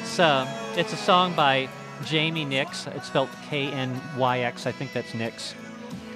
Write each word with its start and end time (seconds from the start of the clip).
It's 0.00 0.20
uh, 0.20 0.46
it's 0.76 0.92
a 0.92 0.96
song 0.96 1.34
by 1.34 1.68
Jamie 2.04 2.44
Nix. 2.44 2.86
It's 2.86 3.08
spelled 3.08 3.30
K 3.50 3.66
N 3.72 4.00
Y 4.16 4.38
X. 4.38 4.64
I 4.64 4.70
think 4.70 4.92
that's 4.92 5.12
Nix. 5.12 5.56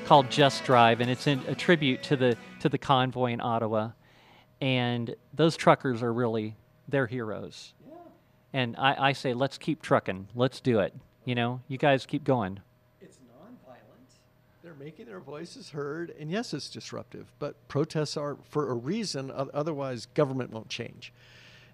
Called 0.04 0.30
"Just 0.30 0.62
Drive," 0.62 1.00
and 1.00 1.10
it's 1.10 1.26
in, 1.26 1.40
a 1.48 1.54
tribute 1.56 2.00
to 2.04 2.14
the 2.14 2.36
to 2.60 2.68
the 2.68 2.78
convoy 2.78 3.32
in 3.32 3.40
Ottawa. 3.40 3.90
And 4.60 5.16
those 5.34 5.56
truckers 5.56 6.00
are 6.00 6.12
really 6.12 6.54
they're 6.86 7.08
heroes. 7.08 7.74
And 8.52 8.76
I, 8.76 9.08
I 9.08 9.12
say, 9.14 9.34
let's 9.34 9.58
keep 9.58 9.82
trucking. 9.82 10.28
Let's 10.36 10.60
do 10.60 10.78
it. 10.78 10.94
You 11.24 11.34
know, 11.34 11.60
you 11.66 11.76
guys 11.76 12.06
keep 12.06 12.22
going. 12.22 12.60
It's 13.00 13.16
nonviolent. 13.16 14.14
They're 14.62 14.74
making 14.74 15.06
their 15.06 15.18
voices 15.18 15.70
heard, 15.70 16.14
and 16.20 16.30
yes, 16.30 16.54
it's 16.54 16.70
disruptive. 16.70 17.32
But 17.40 17.56
protests 17.66 18.16
are 18.16 18.36
for 18.48 18.70
a 18.70 18.74
reason. 18.74 19.32
Otherwise, 19.34 20.06
government 20.14 20.52
won't 20.52 20.68
change. 20.68 21.12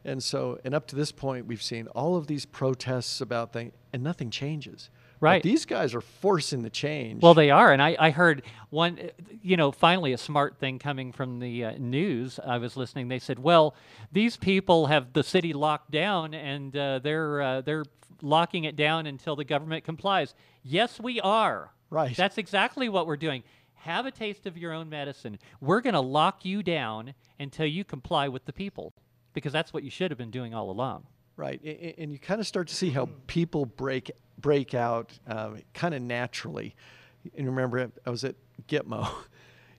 And 0.04 0.22
so, 0.22 0.58
and 0.64 0.74
up 0.74 0.86
to 0.88 0.96
this 0.96 1.12
point, 1.12 1.46
we've 1.46 1.62
seen 1.62 1.86
all 1.88 2.16
of 2.16 2.26
these 2.26 2.46
protests 2.46 3.20
about 3.20 3.52
things, 3.52 3.72
and 3.92 4.02
nothing 4.02 4.30
changes. 4.30 4.90
But 5.20 5.24
Right. 5.24 5.42
these 5.42 5.64
guys 5.66 5.94
are 5.96 6.00
forcing 6.00 6.62
the 6.62 6.70
change. 6.70 7.22
Well, 7.22 7.34
they 7.34 7.50
are, 7.50 7.72
and 7.72 7.82
I, 7.82 7.96
I 7.98 8.10
heard 8.10 8.42
one, 8.70 9.10
you 9.42 9.56
know, 9.56 9.72
finally 9.72 10.12
a 10.12 10.18
smart 10.18 10.58
thing 10.58 10.78
coming 10.78 11.10
from 11.10 11.40
the 11.40 11.64
uh, 11.64 11.72
news. 11.76 12.38
I 12.44 12.58
was 12.58 12.76
listening. 12.76 13.08
They 13.08 13.18
said, 13.18 13.40
"Well, 13.40 13.74
these 14.12 14.36
people 14.36 14.86
have 14.86 15.12
the 15.12 15.24
city 15.24 15.52
locked 15.52 15.90
down, 15.90 16.34
and 16.34 16.76
uh, 16.76 17.00
they're 17.00 17.42
uh, 17.42 17.60
they're 17.62 17.84
locking 18.22 18.62
it 18.64 18.76
down 18.76 19.06
until 19.06 19.34
the 19.34 19.44
government 19.44 19.82
complies." 19.84 20.34
Yes, 20.62 21.00
we 21.00 21.20
are. 21.20 21.72
Right. 21.90 22.16
That's 22.16 22.38
exactly 22.38 22.88
what 22.88 23.06
we're 23.08 23.16
doing. 23.16 23.42
Have 23.82 24.06
a 24.06 24.10
taste 24.12 24.46
of 24.46 24.56
your 24.56 24.72
own 24.72 24.88
medicine. 24.88 25.38
We're 25.60 25.80
going 25.80 25.94
to 25.94 26.00
lock 26.00 26.44
you 26.44 26.62
down 26.62 27.14
until 27.40 27.66
you 27.66 27.84
comply 27.84 28.28
with 28.28 28.44
the 28.44 28.52
people, 28.52 28.92
because 29.38 29.52
that's 29.52 29.72
what 29.72 29.82
you 29.82 29.90
should 29.90 30.10
have 30.10 30.18
been 30.18 30.30
doing 30.30 30.54
all 30.54 30.70
along. 30.70 31.06
Right, 31.36 31.62
and 31.98 32.12
you 32.12 32.18
kind 32.18 32.40
of 32.40 32.46
start 32.48 32.66
to 32.68 32.74
see 32.74 32.90
how 32.90 33.08
people 33.28 33.64
break 33.64 34.10
break 34.38 34.74
out 34.74 35.16
uh, 35.28 35.50
kind 35.72 35.94
of 35.94 36.02
naturally. 36.02 36.74
And 37.36 37.46
remember, 37.46 37.90
I 38.06 38.10
was 38.10 38.24
at 38.24 38.34
Gitmo. 38.68 39.08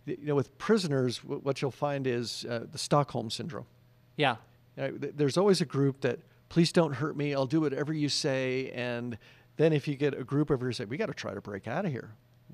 You 0.06 0.18
know, 0.28 0.36
with 0.36 0.58
prisoners, 0.58 1.24
what 1.24 1.62
you'll 1.62 1.70
find 1.70 2.08
is 2.08 2.44
uh, 2.50 2.66
the 2.72 2.80
Stockholm 2.80 3.30
syndrome. 3.30 3.68
Yeah. 4.16 4.38
You 4.76 4.84
know, 4.84 4.98
there's 4.98 5.38
always 5.38 5.62
a 5.62 5.66
group 5.66 6.02
that, 6.02 6.20
please 6.48 6.72
don't 6.72 6.94
hurt 6.94 7.16
me. 7.16 7.36
I'll 7.36 7.46
do 7.46 7.62
whatever 7.62 7.94
you 7.94 8.10
say. 8.10 8.72
And 8.72 9.20
then 9.58 9.72
if 9.72 9.88
you 9.88 9.96
get 9.96 10.16
a 10.20 10.24
group 10.24 10.50
over 10.50 10.66
here 10.66 10.72
say, 10.72 10.86
we 10.86 10.98
got 10.98 11.08
to 11.08 11.14
try 11.14 11.36
to 11.36 11.42
break 11.42 11.68
out 11.68 11.86
of 11.86 11.92
here. 11.92 12.10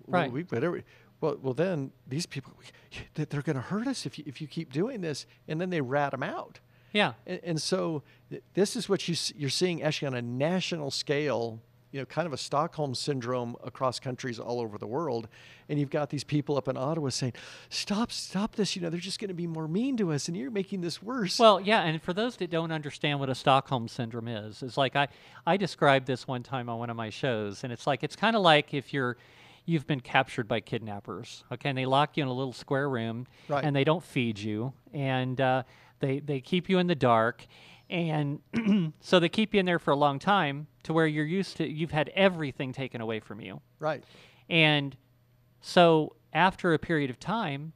Well, 0.06 0.24
Right. 0.24 0.32
We, 0.34 0.42
whatever. 0.42 0.82
Well, 1.22 1.38
well, 1.42 1.54
then 1.54 1.92
these 2.06 2.26
people, 2.26 2.52
they- 3.14 3.24
they're 3.24 3.42
going 3.42 3.56
to 3.56 3.62
hurt 3.62 3.88
us 3.88 4.06
if 4.06 4.18
you, 4.20 4.26
if 4.28 4.42
you 4.42 4.48
keep 4.48 4.74
doing 4.74 5.00
this. 5.00 5.26
And 5.48 5.62
then 5.62 5.70
they 5.70 5.80
rat 5.80 6.12
them 6.12 6.24
out. 6.24 6.60
Yeah. 6.96 7.14
And, 7.28 7.40
and 7.44 7.62
so 7.62 8.02
th- 8.30 8.42
this 8.56 8.76
is 8.76 8.90
what 8.90 9.08
you, 9.08 9.14
s- 9.14 9.34
you're 9.36 9.50
seeing 9.50 9.84
actually 9.84 10.08
on 10.08 10.14
a 10.16 10.22
national 10.22 10.90
scale, 10.92 11.60
you 11.92 12.00
know, 12.00 12.06
kind 12.06 12.26
of 12.26 12.34
a 12.34 12.38
Stockholm 12.38 12.96
syndrome 12.96 13.56
across 13.64 14.00
countries 14.00 14.40
all 14.40 14.60
over 14.60 14.78
the 14.78 14.88
world. 14.88 15.28
And 15.70 15.80
you've 15.80 15.90
got 15.90 16.10
these 16.10 16.24
people 16.24 16.58
up 16.58 16.68
in 16.68 16.76
Ottawa 16.78 17.10
saying, 17.10 17.34
stop, 17.70 18.12
stop 18.12 18.56
this. 18.56 18.76
You 18.76 18.82
know, 18.82 18.90
they're 18.90 19.00
just 19.00 19.20
going 19.20 19.30
to 19.30 19.34
be 19.34 19.48
more 19.48 19.68
mean 19.68 19.96
to 19.98 20.12
us 20.12 20.28
and 20.28 20.36
you're 20.38 20.52
making 20.52 20.82
this 20.82 21.02
worse. 21.04 21.40
Well, 21.40 21.60
yeah, 21.62 21.84
and 21.84 22.02
for 22.02 22.14
those 22.14 22.36
that 22.38 22.50
don't 22.50 22.72
understand 22.72 23.20
what 23.20 23.30
a 23.30 23.36
Stockholm 23.36 23.88
syndrome 23.88 24.28
is, 24.28 24.62
it's 24.64 24.78
like 24.78 24.96
I 24.96 25.08
I 25.46 25.58
described 25.58 26.06
this 26.08 26.28
one 26.28 26.44
time 26.44 26.70
on 26.70 26.80
one 26.80 26.90
of 26.90 26.96
my 26.98 27.10
shows, 27.10 27.64
and 27.64 27.72
it's 27.74 27.86
like 27.88 28.04
it's 28.04 28.16
kind 28.16 28.36
of 28.36 28.42
like 28.42 28.74
if 28.74 28.94
you're 28.94 29.18
you've 29.68 29.88
been 29.88 30.00
captured 30.02 30.48
by 30.48 30.60
kidnappers, 30.60 31.44
okay, 31.52 31.70
and 31.70 31.78
they 31.78 31.88
lock 31.88 32.16
you 32.18 32.22
in 32.24 32.30
a 32.30 32.34
little 32.34 32.54
square 32.54 32.88
room, 32.88 33.26
Right. 33.48 33.64
and 33.64 33.76
they 33.76 33.84
don't 33.84 34.04
feed 34.04 34.38
you, 34.38 34.74
and 34.94 35.42
uh, 35.42 35.64
they 36.00 36.20
they 36.20 36.42
keep 36.42 36.70
you 36.70 36.78
in 36.80 36.88
the 36.88 36.96
dark. 36.96 37.46
And 37.90 38.40
so 39.00 39.20
they 39.20 39.30
keep 39.30 39.54
you 39.54 39.60
in 39.60 39.66
there 39.68 39.78
for 39.78 39.92
a 39.92 39.96
long 39.96 40.18
time 40.18 40.66
to 40.84 40.94
where 40.94 41.06
you're 41.06 41.24
used 41.26 41.58
to, 41.58 41.68
you've 41.70 41.92
had 41.92 42.10
everything 42.16 42.74
taken 42.74 43.00
away 43.00 43.20
from 43.20 43.40
you. 43.42 43.62
right. 43.80 44.04
And 44.50 44.96
so 45.62 46.16
after 46.34 46.74
a 46.74 46.80
period 46.80 47.10
of 47.10 47.20
time, 47.20 47.74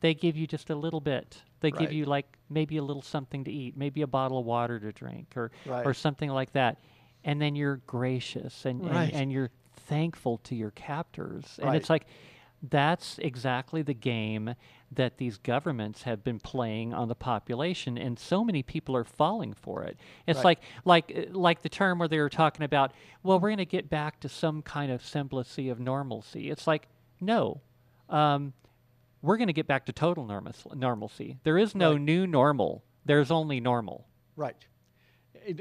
they 0.00 0.12
give 0.14 0.36
you 0.36 0.46
just 0.46 0.70
a 0.70 0.74
little 0.74 1.00
bit. 1.00 1.42
They 1.60 1.70
give 1.70 1.92
you 1.92 2.04
like 2.04 2.26
maybe 2.50 2.76
a 2.76 2.82
little 2.82 3.00
something 3.02 3.44
to 3.44 3.50
eat, 3.50 3.76
maybe 3.76 4.02
a 4.02 4.06
bottle 4.06 4.38
of 4.38 4.44
water 4.44 4.78
to 4.80 4.92
drink 4.92 5.34
or 5.36 5.50
or 5.86 5.94
something 5.94 6.30
like 6.30 6.52
that. 6.52 6.78
And 7.24 7.40
then 7.40 7.54
you're 7.56 7.76
gracious 7.86 8.66
and, 8.66 8.84
Right. 8.84 9.12
and, 9.12 9.22
and 9.22 9.32
you're 9.32 9.50
thankful 9.76 10.38
to 10.38 10.54
your 10.54 10.72
captors. 10.72 11.58
And 11.62 11.68
it's 11.76 11.88
like 11.90 12.06
that's 12.70 13.18
exactly 13.18 13.82
the 13.82 13.92
game 13.94 14.54
that 14.90 15.18
these 15.18 15.36
governments 15.38 16.04
have 16.04 16.22
been 16.24 16.38
playing 16.38 16.94
on 16.94 17.08
the 17.08 17.14
population 17.14 17.98
and 17.98 18.18
so 18.18 18.44
many 18.44 18.62
people 18.62 18.96
are 18.96 19.04
falling 19.04 19.52
for 19.52 19.82
it 19.82 19.98
it's 20.26 20.38
Right. 20.38 20.58
like 20.84 21.06
like 21.12 21.28
like 21.32 21.62
the 21.62 21.68
term 21.68 21.98
where 21.98 22.08
they 22.08 22.18
were 22.20 22.30
talking 22.30 22.64
about 22.64 22.92
well 23.22 23.38
we're 23.40 23.48
going 23.50 23.58
to 23.58 23.64
get 23.66 23.90
back 23.90 24.20
to 24.20 24.28
some 24.28 24.62
kind 24.62 24.90
of 24.92 25.04
semblance 25.04 25.58
of 25.58 25.78
normalcy 25.80 26.50
it's 26.50 26.66
like 26.66 26.88
no 27.20 27.60
um, 28.08 28.52
we're 29.20 29.36
going 29.36 29.48
to 29.48 29.52
get 29.54 29.66
back 29.66 29.84
to 29.86 29.92
total 29.92 30.24
normalcy 30.74 31.38
there 31.42 31.58
is 31.58 31.74
no 31.74 31.92
Right. 31.92 32.00
new 32.00 32.26
normal 32.26 32.82
there's 33.04 33.30
only 33.30 33.60
normal 33.60 34.06
Right. 34.36 34.56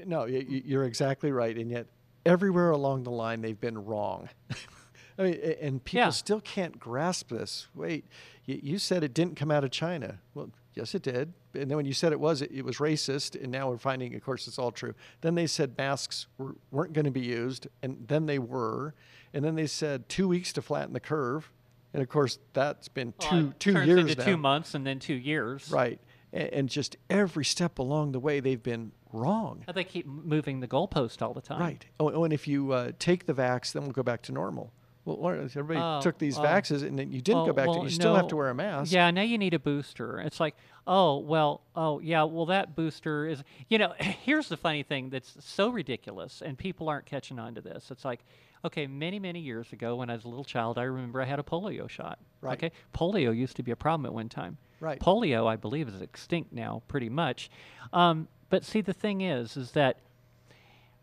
No, 0.06 0.25
you're 0.25 0.86
exactly 0.86 1.31
right. 1.31 1.56
And 1.58 1.69
yet, 1.69 1.88
everywhere 2.25 2.72
along 2.72 3.03
the 3.03 3.12
line, 3.12 3.42
they've 3.42 3.59
been 3.59 3.78
wrong. 3.86 4.30
I 5.18 5.24
mean, 5.24 5.56
and 5.62 5.84
people 5.84 6.06
Yeah. 6.06 6.09
still 6.09 6.41
can't 6.41 6.79
grasp 6.79 7.29
this. 7.29 7.68
Wait, 7.75 8.06
you, 8.46 8.59
you 8.62 8.78
said 8.79 9.03
it 9.03 9.13
didn't 9.13 9.35
come 9.35 9.51
out 9.51 9.63
of 9.63 9.72
China. 9.72 10.19
Well, 10.34 10.50
yes, 10.74 10.96
it 10.96 11.01
did. 11.03 11.34
And 11.53 11.69
then 11.69 11.78
when 11.78 11.85
you 11.85 11.94
said 11.94 12.12
it 12.12 12.19
was, 12.19 12.41
it, 12.41 12.51
it 12.51 12.66
was 12.66 12.78
racist. 12.78 13.41
And 13.41 13.51
now 13.51 13.69
we're 13.69 13.77
finding, 13.77 14.15
of 14.15 14.24
course, 14.24 14.48
it's 14.48 14.57
all 14.57 14.71
true. 14.71 14.95
Then 15.21 15.36
they 15.36 15.45
said 15.48 15.77
masks 15.77 16.27
were, 16.38 16.56
weren't 16.71 16.94
going 16.94 17.06
to 17.06 17.12
be 17.12 17.21
used, 17.21 17.68
and 17.83 18.06
then 18.07 18.25
they 18.25 18.39
were. 18.39 18.95
And 19.33 19.44
then 19.45 19.56
they 19.56 19.68
said 19.68 20.10
two 20.10 20.27
weeks 20.27 20.51
to 20.54 20.62
flatten 20.62 20.94
the 20.94 21.00
curve. 21.00 21.51
And 21.94 22.01
of 22.01 22.10
course, 22.10 22.39
that's 22.54 22.88
been 22.88 23.13
two 23.19 23.27
Well, 23.30 23.48
it 23.50 23.60
two 23.60 23.74
turns 23.74 23.88
years 23.88 24.00
into 24.01 24.15
now. 24.15 24.25
two 24.25 24.38
months 24.38 24.74
and 24.74 24.86
then 24.86 24.98
two 25.00 25.13
years 25.13 25.69
Right. 25.71 26.00
And, 26.31 26.50
and 26.50 26.69
just 26.69 26.98
every 27.10 27.45
step 27.45 27.77
along 27.77 28.13
the 28.13 28.19
way, 28.19 28.39
they've 28.39 28.62
been 28.63 28.92
wrong. 29.12 29.63
they 29.75 29.83
keep 29.83 30.07
moving 30.07 30.60
the 30.60 30.68
goalpost 30.68 31.21
all 31.21 31.33
the 31.36 31.42
time 31.42 31.60
Right. 31.60 31.86
Oh, 32.00 32.10
oh, 32.12 32.24
and 32.24 32.33
if 32.33 32.48
you 32.48 32.71
uh, 32.71 32.94
take 32.98 33.27
the 33.27 33.33
vax, 33.36 33.71
then 33.74 33.83
we'll 33.83 33.92
go 33.92 34.01
back 34.01 34.24
to 34.24 34.31
normal. 34.31 34.74
Well, 35.05 35.33
everybody 35.35 35.79
Oh, 35.79 36.00
took 36.01 36.17
these 36.17 36.38
oh. 36.38 36.41
vaxes 36.44 36.83
and 36.83 36.97
then 36.97 37.11
you 37.11 37.21
didn't 37.21 37.39
Well- 37.39 37.47
go 37.47 37.53
back 37.53 37.65
to 37.65 37.71
well, 37.71 37.83
You 37.83 37.89
still 37.89 38.15
have 38.15 38.27
to 38.29 38.35
wear 38.35 38.50
a 38.50 38.55
mask. 38.55 38.91
Yeah, 38.91 39.11
now 39.11 39.21
you 39.21 39.38
need 39.38 39.53
a 39.53 39.59
booster. 39.59 40.19
It's 40.19 40.39
like, 40.39 40.55
oh, 40.88 41.17
well, 41.17 41.61
oh, 41.75 42.00
yeah, 42.00 42.23
well, 42.23 42.45
that 42.47 42.75
booster 42.75 43.27
is, 43.27 43.44
you 43.69 43.77
know, 43.77 43.94
here's 44.00 44.50
the 44.50 44.57
funny 44.57 44.83
thing 44.83 45.09
that's 45.09 45.35
so 45.39 45.69
ridiculous, 45.69 46.41
and 46.41 46.57
people 46.57 46.88
aren't 46.88 47.05
catching 47.05 47.38
on 47.39 47.55
to 47.55 47.61
this. 47.61 47.91
It's 47.91 48.05
like, 48.05 48.23
okay, 48.65 48.88
many, 48.88 49.19
many 49.19 49.39
years 49.41 49.73
ago 49.73 49.97
when 49.97 50.09
I 50.09 50.13
was 50.15 50.23
a 50.23 50.29
little 50.29 50.45
child, 50.45 50.77
I 50.77 50.83
remember 50.83 51.21
I 51.21 51.25
had 51.25 51.39
a 51.39 51.44
polio 51.44 51.89
shot. 51.89 52.19
Right. 52.41 52.53
Okay, 52.53 52.71
polio 52.94 53.35
used 53.35 53.57
to 53.57 53.63
be 53.63 53.71
a 53.71 53.75
problem 53.75 54.05
at 54.05 54.13
one 54.13 54.29
time. 54.29 54.57
Right. 54.79 55.00
Polio, 55.00 55.47
I 55.47 55.55
believe, 55.55 55.88
is 55.88 56.01
extinct 56.01 56.51
now, 56.53 56.81
pretty 56.88 57.09
much. 57.09 57.50
Um, 57.91 58.27
but 58.50 58.63
see, 58.63 58.81
the 58.81 58.94
thing 58.94 59.21
is, 59.21 59.57
is 59.57 59.71
that 59.71 59.97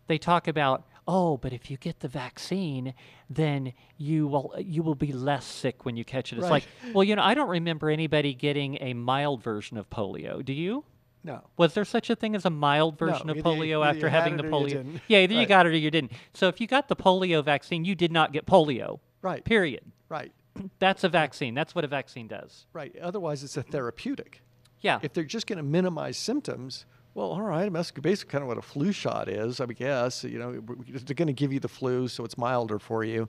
they 0.06 0.18
talk 0.18 0.48
about 0.48 0.84
oh 1.08 1.36
but 1.36 1.52
if 1.52 1.70
you 1.70 1.76
get 1.76 2.00
the 2.00 2.08
vaccine 2.08 2.94
then 3.28 3.72
you 3.96 4.26
will 4.26 4.54
you 4.58 4.82
will 4.82 4.94
be 4.94 5.12
less 5.12 5.44
sick 5.44 5.84
when 5.84 5.96
you 5.96 6.04
catch 6.04 6.32
it 6.32 6.38
it's 6.38 6.50
like 6.50 6.66
well 6.92 7.04
you 7.04 7.16
know 7.16 7.22
i 7.22 7.34
don't 7.34 7.48
remember 7.48 7.88
anybody 7.90 8.34
getting 8.34 8.76
a 8.80 8.92
mild 8.94 9.42
version 9.42 9.76
of 9.76 9.88
polio 9.90 10.44
do 10.44 10.52
you 10.52 10.84
No. 11.24 11.42
was 11.56 11.74
there 11.74 11.84
such 11.84 12.10
a 12.10 12.16
thing 12.16 12.34
as 12.34 12.44
a 12.44 12.50
mild 12.50 12.98
version 12.98 13.26
No, 13.26 13.32
of 13.32 13.36
you- 13.38 13.42
polio 13.42 13.84
after 13.86 14.06
you 14.06 14.10
had 14.10 14.22
having 14.22 14.36
the 14.36 14.42
polio 14.44 14.68
didn't. 14.68 15.00
yeah 15.08 15.18
either 15.20 15.34
you 15.34 15.46
got 15.46 15.66
it 15.66 15.70
or 15.70 15.76
you 15.76 15.90
didn't 15.90 16.12
so 16.34 16.48
if 16.48 16.60
you 16.60 16.66
got 16.66 16.88
the 16.88 16.96
polio 16.96 17.44
vaccine 17.44 17.84
you 17.84 17.94
did 17.94 18.12
not 18.12 18.32
get 18.32 18.46
polio 18.46 19.00
Right. 19.22 19.44
period 19.44 19.84
Right. 20.08 20.32
that's 20.78 21.04
a 21.04 21.08
vaccine 21.08 21.54
that's 21.54 21.74
what 21.74 21.84
a 21.84 21.88
vaccine 21.88 22.28
does 22.28 22.66
Right. 22.72 22.94
Otherwise, 22.98 23.42
it's 23.44 23.56
a 23.56 23.62
therapeutic. 23.62 24.42
yeah 24.80 24.98
If 25.02 25.12
they're 25.12 25.24
just 25.24 25.46
going 25.46 25.58
to 25.58 25.62
minimize 25.62 26.16
symptoms, 26.16 26.84
well, 27.14 27.32
all 27.32 27.42
right, 27.42 27.72
that's 27.72 27.90
basically 27.90 28.30
kind 28.32 28.42
of 28.42 28.48
what 28.48 28.58
a 28.58 28.62
flu 28.62 28.92
shot 28.92 29.28
is, 29.28 29.60
I 29.60 29.66
guess. 29.66 30.24
You 30.24 30.38
know, 30.38 30.52
they're 30.88 31.14
going 31.14 31.26
to 31.28 31.32
give 31.32 31.52
you 31.52 31.60
the 31.60 31.68
flu, 31.68 32.08
so 32.08 32.24
it's 32.24 32.38
milder 32.38 32.78
for 32.78 33.02
you. 33.04 33.28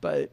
But 0.00 0.32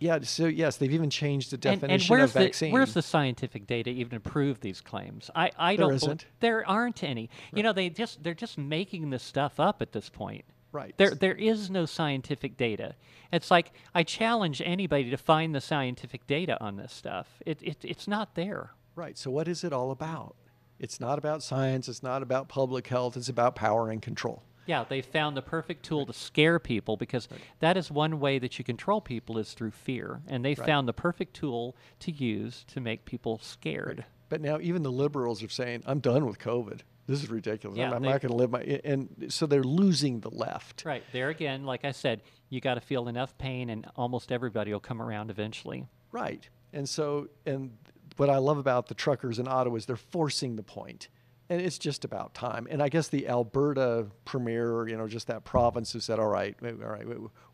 Yeah. 0.00 0.20
So 0.22 0.46
yes, 0.46 0.76
they've 0.76 0.92
even 0.92 1.10
changed 1.10 1.50
the 1.50 1.56
definition 1.56 1.90
and 1.90 2.02
where's 2.20 2.30
of 2.36 2.42
vaccine. 2.42 2.70
the 2.70 2.74
where's 2.74 2.94
the 2.94 3.02
scientific 3.02 3.66
data 3.66 3.90
even 3.90 4.10
to 4.10 4.20
prove 4.20 4.60
these 4.60 4.80
claims? 4.80 5.30
I, 5.34 5.50
I 5.58 5.74
There 5.76 5.86
don't. 5.86 5.94
isn't. 5.94 6.26
there 6.40 6.68
aren't 6.68 7.02
any. 7.02 7.28
You 7.52 7.62
know, 7.64 7.72
they 7.72 7.88
just 7.90 8.22
they're 8.22 8.34
just 8.34 8.56
making 8.58 9.10
this 9.10 9.24
stuff 9.24 9.58
up 9.58 9.82
at 9.82 9.90
this 9.92 10.08
point. 10.08 10.44
Right. 10.70 10.94
There 10.98 11.14
there 11.16 11.34
is 11.34 11.70
no 11.70 11.86
scientific 11.86 12.56
data. 12.56 12.94
It's 13.32 13.50
like 13.50 13.72
I 13.94 14.04
challenge 14.04 14.62
anybody 14.64 15.10
to 15.10 15.16
find 15.16 15.52
the 15.54 15.60
scientific 15.60 16.26
data 16.28 16.56
on 16.62 16.76
this 16.76 16.92
stuff. 16.92 17.26
It, 17.44 17.58
it 17.62 17.78
it's 17.82 18.06
not 18.06 18.36
there. 18.36 18.70
Right. 18.94 19.18
So 19.18 19.30
what 19.32 19.48
is 19.48 19.64
it 19.64 19.72
all 19.72 19.90
about? 19.90 20.36
It's 20.78 21.00
not 21.00 21.18
about 21.18 21.42
science. 21.42 21.88
It's 21.88 22.02
not 22.02 22.22
about 22.22 22.48
public 22.48 22.86
health. 22.86 23.16
It's 23.16 23.28
about 23.28 23.56
power 23.56 23.90
and 23.90 24.00
control. 24.00 24.42
Yeah, 24.66 24.84
they 24.86 25.00
found 25.00 25.34
the 25.34 25.42
perfect 25.42 25.82
tool 25.82 26.04
to 26.04 26.12
scare 26.12 26.58
people 26.58 26.98
because 26.98 27.26
that 27.60 27.78
is 27.78 27.90
one 27.90 28.20
way 28.20 28.38
that 28.38 28.58
you 28.58 28.64
control 28.64 29.00
people 29.00 29.38
is 29.38 29.54
through 29.54 29.70
fear, 29.70 30.20
and 30.28 30.44
they 30.44 30.54
found 30.54 30.86
the 30.86 30.92
perfect 30.92 31.34
tool 31.34 31.74
to 32.00 32.12
use 32.12 32.64
to 32.68 32.80
make 32.80 33.06
people 33.06 33.38
scared. 33.42 34.04
But 34.28 34.42
now 34.42 34.58
even 34.60 34.82
the 34.82 34.92
liberals 34.92 35.42
are 35.42 35.48
saying, 35.48 35.84
"I'm 35.86 36.00
done 36.00 36.26
with 36.26 36.38
COVID. 36.38 36.80
This 37.06 37.22
is 37.22 37.30
ridiculous. 37.30 37.78
I'm, 37.78 37.94
I'm 37.94 38.02
they- 38.02 38.10
not 38.10 38.20
going 38.20 38.30
to 38.30 38.36
live 38.36 38.50
my." 38.50 38.60
And 38.84 39.28
so 39.30 39.46
they're 39.46 39.62
losing 39.62 40.20
the 40.20 40.30
left. 40.30 40.84
Right. 40.84 41.02
There 41.12 41.30
again, 41.30 41.64
like 41.64 41.86
I 41.86 41.92
said, 41.92 42.20
you 42.50 42.60
got 42.60 42.74
to 42.74 42.82
feel 42.82 43.08
enough 43.08 43.38
pain, 43.38 43.70
and 43.70 43.86
almost 43.96 44.30
everybody 44.30 44.70
will 44.70 44.80
come 44.80 45.00
around 45.00 45.30
eventually. 45.30 45.86
Right. 46.12 46.46
And 46.74 46.86
so, 46.86 47.28
and 47.46 47.70
what 48.18 48.30
I 48.30 48.36
love 48.38 48.58
about 48.58 48.88
the 48.88 48.94
truckers 48.94 49.38
in 49.38 49.48
Ottawa 49.48 49.76
is 49.76 49.86
they're 49.86 49.96
forcing 49.96 50.56
the 50.56 50.62
point, 50.62 51.08
and 51.48 51.60
it's 51.60 51.78
just 51.78 52.04
about 52.04 52.34
time. 52.34 52.66
And 52.70 52.82
I 52.82 52.88
guess 52.88 53.08
the 53.08 53.28
Alberta 53.28 54.06
premier, 54.24 54.88
you 54.88 54.96
know, 54.96 55.08
just 55.08 55.28
that 55.28 55.44
province, 55.44 55.92
has 55.94 56.04
said, 56.04 56.18
all 56.18 56.28
right, 56.28 56.54
all 56.62 56.70
right, 56.70 57.06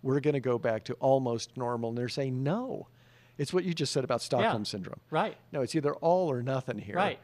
we're 0.03 0.21
going 0.21 0.35
to 0.35 0.41
go 0.41 0.59
back 0.59 0.85
to 0.85 0.95
almost 0.95 1.57
normal." 1.57 1.91
And 1.91 1.99
they're 1.99 2.09
saying, 2.09 2.43
"No." 2.43 2.89
It's 3.37 3.53
what 3.53 3.65
you 3.65 3.75
just 3.75 3.93
said 3.93 4.05
about 4.05 4.23
Stockholm 4.23 4.65
syndrome. 4.65 5.01
Right. 5.11 5.37
No, 5.51 5.63
it's 5.63 5.75
either 5.75 5.93
all 5.95 6.31
or 6.31 6.41
nothing 6.41 6.79
here. 6.79 6.95
Right. 6.95 7.19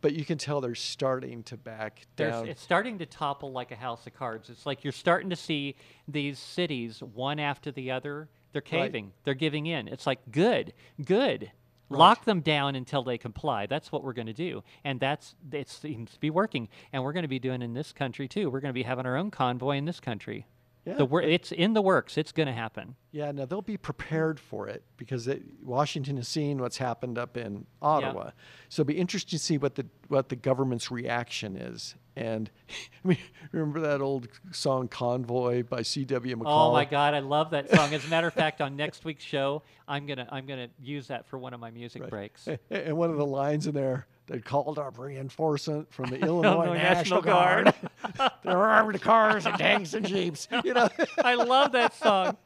But 0.00 0.14
you 0.14 0.24
can 0.24 0.38
tell 0.38 0.60
they're 0.60 0.74
starting 0.74 1.42
to 1.44 1.56
back 1.56 2.06
There's, 2.16 2.32
down. 2.32 2.48
it's 2.48 2.62
starting 2.62 2.98
to 2.98 3.06
topple 3.06 3.52
like 3.52 3.70
a 3.70 3.76
house 3.76 4.06
of 4.06 4.14
cards. 4.14 4.50
It's 4.50 4.66
like 4.66 4.84
you're 4.84 4.92
starting 4.92 5.30
to 5.30 5.36
see 5.36 5.76
these 6.06 6.38
cities 6.38 7.02
one 7.02 7.38
after 7.38 7.70
the 7.70 7.90
other. 7.90 8.28
They're 8.52 8.62
caving. 8.62 9.12
They're 9.24 9.34
giving 9.34 9.66
in. 9.66 9.88
It's 9.88 10.06
like 10.06 10.18
good, 10.30 10.74
good. 11.04 11.50
Lock 11.98 12.24
them 12.24 12.40
down 12.40 12.74
until 12.76 13.02
they 13.02 13.18
comply. 13.18 13.66
That's 13.66 13.92
what 13.92 14.02
we're 14.02 14.12
going 14.12 14.26
to 14.26 14.32
do, 14.32 14.62
and 14.84 15.00
that's 15.00 15.34
it 15.52 15.68
seems 15.68 16.12
to 16.12 16.20
be 16.20 16.30
working. 16.30 16.68
And 16.92 17.02
we're 17.02 17.12
going 17.12 17.22
to 17.24 17.28
be 17.28 17.38
doing 17.38 17.62
in 17.62 17.74
this 17.74 17.92
country 17.92 18.28
too. 18.28 18.50
We're 18.50 18.60
going 18.60 18.70
to 18.70 18.74
be 18.74 18.82
having 18.82 19.06
our 19.06 19.16
own 19.16 19.30
convoy 19.30 19.76
in 19.76 19.84
this 19.84 20.00
country. 20.00 20.46
Yeah. 20.84 20.94
The 20.94 21.04
wor- 21.04 21.22
it's 21.22 21.52
in 21.52 21.74
the 21.74 21.82
works. 21.82 22.18
It's 22.18 22.32
going 22.32 22.48
to 22.48 22.52
happen. 22.52 22.96
Yeah, 23.12 23.30
no, 23.30 23.46
they'll 23.46 23.62
be 23.62 23.76
prepared 23.76 24.40
for 24.40 24.66
it 24.66 24.82
because 24.96 25.28
it, 25.28 25.42
Washington 25.62 26.16
has 26.16 26.26
seen 26.26 26.60
what's 26.60 26.78
happened 26.78 27.18
up 27.18 27.36
in 27.36 27.66
Ottawa. 27.80 28.30
So 28.68 28.82
it'll 28.82 28.88
be 28.88 28.98
interesting 28.98 29.38
to 29.38 29.44
see 29.44 29.58
what 29.58 29.76
the 29.76 29.86
what 30.08 30.28
the 30.28 30.36
government's 30.36 30.90
reaction 30.90 31.56
is. 31.56 31.94
And 32.16 32.50
I 33.04 33.08
mean, 33.08 33.18
remember 33.52 33.80
that 33.80 34.00
old 34.00 34.26
song 34.50 34.88
"Convoy" 34.88 35.62
by 35.62 35.82
C.W. 35.82 36.36
McCall? 36.36 36.42
Oh 36.46 36.72
my 36.72 36.84
God, 36.84 37.14
I 37.14 37.20
love 37.20 37.50
that 37.50 37.70
song. 37.70 37.94
As 37.94 38.04
a 38.04 38.08
matter 38.08 38.26
of 38.26 38.34
fact, 38.34 38.60
on 38.60 38.74
next 38.74 39.04
week's 39.04 39.24
show, 39.24 39.62
I'm 39.86 40.06
gonna 40.06 40.26
I'm 40.30 40.46
gonna 40.46 40.68
use 40.80 41.06
that 41.08 41.26
for 41.28 41.38
one 41.38 41.54
of 41.54 41.60
my 41.60 41.70
music 41.70 42.08
breaks. 42.08 42.48
And 42.70 42.96
one 42.96 43.10
of 43.10 43.18
the 43.18 43.26
lines 43.26 43.66
in 43.66 43.74
there, 43.74 44.06
they 44.26 44.38
called 44.38 44.78
up 44.78 44.98
reinforcement 44.98 45.92
from 45.92 46.10
the 46.10 46.16
Illinois, 46.24 46.74
National, 46.74 47.20
National 47.20 47.22
Guard. 47.22 47.74
there 48.44 48.56
are 48.56 48.68
armored 48.68 49.00
cars 49.00 49.46
and 49.46 49.58
tanks 49.58 49.94
and 49.94 50.06
jeeps. 50.06 50.48
You 50.64 50.74
know, 50.74 50.88
I 51.24 51.34
love 51.34 51.72
that 51.72 51.94
song. 51.94 52.36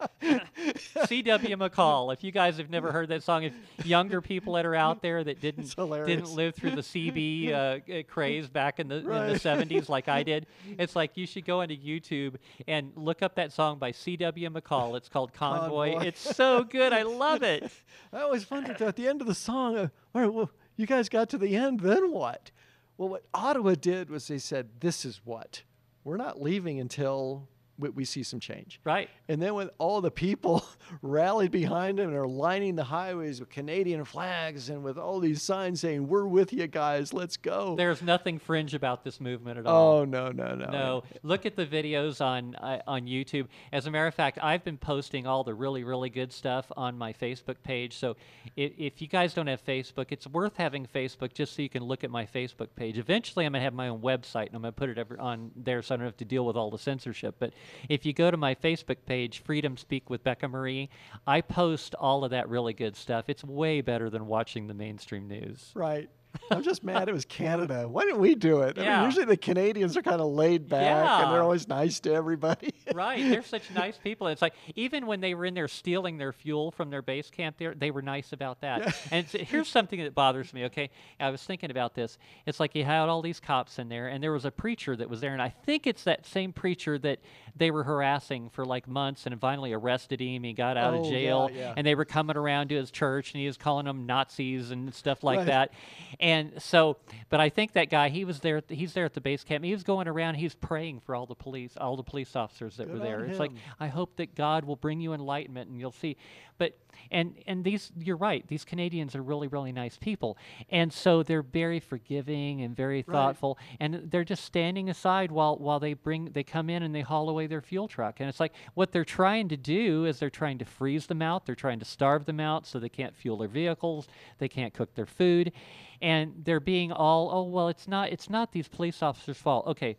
C.W. 1.06 1.56
McCall. 1.56 2.12
If 2.12 2.25
you 2.25 2.32
guys 2.32 2.56
have 2.58 2.70
never 2.70 2.93
heard 2.93 3.08
that 3.11 3.23
song, 3.23 3.44
if 3.44 3.55
younger 3.84 4.20
people 4.20 4.55
that 4.55 4.64
are 4.64 4.75
out 4.75 5.02
there 5.02 5.23
that 5.23 5.40
didn't 5.40 5.75
didn't 5.76 6.31
live 6.31 6.55
through 6.55 6.73
the 6.73 6.82
CB 6.82 7.50
uh, 7.50 7.55
uh, 7.93 8.02
craze 8.08 8.49
back 8.49 8.81
in 8.81 8.88
the 8.88 8.96
in 8.96 9.05
the 9.05 9.38
70s 9.38 9.88
like 9.88 10.08
I 10.08 10.22
did, 10.22 10.46
it's 10.79 10.96
like 10.96 11.17
you 11.17 11.26
should 11.26 11.44
go 11.44 11.61
into 11.61 11.76
YouTube 11.76 12.37
and 12.67 12.93
look 12.96 13.22
up 13.22 13.34
that 13.37 13.52
song 13.52 13.79
by 13.79 13.93
C.W. 13.93 14.50
McCall. 14.50 14.96
It's 14.96 15.08
called 15.08 15.32
Convoy. 15.32 15.93
Convoy. 15.93 16.06
It's 16.06 16.37
so 16.37 16.64
good. 16.64 16.93
I 16.93 17.02
love 17.02 17.43
it. 17.43 17.70
I 18.12 18.22
always 18.22 18.50
wondered 18.50 18.81
at 18.81 18.96
the 18.96 19.06
end 19.06 19.20
of 19.20 19.26
the 19.26 19.34
song, 19.34 19.76
uh, 19.76 19.88
all 20.14 20.22
right, 20.22 20.32
well, 20.32 20.50
you 20.76 20.87
guys 20.87 21.08
got 21.08 21.28
to 21.31 21.38
the 21.38 21.56
end, 21.56 21.81
then 21.81 22.12
what? 22.12 22.50
Well, 22.96 23.08
what 23.08 23.25
Ottawa 23.34 23.75
did 23.75 24.11
was 24.11 24.28
they 24.28 24.38
said, 24.38 24.69
this 24.81 25.05
is 25.05 25.20
what. 25.25 25.62
We're 26.05 26.17
not 26.17 26.40
leaving 26.40 26.78
until 26.81 27.49
we, 27.78 27.88
we 27.90 28.05
see 28.05 28.23
some 28.23 28.40
change. 28.40 28.81
Right. 28.84 29.08
And 29.28 29.40
then 29.40 29.55
when 29.55 29.70
all 29.78 30.00
the 30.00 30.11
people 30.11 30.64
rallied 31.02 31.50
behind 31.50 31.99
him 31.99 32.08
and 32.08 32.17
are 32.17 32.26
lining 32.26 32.76
the 32.76 32.84
highways 32.84 33.40
with 33.40 33.50
Canadian 33.50 34.05
flags 34.05 34.69
and 34.70 34.82
with 34.82 34.99
all 34.99 35.20
these 35.20 35.43
signs 35.43 35.81
saying, 35.81 36.06
we're 36.08 36.26
with 36.26 36.52
you 36.52 36.67
guys, 36.67 37.12
let's 37.12 37.37
go. 37.37 37.75
There's 37.76 38.02
nothing 38.02 38.38
fringe 38.38 38.75
about 38.75 39.05
this 39.05 39.20
movement 39.20 39.58
at 39.58 39.67
all. 39.67 39.99
oh, 39.99 40.05
no, 40.05 40.31
no, 40.31 40.55
no. 40.55 40.67
No, 40.70 41.05
look 41.23 41.46
at 41.46 41.56
the 41.56 41.67
videos 41.67 42.25
on 42.25 42.55
uh, 42.56 42.81
on 42.87 43.06
YouTube. 43.06 43.46
As 43.73 43.87
a 43.87 43.90
matter 43.90 44.06
of 44.06 44.14
fact, 44.14 44.38
I've 44.43 44.64
been 44.64 44.79
posting 44.79 45.26
all 45.26 45.44
the 45.44 45.55
really 45.55 45.84
really 45.84 46.11
good 46.11 46.32
stuff 46.32 46.70
on 46.76 46.96
my 46.99 47.12
Facebook 47.12 47.56
page. 47.62 47.96
So 47.96 48.17
if, 48.56 48.72
if 48.76 49.02
you 49.02 49.08
guys 49.08 49.34
don't 49.34 49.46
have 49.46 49.64
Facebook, 49.64 50.06
it's 50.11 50.26
worth 50.26 50.56
having 50.56 50.87
Facebook 50.87 51.32
just 51.32 51.55
so 51.55 51.62
you 51.62 51.69
can 51.69 51.84
look 51.84 52.05
at 52.05 52.11
my 52.11 52.26
Facebook 52.26 52.69
page. 52.76 52.99
Eventually, 52.99 53.46
I'm 53.46 53.52
gonna 53.52 53.64
have 53.64 53.75
my 53.75 53.88
own 53.88 54.00
website 54.00 54.46
and 54.46 54.56
I'm 54.56 54.62
gonna 54.62 54.72
put 54.72 54.90
it 54.90 54.99
on 55.19 55.50
there 55.56 55.82
so 55.82 55.94
I 55.94 55.98
don't 55.98 56.06
have 56.06 56.17
to 56.19 56.24
deal 56.24 56.44
with 56.44 56.56
all 56.56 56.70
the 56.70 56.79
censorship. 56.79 57.36
But 57.39 57.53
if 57.89 58.06
you 58.06 58.13
go 58.13 58.31
to 58.31 58.37
my 58.37 58.55
Facebook 58.55 58.99
page, 59.06 59.41
Freedom 59.41 59.77
Speak 59.77 60.11
with 60.11 60.23
Becca 60.23 60.49
Marie, 60.49 60.89
I 61.27 61.41
post 61.41 61.94
all 61.94 62.25
of 62.25 62.31
that 62.31 62.49
really 62.49 62.75
good 62.75 62.96
stuff. 62.96 63.27
It's 63.29 63.44
way 63.44 63.81
better 63.81 64.11
than 64.11 64.27
watching 64.27 64.67
the 64.67 64.75
mainstream 64.75 65.29
news. 65.29 65.73
Right. 65.75 66.08
I'm 66.51 66.63
just 66.63 66.85
mad 66.85 67.08
it 67.08 67.13
was 67.13 67.25
Canada. 67.25 67.89
Why 67.89 68.05
didn't 68.05 68.20
we 68.20 68.35
do 68.35 68.63
it? 68.63 68.79
I 68.79 68.82
mean, 68.82 69.05
usually 69.05 69.25
the 69.25 69.37
Canadians 69.37 69.96
are 69.96 70.03
kind 70.03 70.20
of 70.20 70.29
laid 70.29 70.69
back 70.69 71.25
and 71.25 71.32
they're 71.32 71.43
always 71.43 71.69
nice 71.69 72.01
to 72.01 72.13
everybody. 72.13 72.75
right. 72.94 73.23
They're 73.23 73.43
such 73.43 73.70
nice 73.70 73.96
people. 73.96 74.27
It's 74.29 74.43
like 74.43 74.55
even 74.75 75.06
when 75.06 75.20
they 75.20 75.35
were 75.35 75.44
in 75.44 75.55
there 75.55 75.69
stealing 75.69 76.19
their 76.19 76.32
fuel 76.32 76.70
from 76.70 76.91
their 76.91 77.03
base 77.03 77.31
camp, 77.31 77.56
there 77.58 77.75
they 77.75 77.91
were 77.91 78.03
nice 78.03 78.32
about 78.32 78.61
that. 78.61 78.96
And 79.11 79.27
it's, 79.27 79.51
here's 79.51 79.69
something 79.69 80.03
that 80.03 80.15
bothers 80.15 80.53
me. 80.53 80.65
Okay, 80.65 80.91
I 81.19 81.31
was 81.31 81.43
thinking 81.43 81.70
about 81.70 81.94
this. 81.94 82.19
It's 82.46 82.61
like 82.61 82.75
you 82.75 82.85
had 82.85 83.08
all 83.08 83.23
these 83.23 83.41
cops 83.41 83.79
in 83.79 83.89
there, 83.89 84.08
and 84.08 84.23
there 84.23 84.32
was 84.32 84.44
a 84.44 84.51
preacher 84.51 84.96
that 84.96 85.08
was 85.08 85.20
there, 85.20 85.32
and 85.32 85.43
I 85.43 85.49
think 85.49 85.87
it's 85.87 86.05
that 86.05 86.27
same 86.27 86.53
preacher 86.53 86.99
that 86.99 87.20
they 87.56 87.70
were 87.70 87.84
harassing 87.84 88.51
for 88.51 88.65
like 88.65 88.86
months, 88.86 89.25
and 89.27 89.41
finally 89.41 89.72
arrested 89.72 90.20
him. 90.20 90.43
He 90.44 90.53
got 90.53 90.77
out 90.77 90.94
Oh, 90.94 91.01
of 91.05 91.10
jail, 91.10 91.51
yeah. 91.53 91.72
and 91.77 91.86
they 91.86 91.94
were 91.94 92.05
coming 92.05 92.36
around 92.36 92.69
to 92.69 92.75
his 92.77 92.91
church, 92.91 93.32
and 93.32 93.41
he 93.41 93.46
was 93.46 93.56
calling 93.56 93.86
them 93.86 94.05
Nazis 94.06 94.70
and 94.70 94.93
stuff 94.94 95.25
like 95.25 95.39
Right. 95.39 95.46
that. 95.46 95.72
And 96.20 96.60
so, 96.63 96.96
but 97.31 97.41
I 97.41 97.48
think 97.48 97.72
that 97.72 97.89
guy, 97.91 98.08
he 98.10 98.25
was 98.25 98.41
there. 98.41 98.60
the- 98.60 98.75
He's 98.75 98.93
there 98.93 99.05
at 99.06 99.15
the 99.15 99.20
base 99.20 99.43
camp. 99.44 99.65
He 99.65 99.72
was 99.72 99.82
going 99.82 100.06
around. 100.08 100.34
He's 100.34 100.55
praying 100.55 101.01
for 101.01 101.15
all 101.15 101.27
the 101.27 101.34
police, 101.34 101.77
all 101.77 101.96
the 101.96 102.03
police 102.03 102.36
officers 102.36 102.77
that 102.77 102.86
Good 102.89 102.94
were 102.94 102.98
there. 103.01 103.25
It's 103.25 103.39
like. 103.39 103.53
I 103.81 103.89
hope 103.89 104.17
that 104.17 104.34
God 104.34 104.65
will 104.65 104.77
bring 104.77 105.01
you 105.01 105.13
enlightenment, 105.15 105.70
and 105.70 105.81
you'll 105.81 105.93
see. 105.93 106.17
But 106.58 106.77
and 107.10 107.36
and 107.46 107.65
these, 107.65 107.93
you're 107.98 108.17
right. 108.17 108.46
These 108.48 108.65
Canadians 108.65 109.15
are 109.15 109.22
really 109.22 109.48
really 109.48 109.72
nice 109.72 109.96
people, 109.96 110.36
and 110.70 110.93
so 110.93 111.22
they're 111.22 111.43
very 111.43 111.81
forgiving 111.81 112.63
and 112.63 112.75
very 112.75 113.03
thoughtful, 113.03 113.58
and 113.79 114.10
they're 114.10 114.25
just 114.25 114.44
standing 114.44 114.89
aside 114.89 115.31
while 115.31 115.56
while 115.56 115.79
they 115.79 115.94
bring 115.94 116.31
they 116.32 116.43
come 116.43 116.70
in 116.70 116.82
and 116.82 116.94
they 116.94 117.03
haul 117.03 117.29
away 117.29 117.46
their 117.46 117.60
fuel 117.60 117.89
truck. 117.89 118.20
And 118.20 118.29
it's 118.29 118.41
like 118.41 118.53
what 118.75 118.93
they're 118.93 119.05
trying 119.05 119.48
to 119.48 119.56
do 119.56 120.05
is 120.05 120.19
they're 120.19 120.31
trying 120.31 120.58
to 120.58 120.65
freeze 120.65 121.06
them 121.06 121.22
out. 121.22 121.46
They're 121.46 121.55
trying 121.55 121.79
to 121.79 121.84
starve 121.84 122.25
them 122.25 122.41
out 122.41 122.67
so 122.67 122.79
they 122.79 122.89
can't 122.89 123.15
fuel 123.15 123.36
their 123.36 123.48
vehicles. 123.48 124.08
They 124.39 124.48
can't 124.48 124.75
cook 124.75 124.94
their 124.94 125.06
food, 125.06 125.53
and 126.01 126.32
they're 126.44 126.60
being 126.60 126.93
all 126.93 127.31
oh 127.32 127.43
well 127.44 127.69
it's 127.69 127.86
not 127.86 128.10
it's 128.10 128.31
not 128.31 128.53
these 128.53 128.69
police 128.69 129.03
officers' 129.03 129.36
fault. 129.36 129.67
Okay. 129.67 129.96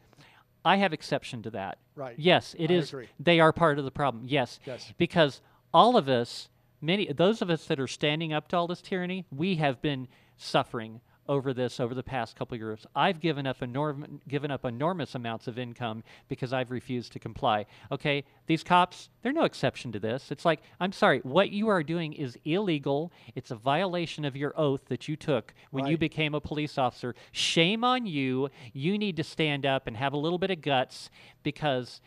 I 0.66 0.76
have 0.78 0.92
exception 0.92 1.44
to 1.44 1.52
that. 1.52 1.78
Right. 1.96 2.16
Yes, 2.18 2.54
it 2.60 2.70
I 2.70 2.74
is. 2.74 2.90
agree. 2.90 3.08
They 3.22 3.40
are 3.40 3.54
part 3.54 3.80
of 3.80 3.86
the 3.86 3.92
problem. 3.92 4.26
Yes. 4.28 4.60
Yes. 4.66 4.94
Because 4.98 5.40
all 5.74 5.98
of 5.98 6.10
us, 6.10 6.50
many 6.82 7.12
those 7.12 7.42
of 7.42 7.50
us 7.50 7.66
that 7.66 7.80
are 7.80 7.88
standing 7.88 8.34
up 8.34 8.48
to 8.50 8.58
all 8.58 8.68
this 8.68 8.82
tyranny, 8.82 9.26
we 9.32 9.56
have 9.56 9.82
been 9.82 10.08
suffering 10.38 11.02
over 11.30 11.54
this 11.54 11.80
over 11.80 11.94
the 11.94 12.04
past 12.04 12.36
couple 12.36 12.56
of 12.56 12.62
years. 12.62 12.86
I've 12.96 13.20
given 13.20 13.46
up 13.46 13.60
enorm- 13.60 14.20
given 14.28 14.52
up 14.52 14.66
enormous 14.66 15.16
amounts 15.16 15.48
of 15.48 15.60
income 15.60 16.04
because 16.28 16.54
I've 16.54 16.72
refused 16.72 17.12
to 17.14 17.20
comply. 17.20 17.66
Okay, 17.92 18.24
these 18.46 18.64
cops, 18.64 19.10
they're 19.22 19.34
no 19.34 19.44
exception 19.44 19.92
to 19.92 20.00
this. 20.00 20.32
It's 20.32 20.46
like, 20.46 20.62
I'm 20.80 20.92
sorry, 20.92 21.20
what 21.24 21.50
you 21.50 21.68
are 21.68 21.84
doing 21.84 22.14
is 22.14 22.38
illegal. 22.46 23.12
It's 23.36 23.52
a 23.52 23.56
violation 23.56 24.26
of 24.26 24.36
your 24.36 24.54
oath 24.58 24.86
that 24.88 25.08
you 25.08 25.16
took 25.16 25.54
when 25.72 25.86
you 25.88 25.98
became 25.98 26.34
a 26.34 26.42
police 26.42 26.78
officer. 26.78 27.16
Shame 27.32 27.84
on 27.84 28.06
you. 28.06 28.50
You 28.74 28.98
need 28.98 29.18
to 29.18 29.24
stand 29.24 29.66
up 29.66 29.88
and 29.88 29.98
have 29.98 30.14
a 30.14 30.18
little 30.18 30.40
bit 30.40 30.52
of 30.52 30.62
guts 30.62 31.10
because 31.44 32.02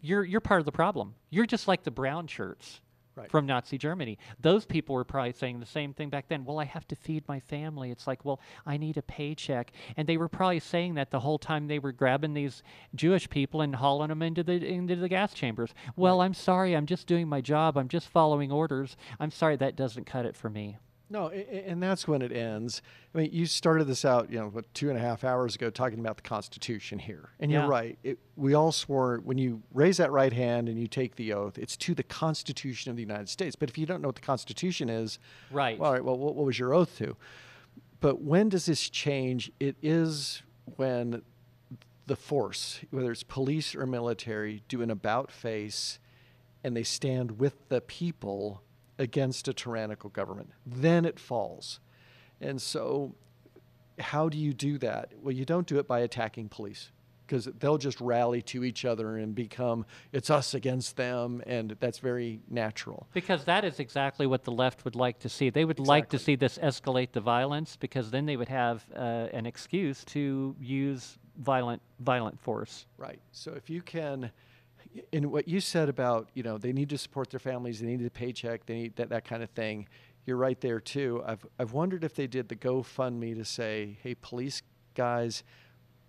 you're 0.00 0.24
you're 0.24 0.40
part 0.40 0.60
of 0.60 0.66
the 0.66 0.72
problem. 0.72 1.14
You're 1.30 1.46
just 1.46 1.68
like 1.68 1.84
the 1.84 1.90
brown 1.90 2.26
shirts. 2.26 2.80
Right. 3.16 3.28
from 3.28 3.44
Nazi 3.44 3.76
Germany. 3.76 4.18
Those 4.40 4.64
people 4.64 4.94
were 4.94 5.04
probably 5.04 5.32
saying 5.32 5.58
the 5.58 5.66
same 5.66 5.92
thing 5.92 6.10
back 6.10 6.28
then. 6.28 6.44
Well, 6.44 6.60
I 6.60 6.64
have 6.64 6.86
to 6.88 6.96
feed 6.96 7.26
my 7.26 7.40
family. 7.40 7.90
It's 7.90 8.06
like, 8.06 8.24
well, 8.24 8.40
I 8.64 8.76
need 8.76 8.96
a 8.96 9.02
paycheck. 9.02 9.72
And 9.96 10.08
they 10.08 10.16
were 10.16 10.28
probably 10.28 10.60
saying 10.60 10.94
that 10.94 11.10
the 11.10 11.18
whole 11.18 11.38
time 11.38 11.66
they 11.66 11.80
were 11.80 11.90
grabbing 11.90 12.34
these 12.34 12.62
Jewish 12.94 13.28
people 13.28 13.62
and 13.62 13.74
hauling 13.74 14.08
them 14.10 14.22
into 14.22 14.44
the 14.44 14.64
into 14.64 14.94
the 14.94 15.08
gas 15.08 15.34
chambers. 15.34 15.74
Well, 15.96 16.20
I'm 16.20 16.34
sorry, 16.34 16.74
I'm 16.74 16.86
just 16.86 17.08
doing 17.08 17.28
my 17.28 17.40
job. 17.40 17.76
I'm 17.76 17.88
just 17.88 18.08
following 18.08 18.52
orders. 18.52 18.96
I'm 19.18 19.32
sorry 19.32 19.56
that 19.56 19.74
doesn't 19.74 20.06
cut 20.06 20.24
it 20.24 20.36
for 20.36 20.48
me. 20.48 20.78
No, 21.12 21.28
and 21.28 21.82
that's 21.82 22.06
when 22.06 22.22
it 22.22 22.30
ends. 22.30 22.82
I 23.12 23.18
mean, 23.18 23.30
you 23.32 23.44
started 23.44 23.86
this 23.88 24.04
out, 24.04 24.30
you 24.30 24.38
know, 24.38 24.46
what, 24.46 24.72
two 24.74 24.90
and 24.90 24.96
a 24.96 25.00
half 25.00 25.24
hours 25.24 25.56
ago, 25.56 25.68
talking 25.68 25.98
about 25.98 26.16
the 26.16 26.22
Constitution 26.22 27.00
here, 27.00 27.30
and 27.40 27.50
Yeah. 27.50 27.62
you're 27.62 27.68
right. 27.68 27.98
It, 28.04 28.20
we 28.36 28.54
all 28.54 28.70
swore 28.70 29.18
when 29.24 29.36
you 29.36 29.60
raise 29.74 29.96
that 29.96 30.12
right 30.12 30.32
hand 30.32 30.68
and 30.68 30.78
you 30.78 30.86
take 30.86 31.16
the 31.16 31.32
oath, 31.32 31.58
it's 31.58 31.76
to 31.78 31.94
the 31.96 32.04
Constitution 32.04 32.90
of 32.90 32.96
the 32.96 33.02
United 33.02 33.28
States. 33.28 33.56
But 33.56 33.68
if 33.68 33.76
you 33.76 33.86
don't 33.86 34.00
know 34.02 34.08
what 34.08 34.14
the 34.14 34.20
Constitution 34.20 34.88
is, 34.88 35.18
Right. 35.50 35.76
well, 35.78 35.88
all 35.88 35.92
right, 35.94 36.04
well, 36.04 36.16
what, 36.16 36.36
what 36.36 36.46
was 36.46 36.58
your 36.60 36.72
oath 36.72 36.96
to? 36.98 37.16
But 38.00 38.22
when 38.22 38.48
does 38.48 38.66
this 38.66 38.88
change? 38.88 39.50
It 39.58 39.74
is 39.82 40.42
when 40.76 41.22
the 42.06 42.16
force, 42.16 42.80
whether 42.90 43.10
it's 43.10 43.24
police 43.24 43.74
or 43.74 43.84
military, 43.84 44.62
do 44.68 44.80
an 44.80 44.90
about 44.92 45.32
face 45.32 45.98
and 46.62 46.76
they 46.76 46.82
stand 46.84 47.40
with 47.40 47.68
the 47.68 47.80
people 47.80 48.62
against 49.00 49.48
a 49.48 49.54
tyrannical 49.54 50.10
government. 50.10 50.50
Then 50.66 51.06
it 51.06 51.18
falls. 51.18 51.80
And 52.40 52.60
so, 52.60 53.14
how 53.98 54.28
do 54.28 54.38
you 54.38 54.52
do 54.52 54.78
that? 54.78 55.12
Well, 55.22 55.32
you 55.32 55.46
don't 55.46 55.66
do 55.66 55.78
it 55.78 55.88
by 55.88 56.00
attacking 56.00 56.50
police 56.50 56.90
because 57.26 57.44
they'll 57.60 57.78
just 57.78 58.00
rally 58.00 58.42
to 58.42 58.62
each 58.62 58.84
other 58.84 59.16
and 59.16 59.34
become 59.34 59.86
it's 60.12 60.30
us 60.30 60.52
against 60.52 60.96
them, 60.96 61.42
and 61.46 61.76
that's 61.80 61.98
very 61.98 62.40
natural. 62.50 63.06
Because 63.14 63.44
that 63.44 63.64
is 63.64 63.80
exactly 63.80 64.26
what 64.26 64.44
the 64.44 64.52
left 64.52 64.84
would 64.84 64.96
like 64.96 65.18
to 65.20 65.28
see. 65.28 65.48
They 65.48 65.64
would 65.64 65.78
like 65.78 66.10
to 66.10 66.18
see 66.18 66.36
this 66.36 66.58
escalate 66.58 67.12
the 67.12 67.20
violence 67.20 67.76
because 67.76 68.10
then 68.10 68.26
they 68.26 68.36
would 68.36 68.48
have 68.48 68.84
uh, 68.94 69.28
an 69.32 69.46
excuse 69.46 70.04
to 70.06 70.54
use 70.60 71.18
violent 71.38 71.80
violent 72.00 72.38
force. 72.38 72.86
Right. 72.98 73.20
So 73.32 73.52
if 73.52 73.70
you 73.70 73.80
can, 73.80 74.30
in 75.12 75.30
what 75.30 75.48
you 75.48 75.60
said 75.60 75.88
about, 75.88 76.28
you 76.34 76.42
know, 76.42 76.58
they 76.58 76.72
need 76.72 76.88
to 76.90 76.98
support 76.98 77.30
their 77.30 77.40
families, 77.40 77.80
they 77.80 77.86
need 77.86 78.04
a 78.04 78.10
paycheck, 78.10 78.66
they 78.66 78.74
need 78.74 78.96
that, 78.96 79.08
that 79.10 79.24
kind 79.24 79.42
of 79.42 79.50
thing. 79.50 79.88
You're 80.26 80.36
right 80.36 80.60
there 80.60 80.80
too. 80.80 81.22
I've, 81.26 81.44
I've 81.58 81.72
wondered 81.72 82.04
if 82.04 82.14
they 82.14 82.26
did 82.26 82.48
the 82.48 82.56
GoFundMe 82.56 83.36
to 83.36 83.44
say, 83.44 83.98
hey, 84.02 84.14
police 84.14 84.62
guys, 84.94 85.42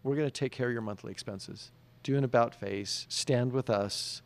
we're 0.03 0.15
going 0.15 0.27
to 0.27 0.31
take 0.31 0.51
care 0.51 0.67
of 0.67 0.73
your 0.73 0.81
monthly 0.81 1.11
expenses. 1.11 1.71
Do 2.03 2.17
an 2.17 2.23
about 2.23 2.55
face, 2.55 3.05
stand 3.09 3.53
with 3.53 3.69
us. 3.69 4.21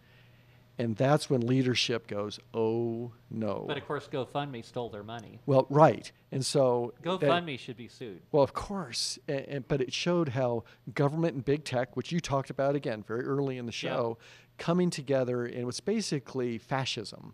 And 0.78 0.96
that's 0.98 1.30
when 1.30 1.42
leadership 1.42 2.06
goes, 2.06 2.38
oh 2.54 3.14
no. 3.30 3.64
But 3.66 3.78
of 3.78 3.86
course, 3.86 4.10
GoFundMe 4.12 4.64
stole 4.64 4.90
their 4.90 5.04
money. 5.04 5.40
well, 5.46 5.68
right. 5.70 6.12
And 6.34 6.46
so 6.46 6.94
GoFundMe 7.02 7.58
should 7.58 7.78
be 7.78 7.88
sued. 7.88 8.22
well, 8.34 8.44
of 8.44 8.54
course, 8.54 9.18
and, 9.28 9.46
and, 9.48 9.68
but 9.68 9.80
it 9.80 9.94
showed 9.94 10.30
how 10.30 10.66
government 10.94 11.36
and 11.36 11.46
big 11.46 11.64
tech, 11.64 11.96
which 11.96 12.12
you 12.12 12.20
talked 12.20 12.50
about 12.50 12.76
again 12.76 13.04
very 13.08 13.24
early 13.24 13.58
in 13.58 13.66
the 13.66 13.72
Yeah. 14.20 14.26
Coming 14.58 14.90
together 14.90 15.46
in 15.46 15.66
what's 15.66 15.80
basically 15.80 16.58
fascism. 16.58 17.34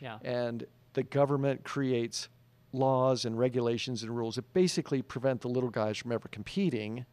Yeah. 0.00 0.18
And 0.22 0.66
the 0.94 1.02
government 1.02 1.64
creates 1.64 2.28
laws 2.72 3.24
and 3.24 3.38
regulations 3.38 4.02
and 4.02 4.16
rules 4.16 4.36
that 4.36 4.52
basically 4.52 5.02
prevent 5.02 5.40
the 5.40 5.48
little 5.48 5.70
guys 5.70 5.98
from 5.98 6.12
ever 6.12 6.28
competing. 6.28 7.04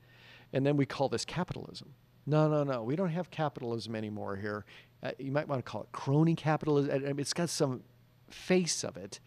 And 0.54 0.66
then 0.66 0.78
we 0.78 0.86
call 0.86 1.10
this 1.10 1.26
capitalism. 1.26 1.94
No, 2.26 2.48
no, 2.48 2.64
no. 2.64 2.84
We 2.84 2.96
don't 2.96 3.10
have 3.10 3.32
capitalism 3.32 3.96
anymore 3.96 4.36
here. 4.36 4.66
Uh, 5.02 5.12
you 5.18 5.32
might 5.32 5.48
want 5.48 5.64
to 5.64 5.70
call 5.70 5.82
it 5.84 5.92
crony 5.92 6.36
capitalism. 6.36 6.92
I 6.94 7.00
mean, 7.00 7.20
it's 7.20 7.34
got 7.34 7.50
some 7.50 7.82
face 8.30 8.84
of 8.84 8.98
it, 8.98 9.20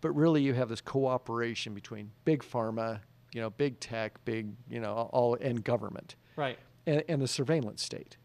but 0.00 0.10
really 0.10 0.42
you 0.42 0.54
have 0.54 0.68
this 0.68 0.80
cooperation 0.80 1.74
between 1.74 2.10
big 2.24 2.42
pharma, 2.42 3.00
you 3.32 3.40
know, 3.40 3.50
big 3.50 3.78
tech, 3.80 4.24
big, 4.24 4.48
you 4.68 4.80
know, 4.80 5.08
all 5.12 5.34
and 5.40 5.62
government 5.62 6.16
Right. 6.36 6.58
and, 6.86 7.04
and 7.08 7.22
the 7.22 7.28
surveillance 7.28 7.82
state. 7.82 8.16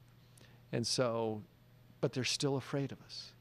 And 0.72 0.88
so, 0.88 1.43
but 2.03 2.12
they're 2.12 2.25
still 2.25 2.57
afraid 2.57 2.91
of 2.91 3.01
us. 3.01 3.31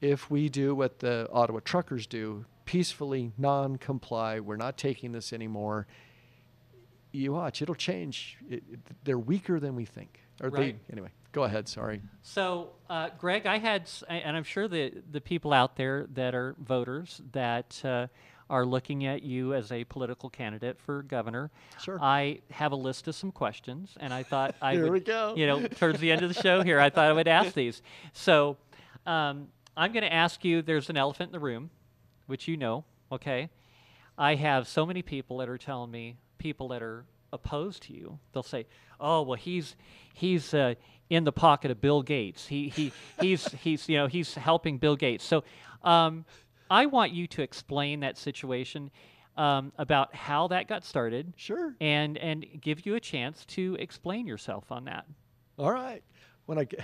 If 0.00 0.28
we 0.28 0.48
do 0.48 0.74
what 0.74 0.98
the 0.98 1.28
Ottawa 1.32 1.60
truckers 1.64 2.08
do, 2.08 2.44
peacefully 2.64 3.30
non 3.38 3.76
comply, 3.76 4.40
we're 4.40 4.56
not 4.56 4.76
taking 4.76 5.12
this 5.12 5.32
anymore, 5.32 5.86
you 7.12 7.32
watch, 7.34 7.62
it'll 7.62 7.76
change. 7.76 8.36
It, 8.50 8.64
it- 8.68 8.80
they're 9.04 9.16
weaker 9.16 9.60
than 9.60 9.76
we 9.76 9.84
think. 9.84 10.18
Or 10.42 10.48
Right. 10.48 10.76
they, 10.88 10.92
anyway, 10.92 11.10
go 11.30 11.44
ahead, 11.44 11.68
sorry. 11.68 12.02
So, 12.22 12.70
uh, 12.90 13.10
Greg, 13.16 13.46
I 13.46 13.58
had, 13.58 13.88
and 14.08 14.36
I'm 14.36 14.42
sure 14.42 14.66
the 14.66 14.92
the 15.12 15.20
people 15.20 15.52
out 15.52 15.76
there 15.76 16.08
that 16.14 16.34
are 16.34 16.56
voters 16.58 17.20
that 17.30 17.80
uh, 17.84 18.08
are 18.50 18.66
looking 18.66 19.06
at 19.06 19.22
you 19.22 19.54
as 19.54 19.72
a 19.72 19.84
political 19.84 20.28
candidate 20.28 20.78
for 20.78 21.02
governor. 21.02 21.50
Sure. 21.82 21.98
I 22.00 22.40
have 22.50 22.72
a 22.72 22.76
list 22.76 23.08
of 23.08 23.14
some 23.14 23.32
questions, 23.32 23.94
and 23.98 24.12
I 24.12 24.22
thought 24.22 24.54
I 24.62 24.74
Here 24.74 24.84
would, 24.84 24.92
we 24.92 25.00
go. 25.00 25.34
you 25.36 25.46
know, 25.46 25.66
towards 25.66 26.00
the 26.00 26.12
end 26.12 26.22
of 26.22 26.32
the 26.32 26.40
show 26.40 26.62
here, 26.62 26.78
I 26.80 26.90
thought 26.90 27.06
I 27.06 27.12
would 27.12 27.28
ask 27.28 27.54
these. 27.54 27.82
So, 28.12 28.56
um, 29.06 29.48
I'm 29.76 29.92
going 29.92 30.04
to 30.04 30.12
ask 30.12 30.44
you. 30.44 30.62
There's 30.62 30.88
an 30.90 30.96
elephant 30.96 31.28
in 31.28 31.32
the 31.32 31.40
room, 31.40 31.70
which 32.26 32.46
you 32.46 32.56
know. 32.56 32.84
Okay. 33.10 33.50
I 34.16 34.36
have 34.36 34.68
so 34.68 34.86
many 34.86 35.02
people 35.02 35.38
that 35.38 35.48
are 35.48 35.58
telling 35.58 35.90
me 35.90 36.16
people 36.38 36.68
that 36.68 36.82
are 36.82 37.04
opposed 37.32 37.82
to 37.84 37.92
you. 37.92 38.18
They'll 38.32 38.42
say, 38.44 38.66
"Oh, 39.00 39.22
well, 39.22 39.36
he's 39.36 39.74
he's 40.12 40.54
uh, 40.54 40.74
in 41.10 41.24
the 41.24 41.32
pocket 41.32 41.70
of 41.70 41.80
Bill 41.80 42.02
Gates. 42.02 42.46
He 42.46 42.68
he 42.68 42.92
he's 43.20 43.46
he's 43.54 43.88
you 43.88 43.96
know 43.96 44.06
he's 44.06 44.34
helping 44.34 44.78
Bill 44.78 44.94
Gates." 44.94 45.24
So, 45.24 45.42
um, 45.82 46.24
I 46.70 46.86
want 46.86 47.12
you 47.12 47.26
to 47.28 47.42
explain 47.42 48.00
that 48.00 48.16
situation 48.18 48.90
um, 49.36 49.72
about 49.78 50.14
how 50.14 50.48
that 50.48 50.68
got 50.68 50.84
started, 50.84 51.32
Sure. 51.36 51.74
and 51.80 52.16
and 52.18 52.46
give 52.60 52.86
you 52.86 52.94
a 52.94 53.00
chance 53.00 53.44
to 53.46 53.76
explain 53.80 54.26
yourself 54.26 54.70
on 54.70 54.84
that. 54.84 55.06
All 55.58 55.72
right. 55.72 56.02
When 56.46 56.58
I, 56.58 56.64
ge- 56.64 56.74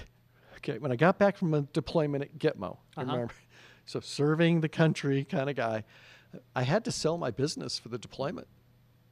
okay, 0.57 0.79
when 0.79 0.91
I 0.91 0.97
got 0.97 1.19
back 1.19 1.37
from 1.37 1.55
a 1.55 1.63
deployment 1.63 2.25
at 2.25 2.39
Gitmo, 2.39 2.79
Uh-huh. 2.97 3.03
remember, 3.13 3.35
so 3.87 4.01
serving 4.01 4.61
the 4.63 4.69
country 4.69 5.25
kind 5.25 5.49
of 5.51 5.57
guy, 5.57 5.85
I 6.57 6.63
had 6.63 6.85
to 6.87 6.93
sell 6.93 7.19
my 7.19 7.31
business 7.31 7.79
for 7.79 7.89
the 7.89 7.99
deployment. 7.99 8.47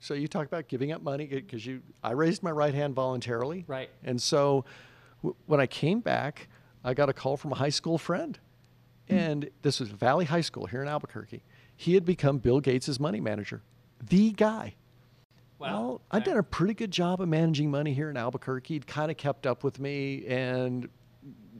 So 0.00 0.14
you 0.14 0.26
talk 0.28 0.46
about 0.46 0.68
giving 0.68 0.90
up 0.92 1.02
money 1.02 1.26
because 1.26 1.66
you, 1.66 1.82
I 2.02 2.12
raised 2.12 2.42
my 2.42 2.50
right 2.52 2.74
hand 2.74 2.94
voluntarily, 2.94 3.64
Right. 3.66 3.90
And 4.04 4.20
so, 4.22 4.64
w- 5.22 5.34
when 5.46 5.60
I 5.60 5.66
came 5.66 6.00
back, 6.00 6.48
I 6.84 6.94
got 6.94 7.08
a 7.08 7.12
call 7.12 7.36
from 7.36 7.50
a 7.52 7.56
high 7.56 7.68
school 7.70 7.98
friend, 7.98 8.38
and 9.08 9.50
this 9.62 9.80
was 9.80 9.90
Valley 9.90 10.24
High 10.24 10.40
School 10.40 10.66
here 10.66 10.82
in 10.82 10.88
Albuquerque. 10.88 11.42
He 11.76 11.94
had 11.94 12.04
become 12.04 12.38
Bill 12.38 12.60
Gates' 12.60 12.98
money 12.98 13.20
manager, 13.20 13.62
the 14.02 14.32
guy. 14.32 14.74
Well, 15.58 16.00
I'd 16.10 16.24
done 16.24 16.36
a 16.36 16.42
pretty 16.42 16.74
good 16.74 16.92
job 16.92 17.20
of 17.20 17.28
managing 17.28 17.70
money 17.70 17.92
here 17.92 18.10
in 18.10 18.16
Albuquerque. 18.16 18.74
He'd 18.74 18.86
kind 18.86 19.10
of 19.10 19.16
kept 19.16 19.46
up 19.46 19.64
with 19.64 19.80
me, 19.80 20.24
and 20.26 20.88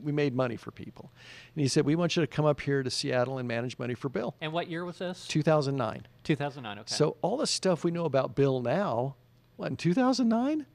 we 0.01 0.13
made 0.13 0.33
money 0.33 0.55
for 0.55 0.71
people. 0.71 1.11
And 1.53 1.61
he 1.61 1.67
said, 1.67 1.85
"We 1.85 1.95
want 1.95 2.15
you 2.15 2.21
to 2.21 2.27
come 2.27 2.45
up 2.45 2.61
here 2.61 2.81
to 2.81 2.89
Seattle 2.89 3.37
and 3.37 3.47
manage 3.47 3.77
money 3.77 3.95
for 3.95 4.07
Bill." 4.07 4.35
And 4.39 4.53
what 4.53 4.69
year 4.69 4.85
was 4.85 4.99
this? 4.99 5.27
2009. 5.27 6.07
2009. 6.23 6.79
Okay. 6.79 6.95
So 6.95 7.17
all 7.21 7.35
the 7.35 7.47
stuff 7.47 7.83
we 7.83 7.91
know 7.91 8.05
about 8.05 8.35
Bill 8.35 8.61
now, 8.61 9.15
what 9.57 9.69
in 9.69 9.75
2009? 9.75 10.65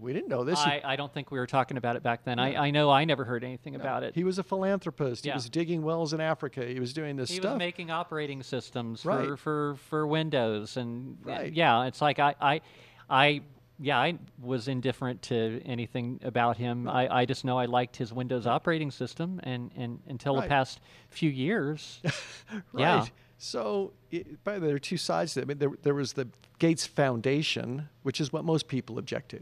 We 0.00 0.12
didn't 0.12 0.28
know 0.28 0.44
this. 0.44 0.58
I, 0.58 0.80
I 0.84 0.96
don't 0.96 1.12
think 1.12 1.30
we 1.30 1.38
were 1.38 1.46
talking 1.46 1.76
about 1.76 1.96
it 1.96 2.02
back 2.02 2.24
then. 2.24 2.38
I, 2.38 2.66
I 2.66 2.70
know 2.70 2.90
I 2.90 3.04
never 3.04 3.24
heard 3.24 3.44
anything 3.44 3.74
about 3.74 4.02
it. 4.02 4.14
He 4.14 4.24
was 4.24 4.38
a 4.38 4.42
philanthropist. 4.42 5.24
Yeah. 5.24 5.32
He 5.32 5.36
was 5.36 5.48
digging 5.48 5.82
wells 5.82 6.12
in 6.12 6.20
Africa. 6.20 6.64
He 6.64 6.80
was 6.80 6.92
doing 6.92 7.16
this 7.16 7.30
he 7.30 7.36
stuff. 7.36 7.50
He 7.50 7.52
was 7.54 7.58
making 7.58 7.90
operating 7.90 8.42
systems 8.42 9.02
for, 9.02 9.08
Right. 9.08 9.38
for, 9.38 9.76
for 9.88 10.06
Windows 10.06 10.76
and 10.76 11.18
Right. 11.22 11.52
yeah, 11.52 11.84
it's 11.84 12.00
like 12.00 12.18
I, 12.18 12.34
I, 12.40 12.60
I 13.08 13.42
yeah, 13.80 13.98
I 13.98 14.18
was 14.40 14.68
indifferent 14.68 15.22
to 15.22 15.60
anything 15.64 16.20
about 16.22 16.56
him. 16.56 16.88
I, 16.88 17.08
I 17.12 17.24
just 17.24 17.44
know 17.44 17.58
I 17.58 17.64
liked 17.64 17.96
his 17.96 18.12
Windows 18.12 18.46
operating 18.46 18.90
system 18.90 19.40
and, 19.42 19.72
and 19.76 20.00
until 20.06 20.36
the 20.36 20.42
past 20.42 20.80
few 21.08 21.30
years. 21.30 22.00
right. 22.04 22.62
Yeah. 22.76 23.06
So, 23.36 23.92
it, 24.10 24.42
by 24.44 24.54
the 24.54 24.60
way, 24.60 24.66
there 24.68 24.76
are 24.76 24.78
two 24.78 24.96
sides 24.96 25.34
to 25.34 25.40
it. 25.40 25.42
I 25.42 25.46
mean, 25.46 25.58
there, 25.58 25.72
there 25.82 25.94
was 25.94 26.12
the 26.12 26.28
Gates 26.58 26.86
Foundation, 26.86 27.88
which 28.02 28.20
is 28.20 28.32
what 28.32 28.44
most 28.44 28.68
people 28.68 28.98
object 28.98 29.30
to. 29.30 29.40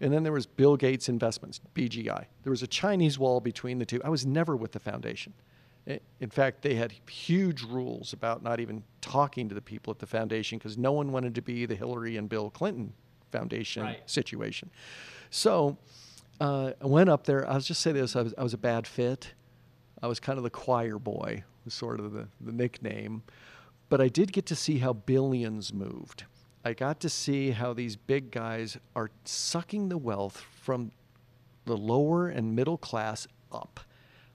And 0.00 0.12
then 0.12 0.22
there 0.22 0.32
was 0.32 0.46
Bill 0.46 0.76
Gates 0.76 1.08
Investments, 1.08 1.60
BGI. 1.74 2.26
There 2.44 2.50
was 2.50 2.62
a 2.62 2.66
Chinese 2.68 3.18
wall 3.18 3.40
between 3.40 3.78
the 3.78 3.84
two. 3.86 4.00
I 4.04 4.08
was 4.08 4.24
never 4.24 4.56
with 4.56 4.72
the 4.72 4.78
foundation. 4.78 5.32
In 6.20 6.28
fact, 6.28 6.60
they 6.60 6.74
had 6.74 6.92
huge 7.08 7.62
rules 7.62 8.12
about 8.12 8.42
not 8.42 8.60
even 8.60 8.84
talking 9.00 9.48
to 9.48 9.54
the 9.54 9.62
people 9.62 9.90
at 9.90 9.98
the 9.98 10.06
foundation 10.06 10.58
because 10.58 10.76
no 10.76 10.92
one 10.92 11.12
wanted 11.12 11.34
to 11.36 11.40
be 11.42 11.64
the 11.64 11.74
Hillary 11.74 12.18
and 12.18 12.28
Bill 12.28 12.50
Clinton 12.50 12.92
Foundation 13.32 13.84
Right. 13.84 14.02
situation. 14.10 14.70
So 15.30 15.78
uh, 16.42 16.72
I 16.82 16.86
went 16.86 17.08
up 17.08 17.24
there. 17.24 17.48
I'll 17.48 17.60
just 17.60 17.80
say 17.80 17.92
this 17.92 18.16
I 18.16 18.22
was, 18.22 18.34
I 18.36 18.42
was 18.42 18.52
a 18.52 18.58
bad 18.58 18.86
fit. 18.86 19.32
I 20.02 20.06
was 20.08 20.20
kind 20.20 20.36
of 20.36 20.44
the 20.44 20.50
choir 20.50 20.98
boy, 20.98 21.42
was 21.64 21.72
sort 21.74 22.00
of 22.00 22.12
the, 22.12 22.28
the 22.40 22.52
nickname. 22.52 23.22
But 23.88 24.02
I 24.02 24.08
did 24.08 24.32
get 24.32 24.44
to 24.46 24.54
see 24.54 24.78
how 24.78 24.92
billions 24.92 25.72
moved. 25.72 26.24
I 26.64 26.72
got 26.72 27.00
to 27.00 27.08
see 27.08 27.50
how 27.50 27.72
these 27.72 27.96
big 27.96 28.30
guys 28.30 28.76
are 28.96 29.10
sucking 29.24 29.88
the 29.88 29.98
wealth 29.98 30.44
from 30.60 30.90
the 31.64 31.76
lower 31.76 32.28
and 32.28 32.56
middle 32.56 32.78
class 32.78 33.26
up. 33.52 33.80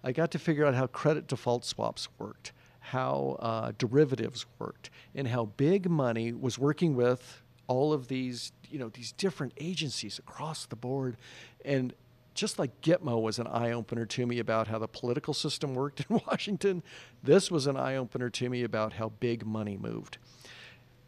I 0.04 0.12
got 0.12 0.32
to 0.32 0.40
figure 0.40 0.66
out 0.66 0.76
how 0.76 0.88
credit 0.88 1.28
default 1.28 1.66
swaps 1.66 2.08
worked, 2.18 2.54
how 2.80 3.38
uh, 3.40 3.72
derivatives 3.78 4.46
worked 4.60 4.90
and 5.16 5.28
how 5.28 5.46
big 5.46 5.90
money 5.90 6.34
was 6.34 6.58
working 6.58 6.96
with 6.96 7.42
all 7.68 7.94
of 7.94 8.08
these, 8.08 8.52
you 8.70 8.78
know, 8.78 8.90
these 8.90 9.14
different 9.14 9.54
agencies 9.58 10.20
across 10.20 10.66
the 10.66 10.76
board. 10.76 11.18
And 11.64 11.94
just 12.34 12.60
like 12.60 12.82
Gitmo 12.82 13.22
was 13.22 13.40
an 13.40 13.48
eye 13.48 13.72
opener 13.72 14.06
to 14.06 14.26
me 14.26 14.40
about 14.40 14.68
how 14.68 14.80
the 14.80 14.88
political 14.88 15.34
system 15.34 15.76
worked 15.76 16.06
in 16.10 16.22
Washington, 16.28 16.84
this 17.22 17.52
was 17.52 17.68
an 17.68 17.78
eye 17.78 17.96
opener 17.96 18.30
to 18.32 18.50
me 18.50 18.64
about 18.64 18.94
how 18.94 19.10
big 19.10 19.46
money 19.46 19.78
moved. 19.78 20.18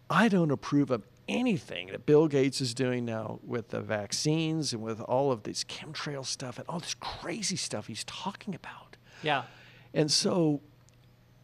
I 0.09 0.27
don't 0.27 0.51
approve 0.51 0.91
of 0.91 1.03
anything 1.27 1.87
that 1.87 2.05
Bill 2.05 2.27
Gates 2.27 2.61
is 2.61 2.73
doing 2.73 3.05
now 3.05 3.39
with 3.43 3.69
the 3.69 3.81
vaccines 3.81 4.73
and 4.73 4.81
with 4.83 5.01
all 5.01 5.31
of 5.31 5.43
this 5.43 5.63
chemtrail 5.63 6.25
stuff 6.25 6.59
and 6.59 6.67
all 6.69 6.79
this 6.79 6.95
crazy 6.99 7.55
stuff 7.55 7.87
he's 7.87 8.03
talking 8.03 8.53
about. 8.53 8.97
Yeah. 9.23 9.43
And 9.93 10.11
so, 10.11 10.61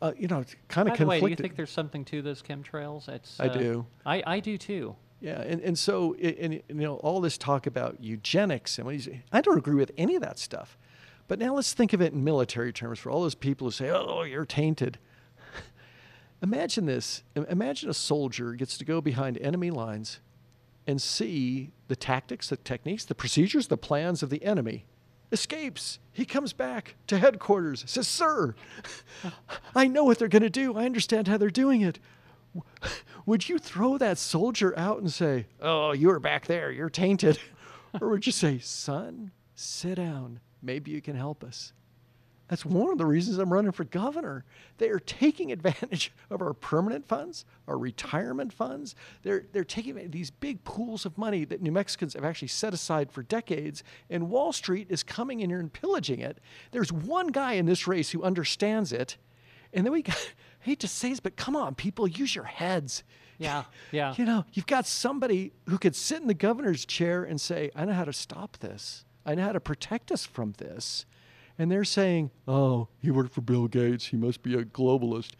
uh, 0.01 0.13
you 0.17 0.27
know, 0.27 0.43
kind 0.67 0.87
By 0.87 0.93
of 0.93 0.99
the 0.99 1.05
way, 1.07 1.19
do 1.19 1.27
you 1.29 1.35
think 1.35 1.55
there's 1.55 1.71
something 1.71 2.05
to 2.05 2.21
those 2.21 2.43
chemtrails? 2.43 3.07
It's, 3.09 3.39
I 3.39 3.47
uh, 3.47 3.53
do. 3.53 3.85
I, 4.05 4.23
I 4.25 4.39
do 4.39 4.57
too. 4.57 4.95
Yeah, 5.19 5.41
and, 5.41 5.61
and 5.61 5.77
so 5.77 6.15
i- 6.15 6.35
and, 6.39 6.53
you 6.53 6.63
know 6.69 6.95
all 6.97 7.21
this 7.21 7.37
talk 7.37 7.67
about 7.67 7.97
eugenics 8.03 8.77
and 8.79 8.85
what 8.85 8.95
he's, 8.95 9.07
I 9.31 9.41
don't 9.41 9.57
agree 9.57 9.75
with 9.75 9.91
any 9.95 10.15
of 10.15 10.21
that 10.23 10.39
stuff. 10.39 10.77
But 11.27 11.37
now 11.39 11.53
let's 11.53 11.73
think 11.73 11.93
of 11.93 12.01
it 12.01 12.11
in 12.11 12.23
military 12.23 12.73
terms 12.73 12.97
for 12.99 13.11
all 13.11 13.21
those 13.21 13.35
people 13.35 13.67
who 13.67 13.71
say, 13.71 13.89
"Oh, 13.89 14.23
you're 14.23 14.45
tainted." 14.45 14.97
Imagine 16.41 16.85
this. 16.85 17.23
Imagine 17.35 17.89
a 17.89 17.93
soldier 17.93 18.53
gets 18.53 18.77
to 18.77 18.85
go 18.85 18.99
behind 19.01 19.37
enemy 19.37 19.69
lines 19.69 20.19
and 20.87 21.01
see 21.01 21.71
the 21.87 21.95
tactics, 21.95 22.49
the 22.49 22.57
techniques, 22.57 23.05
the 23.05 23.13
procedures, 23.15 23.67
the 23.67 23.77
plans 23.77 24.23
of 24.23 24.29
the 24.29 24.43
enemy. 24.43 24.85
Escapes. 25.31 25.99
He 26.11 26.25
comes 26.25 26.51
back 26.51 26.95
to 27.07 27.17
headquarters. 27.17 27.83
Says, 27.87 28.07
"Sir, 28.07 28.55
I 29.75 29.87
know 29.87 30.03
what 30.03 30.19
they're 30.19 30.27
going 30.27 30.41
to 30.41 30.49
do. 30.49 30.75
I 30.75 30.85
understand 30.85 31.27
how 31.27 31.37
they're 31.37 31.49
doing 31.49 31.81
it. 31.81 31.99
Would 33.25 33.47
you 33.47 33.57
throw 33.57 33.97
that 33.97 34.17
soldier 34.17 34.77
out 34.77 34.99
and 34.99 35.13
say, 35.13 35.45
"Oh, 35.61 35.93
you 35.93 36.07
were 36.07 36.19
back 36.19 36.47
there. 36.47 36.69
You're 36.71 36.89
tainted," 36.89 37.39
or 38.01 38.09
would 38.09 38.25
you 38.25 38.33
say, 38.33 38.59
"Son, 38.59 39.31
sit 39.55 39.95
down. 39.95 40.41
Maybe 40.61 40.91
you 40.91 41.01
can 41.01 41.15
help 41.15 41.43
us"? 41.43 41.71
That's 42.51 42.65
one 42.65 42.91
of 42.91 42.97
the 42.97 43.05
reasons 43.05 43.37
I'm 43.37 43.53
running 43.53 43.71
for 43.71 43.85
governor. 43.85 44.43
They 44.77 44.89
are 44.89 44.99
taking 44.99 45.51
advantage 45.53 46.11
of 46.29 46.41
our 46.41 46.53
permanent 46.53 47.07
funds, 47.07 47.45
our 47.65 47.77
retirement 47.77 48.51
funds. 48.51 48.93
They're, 49.23 49.45
they're 49.53 49.63
taking 49.63 50.11
these 50.11 50.31
big 50.31 50.61
pools 50.65 51.05
of 51.05 51.17
money 51.17 51.45
that 51.45 51.61
New 51.61 51.71
Mexicans 51.71 52.13
have 52.13 52.25
actually 52.25 52.49
set 52.49 52.73
aside 52.73 53.09
for 53.09 53.23
decades, 53.23 53.85
and 54.09 54.29
Wall 54.29 54.51
Street 54.51 54.87
is 54.89 55.01
coming 55.01 55.39
in 55.39 55.49
here 55.49 55.61
and 55.61 55.71
pillaging 55.71 56.19
it. 56.19 56.39
There's 56.71 56.91
one 56.91 57.27
guy 57.27 57.53
in 57.53 57.67
this 57.67 57.87
race 57.87 58.09
who 58.09 58.21
understands 58.21 58.91
it, 58.91 59.15
and 59.71 59.85
then 59.85 59.93
we 59.93 60.01
got, 60.01 60.17
I 60.61 60.65
hate 60.65 60.81
to 60.81 60.89
say 60.89 61.11
this, 61.11 61.21
but 61.21 61.37
come 61.37 61.55
on, 61.55 61.73
people, 61.73 62.05
use 62.05 62.35
your 62.35 62.43
heads. 62.43 63.03
Yeah, 63.37 63.63
yeah. 63.93 64.13
You 64.17 64.25
know, 64.25 64.43
you've 64.51 64.67
got 64.67 64.85
somebody 64.85 65.53
who 65.69 65.77
could 65.77 65.95
sit 65.95 66.21
in 66.21 66.27
the 66.27 66.33
governor's 66.33 66.83
chair 66.83 67.23
and 67.23 67.39
say, 67.39 67.71
I 67.77 67.85
know 67.85 67.93
how 67.93 68.03
to 68.03 68.11
stop 68.11 68.57
this. 68.57 69.05
I 69.25 69.35
know 69.35 69.43
how 69.43 69.53
to 69.53 69.61
protect 69.61 70.11
us 70.11 70.25
from 70.25 70.53
this. 70.57 71.05
And 71.59 71.71
they're 71.71 71.83
saying, 71.83 72.31
oh, 72.47 72.87
he 72.99 73.11
worked 73.11 73.33
for 73.33 73.41
Bill 73.41 73.67
Gates. 73.67 74.05
He 74.07 74.17
must 74.17 74.41
be 74.43 74.55
a 74.55 74.63
globalist. 74.63 75.31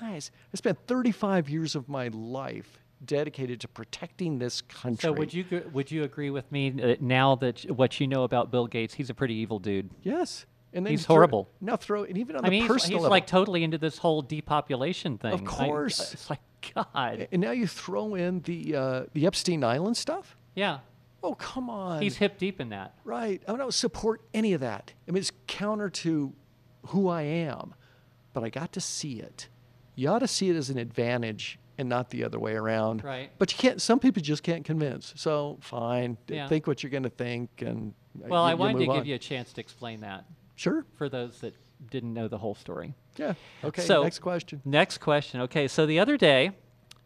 Guys, 0.00 0.30
I 0.52 0.56
spent 0.56 0.78
35 0.86 1.48
years 1.50 1.74
of 1.74 1.88
my 1.88 2.08
life 2.08 2.78
dedicated 3.04 3.60
to 3.60 3.68
protecting 3.68 4.38
this 4.38 4.62
country. 4.62 5.02
So 5.02 5.12
would 5.12 5.34
you 5.34 5.44
would 5.72 5.90
you 5.90 6.04
agree 6.04 6.30
with 6.30 6.50
me 6.50 6.70
that 6.70 7.02
now 7.02 7.34
that 7.36 7.70
what 7.70 8.00
you 8.00 8.06
know 8.06 8.22
about 8.24 8.50
Bill 8.50 8.66
Gates, 8.66 8.94
he's 8.94 9.10
a 9.10 9.14
pretty 9.14 9.34
evil 9.34 9.58
dude. 9.58 9.90
Yes. 10.02 10.46
And 10.72 10.84
then 10.84 10.90
He's 10.92 11.06
throw- 11.06 11.14
horrible. 11.16 11.48
Now 11.60 11.76
throw, 11.76 12.02
and 12.02 12.18
even 12.18 12.34
on 12.34 12.44
I 12.44 12.48
the 12.48 12.50
mean, 12.50 12.62
he's, 12.62 12.68
personal 12.68 12.98
he's 12.98 13.02
level. 13.02 13.10
like 13.10 13.26
totally 13.28 13.62
into 13.62 13.78
this 13.78 13.96
whole 13.98 14.22
depopulation 14.22 15.18
thing. 15.18 15.32
Of 15.32 15.44
course. 15.44 16.12
it's 16.14 16.28
like 16.30 16.40
God. 16.74 17.28
and 17.30 17.40
now 17.42 17.52
you 17.52 17.66
throw 17.68 18.14
in 18.16 18.40
the 18.40 18.74
uh, 18.74 19.04
the 19.12 19.26
Epstein 19.26 19.62
Island 19.62 19.96
stuff. 19.96 20.36
Yeah, 20.56 20.78
Oh, 21.24 21.34
come 21.34 21.70
on. 21.70 22.02
he's 22.02 22.16
hip 22.18 22.38
deep 22.38 22.60
in 22.60 22.68
that. 22.68 22.94
Right. 23.04 23.42
I 23.48 23.56
don't 23.56 23.72
support 23.74 24.20
any 24.34 24.52
of 24.52 24.60
that. 24.60 24.92
I 25.08 25.10
mean, 25.10 25.20
it's 25.20 25.32
counter 25.46 25.88
to 25.90 26.32
who 26.88 27.08
I 27.08 27.22
am, 27.22 27.74
but 28.34 28.44
I 28.44 28.50
got 28.50 28.72
to 28.72 28.80
see 28.80 29.20
it. 29.20 29.48
You 29.96 30.10
ought 30.10 30.18
to 30.18 30.28
see 30.28 30.50
it 30.50 30.56
as 30.56 30.70
an 30.70 30.76
advantage 30.78 31.58
and 31.78 31.88
not 31.88 32.10
the 32.10 32.24
other 32.24 32.38
way 32.38 32.54
around. 32.54 33.02
Right. 33.02 33.30
But 33.38 33.52
you 33.52 33.58
can't. 33.58 33.80
Some 33.80 33.98
people 34.00 34.22
just 34.22 34.42
can't 34.42 34.64
convince. 34.64 35.12
So 35.16 35.58
fine, 35.60 36.18
Yeah. 36.28 36.46
think 36.46 36.66
what 36.66 36.82
you're 36.82 36.90
going 36.90 37.02
to 37.04 37.10
think, 37.10 37.62
and 37.62 37.94
uh, 38.22 38.28
Well, 38.28 38.44
you- 38.44 38.50
I 38.50 38.54
wanted 38.54 38.72
to 38.74 38.78
move 38.80 38.86
give 38.88 39.00
on. 39.02 39.06
you 39.06 39.14
a 39.14 39.18
chance 39.18 39.52
to 39.54 39.60
explain 39.60 40.00
that 40.00 40.24
Sure. 40.56 40.84
for 40.96 41.08
those 41.08 41.40
that 41.40 41.54
didn't 41.90 42.12
know 42.14 42.28
the 42.28 42.38
whole 42.38 42.54
story. 42.54 42.94
Yeah. 43.16 43.34
Okay. 43.64 43.82
So- 43.82 44.02
next 44.02 44.18
question. 44.20 44.60
Next 44.64 44.98
question. 44.98 45.40
Okay, 45.42 45.66
so 45.68 45.86
the 45.86 45.98
other 45.98 46.16
day, 46.16 46.52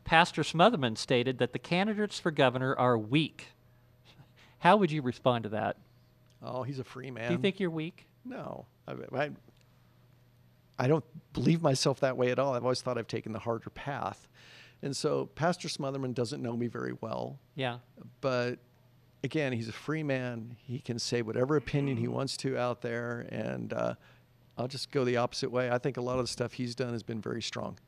Pastor 0.04 0.42
Smothermon 0.42 0.96
stated 0.98 1.38
that 1.38 1.52
the 1.52 1.58
candidates 1.58 2.18
for 2.18 2.30
governor 2.30 2.74
are 2.76 2.96
weak. 2.98 3.48
How 4.58 4.76
would 4.76 4.90
you 4.90 5.02
respond 5.02 5.44
to 5.44 5.48
that? 5.50 5.76
Oh, 6.42 6.62
he's 6.62 6.78
a 6.78 6.84
free 6.84 7.10
man. 7.10 7.28
Do 7.28 7.34
you 7.34 7.40
think 7.40 7.58
you're 7.60 7.70
weak? 7.70 8.06
No, 8.24 8.66
I, 8.86 8.92
I, 9.16 9.30
I 10.78 10.86
don't 10.88 11.04
believe 11.32 11.62
myself 11.62 12.00
that 12.00 12.16
way 12.16 12.30
at 12.30 12.38
all. 12.38 12.54
I've 12.54 12.62
always 12.64 12.80
thought 12.82 12.98
I've 12.98 13.06
taken 13.08 13.32
the 13.32 13.38
harder 13.38 13.70
path, 13.70 14.28
and 14.82 14.96
so 14.96 15.26
Pastor 15.34 15.68
Smothermon 15.68 16.14
doesn't 16.14 16.42
know 16.42 16.56
me 16.56 16.66
very 16.68 16.92
well. 17.00 17.38
Yeah. 17.54 17.78
but 18.20 18.58
again, 19.24 19.52
he's 19.52 19.68
a 19.68 19.72
free 19.72 20.02
man. 20.02 20.56
He 20.60 20.78
can 20.78 20.98
say 20.98 21.22
whatever 21.22 21.56
opinion 21.56 21.96
he 21.96 22.06
wants 22.08 22.36
to 22.38 22.56
out 22.56 22.82
there, 22.82 23.26
and 23.30 23.72
uh, 23.72 23.94
I'll 24.56 24.68
just 24.68 24.90
go 24.92 25.04
the 25.04 25.16
opposite 25.16 25.50
way. 25.50 25.70
I 25.70 25.78
think 25.78 25.96
a 25.96 26.00
lot 26.00 26.18
of 26.18 26.24
the 26.24 26.28
stuff 26.32 26.52
he's 26.52 26.74
done 26.74 26.92
has 26.92 27.02
been 27.02 27.20
very 27.20 27.42
strong. 27.42 27.78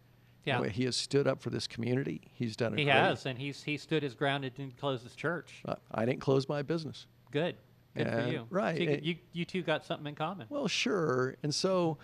Yeah. 0.45 0.65
He 0.69 0.85
has 0.85 0.97
stood 0.97 1.27
up 1.27 1.41
for 1.43 1.51
this 1.51 1.67
community. 1.67 2.23
He's 2.33 2.57
done 2.57 2.73
it. 2.73 2.79
He 2.79 2.85
great- 2.85 2.95
has, 2.95 3.27
and 3.27 3.39
he's 3.39 3.63
he 3.63 3.77
stood 3.77 4.03
his 4.03 4.15
ground 4.15 4.45
and 4.45 4.55
didn't 4.55 4.79
close 4.79 5.03
his 5.03 5.15
church. 5.15 5.63
Uh, 5.67 5.75
I 5.93 6.05
didn't 6.07 6.21
close 6.21 6.49
my 6.49 6.63
business. 6.63 7.07
Good. 7.31 7.57
Good 7.97 8.09
for 8.09 8.29
you. 8.29 8.47
right, 8.51 8.77
So 8.77 8.83
you, 8.85 8.91
and- 8.91 9.05
you, 9.05 9.17
you 9.33 9.45
two 9.45 9.63
got 9.63 9.85
something 9.85 10.07
in 10.07 10.15
common. 10.15 10.47
Well, 10.49 10.69
sure. 10.69 11.37
And 11.43 11.53
so, 11.55 11.99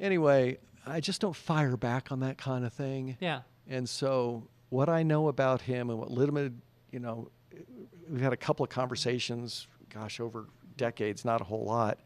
anyway, 0.00 0.58
I 0.86 1.00
just 1.00 1.20
don't 1.20 1.36
fire 1.36 1.76
back 1.76 2.10
on 2.10 2.20
that 2.20 2.38
kind 2.38 2.64
of 2.64 2.72
thing. 2.72 3.16
Yeah. 3.20 3.42
And 3.68 3.86
so, 3.88 4.48
what 4.70 4.88
I 4.88 5.02
know 5.02 5.28
about 5.28 5.60
him 5.60 5.90
and 5.90 5.98
what 5.98 6.10
limited, 6.10 6.60
you 6.90 6.98
know, 6.98 7.30
we've 8.10 8.22
had 8.22 8.32
a 8.32 8.36
couple 8.38 8.64
of 8.64 8.70
conversations, 8.70 9.66
gosh, 9.92 10.18
over 10.18 10.46
decades, 10.78 11.24
not 11.26 11.40
a 11.42 11.44
whole 11.44 11.64
lot. 11.64 11.98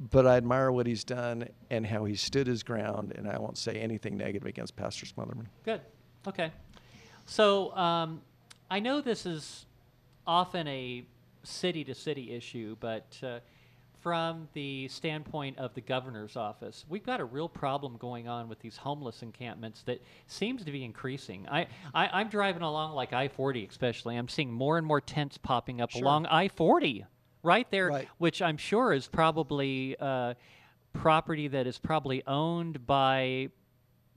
But 0.00 0.26
I 0.26 0.38
admire 0.38 0.72
what 0.72 0.86
he's 0.86 1.04
done 1.04 1.46
and 1.68 1.86
how 1.86 2.06
he 2.06 2.16
stood 2.16 2.46
his 2.46 2.62
ground, 2.62 3.12
and 3.14 3.28
I 3.28 3.38
won't 3.38 3.58
say 3.58 3.74
anything 3.74 4.16
negative 4.16 4.46
against 4.46 4.74
Pastor 4.74 5.04
Smothermon. 5.04 5.44
Good. 5.62 5.82
Okay. 6.26 6.50
So 7.26 7.76
um, 7.76 8.22
I 8.70 8.80
know 8.80 9.02
this 9.02 9.26
is 9.26 9.66
often 10.26 10.66
a 10.68 11.04
city 11.42 11.84
to 11.84 11.94
city 11.94 12.32
issue, 12.32 12.76
but 12.80 13.14
uh, 13.22 13.40
from 14.00 14.48
the 14.54 14.88
standpoint 14.88 15.58
of 15.58 15.74
the 15.74 15.82
governor's 15.82 16.34
office, 16.34 16.86
we've 16.88 17.04
got 17.04 17.20
a 17.20 17.24
real 17.24 17.48
problem 17.48 17.98
going 17.98 18.26
on 18.26 18.48
with 18.48 18.58
these 18.60 18.78
homeless 18.78 19.22
encampments 19.22 19.82
that 19.82 20.02
seems 20.26 20.64
to 20.64 20.72
be 20.72 20.82
increasing. 20.82 21.46
I, 21.48 21.66
I, 21.94 22.08
I'm 22.08 22.28
driving 22.30 22.62
along 22.62 22.94
like 22.94 23.12
I 23.12 23.28
40, 23.28 23.66
especially. 23.66 24.16
I'm 24.16 24.28
seeing 24.28 24.50
more 24.50 24.78
and 24.78 24.86
more 24.86 25.02
tents 25.02 25.36
popping 25.36 25.82
up 25.82 25.90
Sure. 25.90 26.02
along 26.02 26.24
I 26.26 26.48
40 26.48 27.04
right 27.42 27.70
there, 27.70 27.88
Right. 27.88 28.08
which 28.18 28.40
I'm 28.42 28.56
sure 28.56 28.92
is 28.92 29.08
probably. 29.08 29.96
Uh, 29.98 30.34
property 30.92 31.46
that 31.46 31.68
is 31.68 31.78
probably 31.78 32.20
owned 32.26 32.84
by 32.84 33.48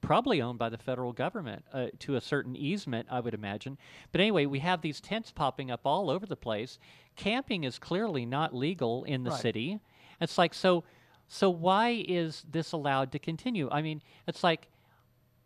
probably 0.01 0.41
owned 0.41 0.57
by 0.57 0.69
the 0.69 0.77
federal 0.77 1.13
government 1.13 1.63
uh, 1.71 1.86
to 1.99 2.15
a 2.15 2.19
certain 2.21 2.55
easement, 2.55 3.07
I 3.12 3.19
would 3.19 3.36
imagine. 3.36 3.77
But 4.12 4.21
anyway, 4.21 4.47
we 4.47 4.57
have 4.57 4.81
these 4.81 4.99
tents 4.99 5.31
popping 5.31 5.69
up 5.69 5.81
all 5.86 6.09
over 6.09 6.25
the 6.25 6.36
place. 6.36 6.79
Camping 7.15 7.63
is 7.63 7.77
clearly 7.77 8.25
not 8.25 8.55
legal 8.55 9.03
in 9.03 9.23
the 9.23 9.29
Right. 9.29 9.39
city. 9.39 9.79
It's 10.19 10.38
like 10.39 10.53
so. 10.55 10.83
So 11.27 11.51
why 11.51 12.03
is 12.07 12.43
this 12.49 12.71
allowed 12.71 13.12
to 13.12 13.19
continue? 13.19 13.69
I 13.71 13.83
mean, 13.83 14.01
it's 14.27 14.43
like. 14.43 14.67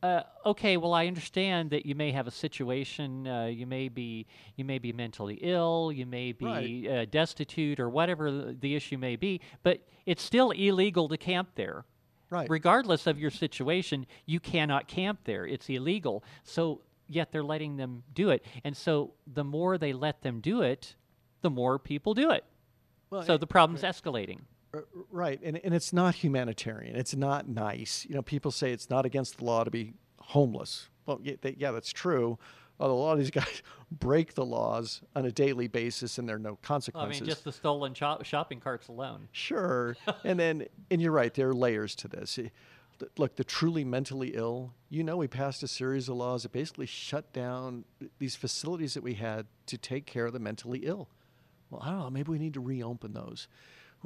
Uh, 0.03 0.21
okay, 0.45 0.77
well, 0.77 0.93
I 0.93 1.07
understand 1.07 1.71
that 1.71 1.85
you 1.85 1.95
may 1.95 2.11
have 2.11 2.27
a 2.27 2.31
situation. 2.31 3.27
Uh, 3.27 3.45
you 3.45 3.65
may 3.65 3.89
be 3.89 4.27
you 4.55 4.63
may 4.63 4.77
be 4.77 4.93
mentally 4.93 5.39
ill. 5.41 5.91
You 5.91 6.05
may 6.05 6.33
be 6.33 6.45
Right. 6.45 6.87
uh, 6.87 7.05
destitute, 7.05 7.79
or 7.79 7.89
whatever 7.89 8.29
the, 8.31 8.53
the 8.59 8.75
issue 8.75 8.97
may 8.97 9.15
be. 9.15 9.41
But 9.63 9.81
it's 10.05 10.21
still 10.21 10.51
illegal 10.51 11.09
to 11.09 11.17
camp 11.17 11.49
there 11.55 11.83
Right. 12.29 12.47
regardless 12.49 13.07
of 13.07 13.17
your 13.19 13.31
situation, 13.31 14.05
you 14.27 14.39
cannot 14.39 14.87
camp 14.87 15.21
there. 15.23 15.47
It's 15.47 15.67
illegal. 15.69 16.23
So, 16.43 16.81
yet 17.07 17.31
they're 17.31 17.43
letting 17.43 17.77
them 17.77 18.03
do 18.13 18.29
it. 18.29 18.45
And 18.63 18.75
so, 18.77 19.13
the 19.25 19.43
more 19.45 19.77
they 19.79 19.93
let 19.93 20.21
them 20.21 20.41
do 20.41 20.61
it, 20.61 20.95
the 21.41 21.49
more 21.49 21.79
people 21.79 22.13
do 22.13 22.29
it. 22.31 22.43
Well, 23.09 23.23
So, 23.23 23.33
it- 23.35 23.39
the 23.39 23.47
problem's 23.47 23.81
escalating. 23.83 24.41
Uh, 24.73 24.77
r- 24.77 24.83
Right, 25.09 25.39
and 25.43 25.57
and 25.63 25.73
it's 25.73 25.93
not 25.93 26.15
humanitarian. 26.15 26.95
It's 26.95 27.15
not 27.15 27.47
nice. 27.47 28.05
You 28.07 28.15
know, 28.15 28.21
people 28.21 28.51
say 28.51 28.71
it's 28.71 28.89
not 28.89 29.05
against 29.05 29.37
the 29.37 29.45
law 29.45 29.63
to 29.63 29.71
be 29.71 29.93
homeless. 30.19 30.89
Well, 31.05 31.19
yeah, 31.23 31.35
they, 31.41 31.55
yeah 31.57 31.71
that's 31.71 31.91
true. 31.91 32.37
Although 32.79 32.95
a 32.95 32.99
lot 32.99 33.13
of 33.13 33.19
these 33.19 33.31
guys 33.43 33.63
break 33.91 34.33
the 34.35 34.45
laws 34.45 35.01
on 35.15 35.25
a 35.25 35.31
daily 35.31 35.67
basis, 35.67 36.17
and 36.17 36.27
there 36.27 36.35
are 36.35 36.39
no 36.39 36.57
consequences. 36.61 37.21
I 37.21 37.23
mean, 37.23 37.29
just 37.29 37.43
the 37.43 37.51
stolen 37.51 37.93
shop- 37.93 38.23
shopping 38.25 38.59
carts 38.59 38.87
alone. 38.87 39.29
Sure, 39.31 39.95
and 40.23 40.39
then 40.39 40.67
and 40.91 41.01
you're 41.01 41.11
right. 41.11 41.33
There 41.33 41.49
are 41.49 41.55
layers 41.55 41.95
to 41.95 42.07
this. 42.07 42.37
Look, 43.17 43.35
the 43.35 43.43
truly 43.43 43.83
mentally 43.83 44.29
ill, 44.33 44.73
you 44.89 45.03
know, 45.03 45.17
we 45.17 45.27
passed 45.27 45.61
a 45.61 45.67
series 45.67 46.09
of 46.09 46.15
laws 46.15 46.41
that 46.43 46.51
basically 46.51 46.87
shut 46.87 47.31
down 47.31 47.85
these 48.17 48.35
facilities 48.35 48.95
that 48.95 49.03
we 49.03 49.13
had 49.13 49.45
to 49.67 49.77
take 49.77 50.07
care 50.07 50.25
of 50.25 50.33
the 50.33 50.39
mentally 50.39 50.79
ill. 50.79 51.07
Well, 51.69 51.81
I 51.83 51.91
don't 51.91 51.99
know. 51.99 52.09
Maybe 52.09 52.31
we 52.31 52.39
need 52.39 52.55
to 52.55 52.59
reopen 52.59 53.13
those. 53.13 53.47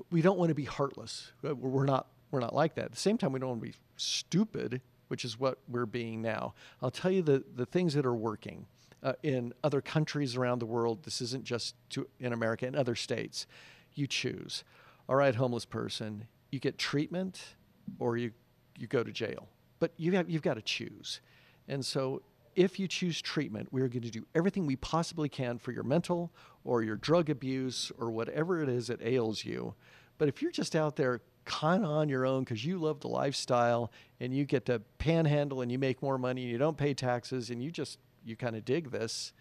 We 0.09 0.21
don't 0.21 0.37
want 0.37 0.49
to 0.49 0.55
be 0.55 0.65
heartless. 0.65 1.31
Uh, 1.47 1.55
We're 1.55 1.85
not. 1.85 2.07
We're 2.31 2.39
not 2.39 2.55
like 2.55 2.75
that. 2.75 2.85
At 2.85 2.91
the 2.91 2.97
same 2.97 3.17
time, 3.17 3.33
we 3.33 3.39
don't 3.39 3.49
want 3.49 3.61
to 3.61 3.67
be 3.67 3.75
stupid, 3.97 4.81
which 5.09 5.25
is 5.25 5.37
what 5.37 5.57
we're 5.67 5.85
being 5.85 6.21
now. 6.21 6.53
I'll 6.81 6.91
tell 6.91 7.11
you 7.11 7.21
the 7.21 7.43
the 7.55 7.65
things 7.65 7.93
that 7.93 8.05
are 8.05 8.15
working 8.15 8.67
uh, 9.03 9.13
in 9.23 9.53
other 9.63 9.81
countries 9.81 10.35
around 10.35 10.59
the 10.59 10.65
world. 10.65 11.03
This 11.03 11.21
isn't 11.21 11.43
just 11.43 11.75
to, 11.89 12.07
in 12.19 12.31
America. 12.33 12.65
In 12.67 12.75
other 12.75 12.95
states, 12.95 13.47
you 13.93 14.07
choose. 14.07 14.63
All 15.09 15.15
right, 15.15 15.35
homeless 15.35 15.65
person, 15.65 16.27
you 16.51 16.59
get 16.59 16.77
treatment, 16.77 17.55
or 17.99 18.15
you 18.17 18.31
you 18.77 18.87
go 18.87 19.03
to 19.03 19.11
jail. 19.11 19.49
But 19.79 19.91
you 19.97 20.13
have 20.13 20.29
you've 20.29 20.41
got 20.41 20.53
to 20.55 20.61
choose. 20.61 21.19
And 21.67 21.85
so 21.85 22.21
if 22.55 22.79
you 22.79 22.87
choose 22.87 23.21
treatment, 23.21 23.69
we're 23.71 23.87
going 23.87 24.01
to 24.03 24.09
do 24.11 24.25
everything 24.35 24.65
we 24.65 24.75
possibly 24.75 25.29
can 25.29 25.57
for 25.57 25.71
your 25.71 25.83
mental 25.83 26.31
or 26.63 26.83
your 26.83 26.95
drug 26.95 27.29
abuse 27.29 27.91
or 27.97 28.11
whatever 28.11 28.61
it 28.61 28.69
is 28.69 28.87
that 28.87 29.01
ails 29.01 29.45
you. 29.45 29.73
But 30.17 30.27
if 30.27 30.41
you're 30.41 30.51
just 30.51 30.75
out 30.75 30.95
there 30.95 31.21
kind 31.45 31.83
of 31.83 31.89
on 31.89 32.07
your 32.09 32.25
own 32.25 32.43
because 32.43 32.63
you 32.63 32.77
love 32.77 32.99
the 32.99 33.07
lifestyle 33.07 33.91
and 34.19 34.35
you 34.35 34.45
get 34.45 34.65
to 34.67 34.79
panhandle 34.99 35.61
and 35.61 35.71
you 35.71 35.79
make 35.79 36.01
more 36.01 36.17
money 36.17 36.43
and 36.43 36.51
you 36.51 36.57
don't 36.57 36.77
pay 36.77 36.93
taxes 36.93 37.49
and 37.49 37.63
you 37.63 37.71
just 37.71 37.97
you 38.23 38.35
kind 38.35 38.55
of 38.55 38.63
dig 38.63 38.91
this, 38.91 39.33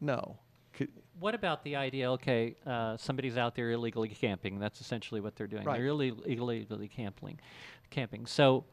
no. 0.00 0.38
What 1.18 1.34
about 1.34 1.64
the 1.64 1.76
idea? 1.76 2.10
Okay, 2.12 2.56
uh, 2.66 2.96
somebody's 2.96 3.36
out 3.36 3.54
there 3.54 3.70
illegally 3.72 4.08
camping. 4.08 4.58
That's 4.58 4.80
essentially 4.80 5.20
what 5.20 5.36
they're 5.36 5.46
doing. 5.46 5.64
Right. 5.64 5.78
They're 5.78 5.88
illeg- 5.90 6.26
illegally 6.26 6.88
camping. 6.88 7.38
Camping. 7.90 8.26
So 8.26 8.64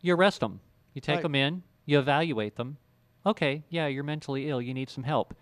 you 0.00 0.14
arrest 0.14 0.40
them. 0.40 0.60
You 0.94 1.00
take 1.00 1.16
Right. 1.16 1.22
them 1.22 1.34
in. 1.34 1.62
You 1.90 1.98
evaluate 1.98 2.54
them. 2.54 2.76
Okay, 3.26 3.64
yeah, 3.68 3.88
you're 3.88 4.04
mentally 4.04 4.48
ill. 4.48 4.62
You 4.62 4.72
need 4.74 4.88
some 4.88 5.02
help. 5.02 5.34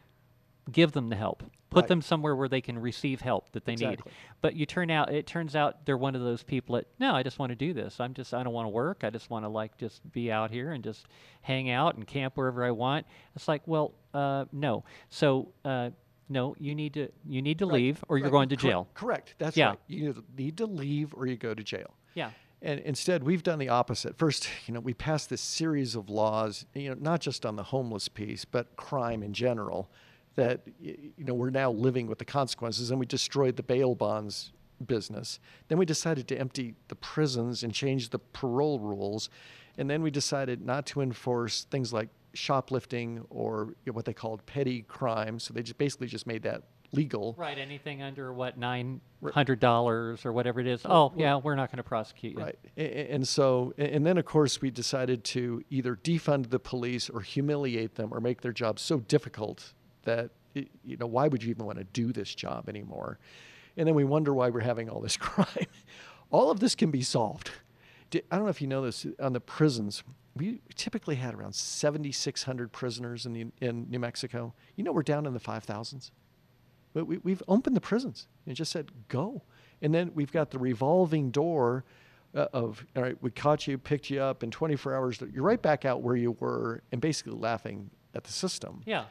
Give 0.72 0.92
them 0.92 1.08
the 1.11 1.16
help. 1.16 1.42
Put 1.68 1.82
Right. 1.82 1.88
them 1.88 2.00
somewhere 2.00 2.34
where 2.34 2.48
they 2.48 2.62
can 2.62 2.78
receive 2.78 3.20
help 3.20 3.52
that 3.52 3.66
they 3.66 3.74
Exactly. 3.74 4.11
need. 4.11 4.16
But 4.40 4.54
you 4.54 4.64
turn 4.64 4.90
out, 4.90 5.12
it 5.12 5.26
turns 5.26 5.54
out 5.54 5.84
they're 5.84 5.98
one 5.98 6.14
of 6.14 6.22
those 6.22 6.42
people 6.42 6.76
that 6.76 6.87
no, 6.98 7.14
I 7.14 7.22
just 7.22 7.38
want 7.38 7.50
to 7.50 7.56
do 7.56 7.74
this. 7.74 8.00
I'm 8.00 8.14
just, 8.14 8.32
I 8.32 8.42
don't 8.42 8.54
want 8.54 8.64
to 8.64 8.70
work. 8.70 9.04
I 9.04 9.11
just 9.11 9.28
want 9.28 9.44
to 9.44 9.50
like 9.50 9.76
just 9.76 10.11
be 10.11 10.32
out 10.32 10.50
here 10.50 10.72
and 10.72 10.82
just 10.82 11.06
hang 11.42 11.68
out 11.68 11.96
and 11.96 12.06
camp 12.06 12.38
wherever 12.38 12.64
I 12.64 12.70
want. 12.70 13.06
It's 13.37 13.46
like, 13.46 13.61
well, 13.66 13.92
uh, 14.14 14.46
no. 14.50 14.84
So 15.11 15.52
uh, 15.66 15.90
no, 16.30 16.56
you 16.58 16.74
need 16.74 16.94
to, 16.94 17.11
you 17.26 17.42
need 17.42 17.58
to 17.58 17.66
Right, 17.66 17.74
leave, 17.74 18.02
or 18.08 18.16
you're 18.16 18.28
right, 18.28 18.32
going 18.32 18.48
to 18.48 18.56
jail. 18.56 18.88
Correct. 18.94 19.34
That's 19.37 19.54
Yeah. 19.58 19.68
right. 19.68 19.78
You 19.87 20.24
need 20.38 20.56
to 20.56 20.66
leave 20.66 21.12
or 21.14 21.26
you 21.26 21.37
go 21.37 21.52
to 21.52 21.62
jail. 21.62 21.92
Yeah. 22.14 22.30
And 22.61 22.81
instead, 22.81 23.23
we've 23.23 23.42
done 23.42 23.59
the 23.59 23.68
opposite. 23.68 24.18
First, 24.18 24.49
you 24.66 24.75
know, 24.75 24.81
we 24.81 24.92
passed 24.92 25.31
this 25.31 25.40
series 25.40 25.94
of 25.94 26.11
laws, 26.11 26.66
you 26.75 26.90
know, 26.90 26.97
not 26.99 27.21
just 27.21 27.47
on 27.47 27.57
the 27.57 27.62
homeless 27.62 28.09
piece, 28.09 28.44
but 28.44 28.75
crime 28.77 29.23
in 29.23 29.33
general, 29.33 29.90
that, 30.35 30.62
you 30.81 31.12
know, 31.18 31.35
we're 31.35 31.51
now 31.51 31.71
living 31.71 32.07
with 32.09 32.18
the 32.18 32.25
consequences. 32.25 32.90
And 32.90 32.99
we 32.99 33.07
destroyed 33.07 33.57
the 33.57 33.62
bail 33.62 33.94
bonds 33.94 34.53
business. 34.87 35.38
Then 35.68 35.79
we 35.79 35.87
decided 35.87 36.29
to 36.29 36.38
empty 36.38 36.75
the 36.88 36.94
prisons 36.97 37.62
and 37.62 37.73
change 37.73 38.11
the 38.11 38.18
parole 38.18 38.81
rules. 38.81 39.31
And 39.77 39.88
then 39.88 40.03
we 40.03 40.11
decided 40.11 40.64
not 40.64 40.87
to 40.87 41.01
enforce 41.01 41.64
things 41.64 41.92
like 41.92 42.09
shoplifting 42.35 43.25
or 43.31 43.75
you 43.85 43.92
know, 43.92 43.97
what 43.97 44.05
they 44.05 44.12
called 44.12 44.44
petty 44.47 44.83
crime. 44.83 45.38
So 45.38 45.55
they 45.55 45.62
just 45.62 45.79
basically 45.79 46.09
just 46.09 46.27
made 46.27 46.42
that 46.42 46.62
legal. 46.92 47.35
Right. 47.37 47.59
Anything 47.59 48.03
under 48.03 48.33
what 48.33 48.59
nine 48.59 49.01
hundred 49.33 49.61
dollars 49.61 50.24
or 50.24 50.33
whatever 50.33 50.61
it 50.61 50.66
is. 50.66 50.83
Oh, 50.85 51.12
yeah, 51.16 51.37
we're 51.37 51.55
not 51.55 51.70
going 51.70 51.79
to 51.79 51.83
prosecute 51.83 52.35
you. 52.35 52.44
Right. 52.44 52.59
And 52.77 53.27
so, 53.27 53.74
and 53.77 54.07
then 54.07 54.18
of 54.18 54.24
course, 54.24 54.61
we 54.61 54.70
decided 54.70 55.24
to 55.24 55.62
either 55.70 55.96
defund 55.96 56.51
the 56.51 56.59
police 56.59 57.11
or 57.11 57.20
humiliate 57.20 57.96
them 57.96 58.11
or 58.12 58.20
make 58.20 58.40
their 58.40 58.53
job 58.53 58.79
so 58.79 59.01
difficult 59.01 59.72
that, 60.05 60.31
you 60.55 60.96
know, 60.96 61.07
why 61.07 61.29
would 61.29 61.42
you 61.42 61.51
even 61.51 61.66
want 61.66 61.79
to 61.79 61.85
do 61.85 62.12
this 62.12 62.35
job 62.35 62.68
anymore? 62.68 63.18
And 63.77 63.87
then 63.87 63.94
we 63.94 64.05
wonder 64.05 64.33
why 64.33 64.51
we're 64.51 64.61
having 64.61 64.88
all 64.88 65.01
this 65.01 65.16
crime. 65.18 65.66
all 66.31 66.51
of 66.51 66.61
this 66.61 66.74
can 66.74 66.90
be 66.90 67.03
solved. 67.03 67.51
I 68.14 68.37
don't 68.37 68.44
know 68.44 68.51
if 68.51 68.62
you 68.62 68.68
know 68.68 68.83
this 68.83 69.07
on 69.20 69.35
the 69.35 69.40
prisons. 69.40 70.03
We 70.35 70.61
typically 70.74 71.16
had 71.16 71.35
around 71.35 71.55
7,600 71.55 72.72
prisoners 72.72 73.27
in, 73.27 73.33
the, 73.33 73.46
in 73.61 73.90
New 73.90 73.98
Mexico. 73.98 74.55
You 74.77 74.85
know, 74.85 74.92
we're 74.92 75.03
down 75.03 75.27
in 75.27 75.35
the 75.35 75.40
5,000s. 75.40 76.11
But 76.92 77.07
we, 77.07 77.18
we've 77.18 77.42
opened 77.48 77.77
the 77.77 77.81
prisons 77.81 78.27
and 78.46 78.57
just 78.57 78.72
said, 78.72 78.90
go. 79.09 79.42
And 79.81 79.94
then 79.94 80.12
we've 80.14 80.33
got 80.33 80.51
the 80.51 80.59
revolving 80.59 81.31
door 81.31 81.85
uh, 82.35 82.46
of, 82.53 82.85
all 82.96 83.03
right, 83.03 83.16
we 83.22 83.31
caught 83.31 83.66
you, 83.66 83.79
picked 83.79 84.11
you 84.11 84.20
up 84.20 84.42
in 84.42 84.51
24 84.51 84.94
hours. 84.94 85.20
You're 85.33 85.44
right 85.44 85.61
back 85.61 85.85
out 85.85 86.03
where 86.03 86.16
you 86.16 86.33
were 86.33 86.83
and 86.92 87.01
basically 87.01 87.33
laughing 87.33 87.90
at 88.14 88.24
the 88.24 88.33
system. 88.33 88.83
Yeah. 88.87 89.05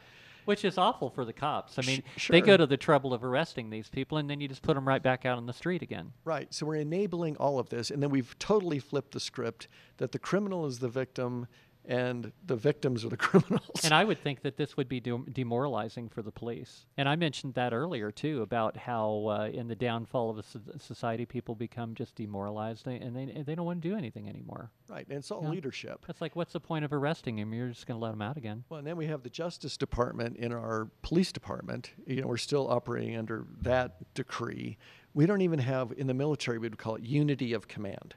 Which 0.46 0.63
is 0.63 0.78
awful 0.78 1.10
for 1.10 1.26
the 1.26 1.34
cops. 1.34 1.78
I 1.78 1.82
Sh- 1.82 1.88
mean, 1.88 2.04
they 2.30 2.40
go 2.40 2.56
to 2.56 2.66
the 2.66 2.78
trouble 2.78 3.13
of 3.13 3.22
arresting 3.22 3.70
these 3.70 3.90
people, 3.90 4.18
and 4.18 4.30
then 4.30 4.40
you 4.40 4.48
just 4.48 4.62
put 4.62 4.76
them 4.76 4.88
right 4.88 5.04
back 5.04 5.26
out 5.26 5.38
on 5.38 5.46
the 5.46 5.52
street 5.52 5.82
again. 5.82 6.13
Right. 6.24 6.54
So 6.54 6.66
we're 6.66 6.76
enabling 6.76 7.36
all 7.36 7.60
of 7.60 7.68
this. 7.68 7.92
And 7.92 8.02
then 8.02 8.12
we've 8.12 8.38
totally 8.40 8.80
flipped 8.80 9.12
the 9.12 9.20
script 9.20 9.68
that 9.98 10.13
the 10.13 10.20
criminal 10.20 10.66
is 10.66 10.80
the 10.80 10.88
victim 10.88 11.48
and 11.88 12.32
the 12.45 12.56
victims 12.56 13.06
are 13.06 13.10
the 13.10 13.17
criminals. 13.28 13.84
And 13.84 13.93
I 13.93 14.04
would 14.04 14.17
think 14.21 14.41
that 14.41 14.58
this 14.58 14.76
would 14.76 14.89
be 14.89 15.00
dem- 15.00 15.26
demoralizing 15.32 16.10
for 16.10 16.21
the 16.21 16.32
police. 16.32 16.86
And 16.97 17.08
I 17.08 17.15
mentioned 17.15 17.54
that 17.54 17.73
earlier 17.73 18.12
too 18.12 18.41
about 18.41 18.76
how 18.78 19.28
uh, 19.30 19.50
in 19.52 19.67
the 19.67 19.76
downfall 19.76 20.30
of 20.30 20.38
a 20.38 20.43
so- 20.43 20.60
society, 20.80 21.26
people 21.26 21.56
become 21.56 21.95
just 21.95 22.15
demoralized 22.15 22.86
and 22.88 23.15
they 23.15 23.23
and 23.23 23.45
they 23.45 23.56
don't 23.56 23.65
want 23.65 23.82
to 23.82 23.89
do 23.89 23.95
anything 23.95 24.28
anymore. 24.28 24.69
right. 24.89 25.08
And 25.08 25.17
it's 25.17 25.32
all 25.32 25.47
leadership. 25.47 26.04
That's 26.06 26.21
like, 26.21 26.36
what's 26.36 26.54
the 26.54 26.60
point 26.60 26.84
of 26.86 26.91
arresting 26.91 27.39
him? 27.39 27.54
You're 27.54 27.69
just 27.69 27.88
going 27.88 28.00
to 28.00 28.04
let 28.04 28.13
him 28.13 28.21
out 28.21 28.38
again. 28.38 28.63
Well, 28.69 28.80
and 28.80 28.88
then 28.88 28.97
we 28.97 29.08
have 29.08 29.23
the 29.23 29.30
Justice 29.30 29.78
Department 29.78 30.38
in 30.38 30.52
our 30.52 30.89
police 31.02 31.32
department. 31.32 31.91
You 32.06 32.21
know, 32.21 32.28
we're 32.28 32.38
still 32.38 32.69
operating 32.69 33.15
under 33.15 33.45
that 33.62 34.13
decree. 34.13 34.78
We 35.13 35.26
don't 35.26 35.41
even 35.41 35.60
have 35.60 35.93
in 35.97 36.08
the 36.08 36.13
military. 36.13 36.58
We'd 36.58 36.78
call 36.78 36.95
it 36.95 37.04
unity 37.04 37.54
of 37.54 37.67
command, 37.67 38.15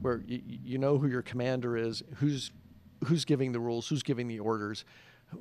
where 0.00 0.22
you, 0.26 0.42
you 0.46 0.78
know 0.78 0.98
who 0.98 1.08
your 1.08 1.22
commander 1.22 1.76
is, 1.76 2.02
who's 2.16 2.52
who's 3.04 3.24
giving 3.24 3.52
the 3.52 3.60
rules, 3.60 3.88
who's 3.88 4.02
giving 4.02 4.28
the 4.28 4.40
orders. 4.40 4.84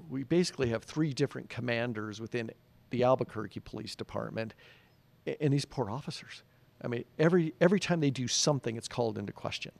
We 0.09 0.23
basically 0.23 0.69
have 0.69 0.83
three 0.83 1.13
different 1.13 1.49
commanders 1.49 2.21
within 2.21 2.51
the 2.89 3.03
Albuquerque 3.03 3.59
Police 3.61 3.95
Department, 3.95 4.53
and 5.39 5.53
these 5.53 5.65
poor 5.65 5.89
officers. 5.89 6.43
I 6.81 6.87
mean, 6.87 7.05
every 7.17 7.53
every 7.59 7.79
time 7.79 7.99
they 7.99 8.11
do 8.11 8.27
something, 8.27 8.77
it's 8.77 8.87
called 8.87 9.17
into 9.17 9.33
question 9.33 9.73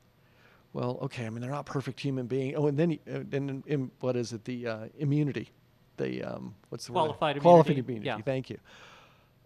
well, 0.72 0.98
okay, 1.02 1.26
I 1.26 1.30
mean, 1.30 1.40
they're 1.40 1.50
not 1.50 1.66
perfect 1.66 2.00
human 2.00 2.26
beings. 2.26 2.54
Oh, 2.56 2.68
and 2.68 2.78
then, 2.78 2.98
uh, 3.12 3.36
in, 3.66 3.90
what 4.00 4.16
is 4.16 4.32
it? 4.32 4.44
The 4.44 4.66
uh, 4.66 4.78
immunity. 4.98 5.50
The, 5.96 6.22
um, 6.22 6.54
what's 6.68 6.86
the 6.86 6.92
Qualified 6.92 7.36
word? 7.36 7.42
Qualified 7.42 7.72
immunity, 7.72 7.92
immunity. 7.92 8.06
yeah. 8.06 8.24
Thank 8.24 8.50
you. 8.50 8.58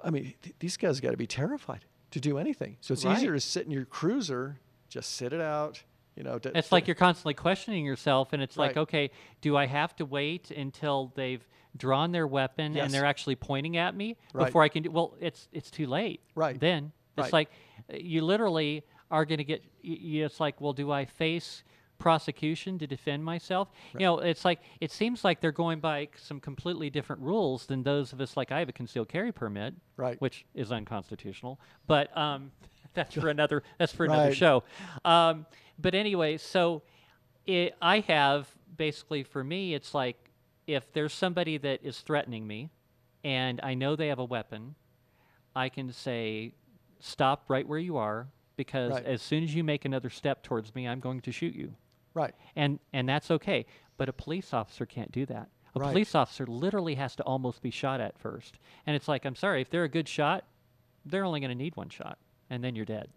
I 0.02 0.10
mean, 0.10 0.34
th- 0.42 0.54
these 0.58 0.76
guys 0.76 1.00
got 1.00 1.12
to 1.12 1.16
be 1.16 1.26
terrified 1.26 1.84
to 2.10 2.20
do 2.20 2.38
anything. 2.38 2.76
So 2.80 2.92
it's 2.92 3.04
easier 3.04 3.32
to 3.32 3.40
sit 3.40 3.64
in 3.64 3.70
your 3.70 3.86
cruiser, 3.86 4.58
just 4.88 5.16
sit 5.16 5.32
it 5.32 5.40
out, 5.40 5.82
you 6.16 6.22
know. 6.22 6.38
To, 6.38 6.56
It's 6.56 6.68
to- 6.68 6.74
like 6.74 6.86
you're 6.86 6.94
constantly 6.94 7.34
questioning 7.34 7.84
yourself, 7.84 8.32
and 8.32 8.42
it's 8.42 8.56
like, 8.56 8.76
okay, 8.76 9.10
do 9.40 9.56
I 9.56 9.66
have 9.66 9.94
to 9.96 10.04
wait 10.04 10.50
until 10.50 11.12
they've 11.14 11.46
drawn 11.76 12.12
their 12.12 12.26
weapon 12.26 12.74
Yes. 12.74 12.84
and 12.84 12.94
they're 12.94 13.04
actually 13.06 13.34
pointing 13.36 13.76
at 13.76 13.94
me 13.96 14.16
Right. 14.32 14.46
before 14.46 14.62
I 14.62 14.68
can 14.68 14.82
do? 14.84 14.90
Well, 14.90 15.16
it's 15.20 15.48
it's 15.52 15.70
too 15.70 15.86
late. 15.86 16.20
Right. 16.34 16.58
Then 16.58 16.92
it's 17.16 17.26
Right. 17.26 17.32
like 17.32 17.50
you 18.00 18.22
literally 18.24 18.84
are 19.10 19.24
going 19.24 19.38
to 19.38 19.44
get. 19.44 19.62
y- 19.84 19.98
y- 20.02 20.24
It's 20.24 20.40
like, 20.40 20.60
well, 20.60 20.72
do 20.72 20.90
I 20.90 21.04
face 21.04 21.62
prosecution 21.98 22.78
to 22.78 22.86
defend 22.86 23.24
myself? 23.24 23.70
You 23.94 24.00
know, 24.00 24.18
it's 24.18 24.44
like 24.44 24.60
it 24.80 24.90
seems 24.92 25.24
like 25.24 25.40
they're 25.40 25.52
going 25.52 25.80
by 25.80 26.08
some 26.16 26.38
completely 26.40 26.90
different 26.90 27.22
rules 27.22 27.66
than 27.66 27.82
those 27.82 28.12
of 28.12 28.20
us. 28.20 28.36
Like 28.36 28.52
I 28.52 28.58
have 28.60 28.68
a 28.68 28.72
concealed 28.72 29.08
carry 29.08 29.32
permit, 29.32 29.74
Right. 29.96 30.20
which 30.20 30.44
is 30.54 30.70
unconstitutional, 30.72 31.60
but 31.86 32.16
um, 32.16 32.52
that's 32.94 33.14
for 33.14 33.28
another. 33.36 33.62
That's 33.78 33.92
for 33.92 34.04
another 34.04 34.28
Right. 34.28 34.36
show. 34.36 34.62
Um, 35.04 35.46
but 35.78 35.94
anyway, 35.94 36.36
so 36.36 36.82
it, 37.46 37.74
I 37.82 38.00
have 38.00 38.48
basically 38.76 39.22
for 39.22 39.42
me, 39.44 39.74
it's 39.74 39.94
like 39.94 40.30
if 40.66 40.92
there's 40.92 41.12
somebody 41.12 41.58
that 41.58 41.80
is 41.84 42.00
threatening 42.00 42.46
me, 42.46 42.70
and 43.22 43.60
I 43.62 43.74
know 43.74 43.96
they 43.96 44.08
have 44.08 44.18
a 44.18 44.24
weapon, 44.24 44.74
I 45.54 45.68
can 45.68 45.92
say, 45.92 46.52
"Stop 47.00 47.44
right 47.48 47.66
where 47.66 47.78
you 47.78 47.96
are." 47.96 48.28
Because 48.56 48.92
Right. 48.92 49.04
as 49.04 49.20
soon 49.20 49.42
as 49.42 49.52
you 49.54 49.64
make 49.64 49.84
another 49.84 50.10
step 50.10 50.42
towards 50.44 50.74
me, 50.76 50.86
I'm 50.86 51.00
going 51.00 51.20
to 51.22 51.32
shoot 51.32 51.54
you 51.54 51.74
right. 52.14 52.32
and 52.54 52.78
and 52.92 53.08
that's 53.08 53.30
okay. 53.30 53.66
But 53.96 54.08
a 54.08 54.12
police 54.12 54.52
officer 54.54 54.86
can't 54.86 55.10
do 55.10 55.26
that. 55.26 55.48
A 55.74 55.80
Right. 55.80 55.90
police 55.90 56.14
officer 56.14 56.46
literally 56.46 56.94
has 56.94 57.16
to 57.16 57.24
almost 57.24 57.62
be 57.62 57.70
shot 57.70 58.00
at 58.00 58.16
first, 58.18 58.58
and 58.86 58.94
it's 58.94 59.08
like 59.08 59.24
I'm 59.24 59.34
sorry 59.34 59.60
if 59.60 59.70
they're 59.70 59.84
a 59.84 59.88
good 59.88 60.08
shot, 60.08 60.44
they're 61.04 61.24
only 61.24 61.40
going 61.40 61.50
to 61.50 61.56
need 61.56 61.74
one 61.76 61.88
shot, 61.88 62.18
and 62.48 62.62
then 62.62 62.76
you're 62.76 62.84
dead. 62.84 63.10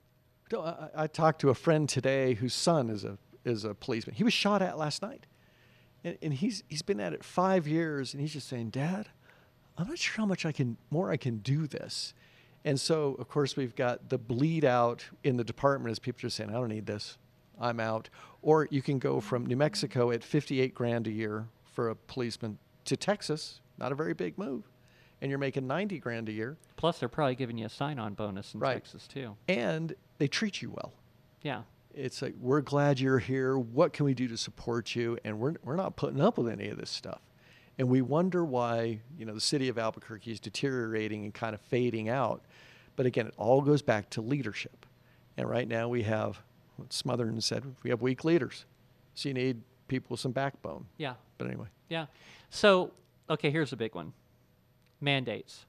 I- 0.53 0.89
I 1.03 1.07
talked 1.07 1.41
to 1.41 1.49
a 1.49 1.55
friend 1.55 1.87
today 1.89 2.33
whose 2.35 2.53
son 2.53 2.89
is 2.89 3.03
a 3.03 3.17
is 3.45 3.63
a 3.63 3.73
policeman. 3.73 4.15
He 4.15 4.23
was 4.25 4.33
shot 4.33 4.61
at 4.61 4.77
last 4.77 5.01
night, 5.01 5.25
and, 6.03 6.17
and 6.21 6.33
he's 6.33 6.63
he's 6.67 6.81
been 6.81 6.99
at 6.99 7.13
it 7.13 7.23
five 7.23 7.67
years, 7.67 8.13
and 8.13 8.21
he's 8.21 8.33
just 8.33 8.47
saying, 8.47 8.69
"Dad, 8.71 9.07
I'm 9.77 9.87
not 9.87 9.97
sure 9.97 10.15
how 10.17 10.25
much 10.25 10.45
I 10.45 10.51
can 10.51 10.77
more 10.89 11.11
I 11.11 11.17
can 11.17 11.37
do 11.37 11.67
this." 11.67 12.13
And 12.65 12.79
so, 12.79 13.15
of 13.19 13.29
course, 13.29 13.55
we've 13.55 13.75
got 13.75 14.09
the 14.09 14.17
bleed 14.17 14.65
out 14.65 15.05
in 15.23 15.37
the 15.37 15.43
department 15.43 15.91
as 15.91 15.99
people 15.99 16.25
are 16.27 16.29
saying, 16.29 16.49
"I 16.49 16.53
don't 16.53 16.67
need 16.69 16.85
this. 16.87 17.17
I'm 17.59 17.79
out. 17.79 18.09
Or 18.41 18.67
you 18.69 18.81
can 18.81 18.99
go 18.99 19.19
from 19.19 19.45
New 19.45 19.55
Mexico 19.55 20.11
at 20.11 20.23
58 20.23 20.75
grand 20.75 21.07
a 21.07 21.11
year 21.11 21.47
for 21.65 21.89
a 21.89 21.95
policeman 21.95 22.59
to 22.85 22.95
Texas, 22.97 23.61
not 23.77 23.91
a 23.91 23.95
very 23.95 24.13
big 24.13 24.37
move, 24.37 24.69
and 25.21 25.29
you're 25.29 25.39
making 25.39 25.65
90 25.67 25.97
grand 25.99 26.29
a 26.29 26.31
year, 26.31 26.57
Plus, 26.75 26.99
they're 26.99 27.09
probably 27.09 27.33
giving 27.35 27.57
you 27.57 27.65
a 27.65 27.69
sign-on 27.69 28.13
bonus 28.13 28.53
in 28.53 28.59
Right. 28.59 28.73
Texas 28.75 29.07
too. 29.07 29.35
and 29.47 29.95
they 30.17 30.27
treat 30.27 30.61
you 30.61 30.71
well. 30.71 30.93
Yeah. 31.41 31.61
It's 31.93 32.21
like 32.21 32.35
we're 32.39 32.61
glad 32.61 32.99
you're 32.99 33.19
here. 33.19 33.57
What 33.57 33.93
can 33.93 34.05
we 34.05 34.13
do 34.13 34.27
to 34.27 34.37
support 34.37 34.95
you? 34.95 35.17
And 35.23 35.39
we're 35.39 35.55
we're 35.63 35.75
not 35.75 35.95
putting 35.95 36.21
up 36.21 36.37
with 36.37 36.47
any 36.47 36.67
of 36.67 36.77
this 36.77 36.89
stuff. 36.89 37.21
And 37.79 37.89
we 37.89 38.01
wonder 38.01 38.43
why 38.45 38.99
you 39.17 39.25
know 39.25 39.33
the 39.33 39.41
city 39.41 39.67
of 39.69 39.77
Albuquerque 39.77 40.31
is 40.31 40.39
deteriorating 40.39 41.23
and 41.23 41.33
kind 41.33 41.55
of 41.55 41.61
fading 41.61 42.09
out. 42.09 42.43
But 42.95 43.05
again, 43.05 43.27
it 43.27 43.33
all 43.37 43.61
goes 43.61 43.81
back 43.81 44.09
to 44.11 44.21
leadership. 44.21 44.85
And 45.37 45.49
right 45.49 45.67
now 45.67 45.87
we 45.87 46.03
have 46.03 46.39
what 46.77 46.89
Smothermon 46.89 47.41
said 47.41 47.63
we 47.83 47.89
have 47.89 48.01
weak 48.01 48.23
leaders, 48.23 48.65
so 49.15 49.29
you 49.29 49.33
need 49.33 49.61
people 49.87 50.07
with 50.11 50.19
some 50.19 50.31
backbone. 50.31 50.85
Yeah. 50.97 51.13
But 51.37 51.47
anyway, 51.47 51.67
Yeah. 51.89 52.07
So, 52.49 52.91
okay, 53.29 53.51
here's 53.51 53.73
a 53.73 53.77
big 53.77 53.93
one. 53.95 54.13
Mandates. 55.01 55.65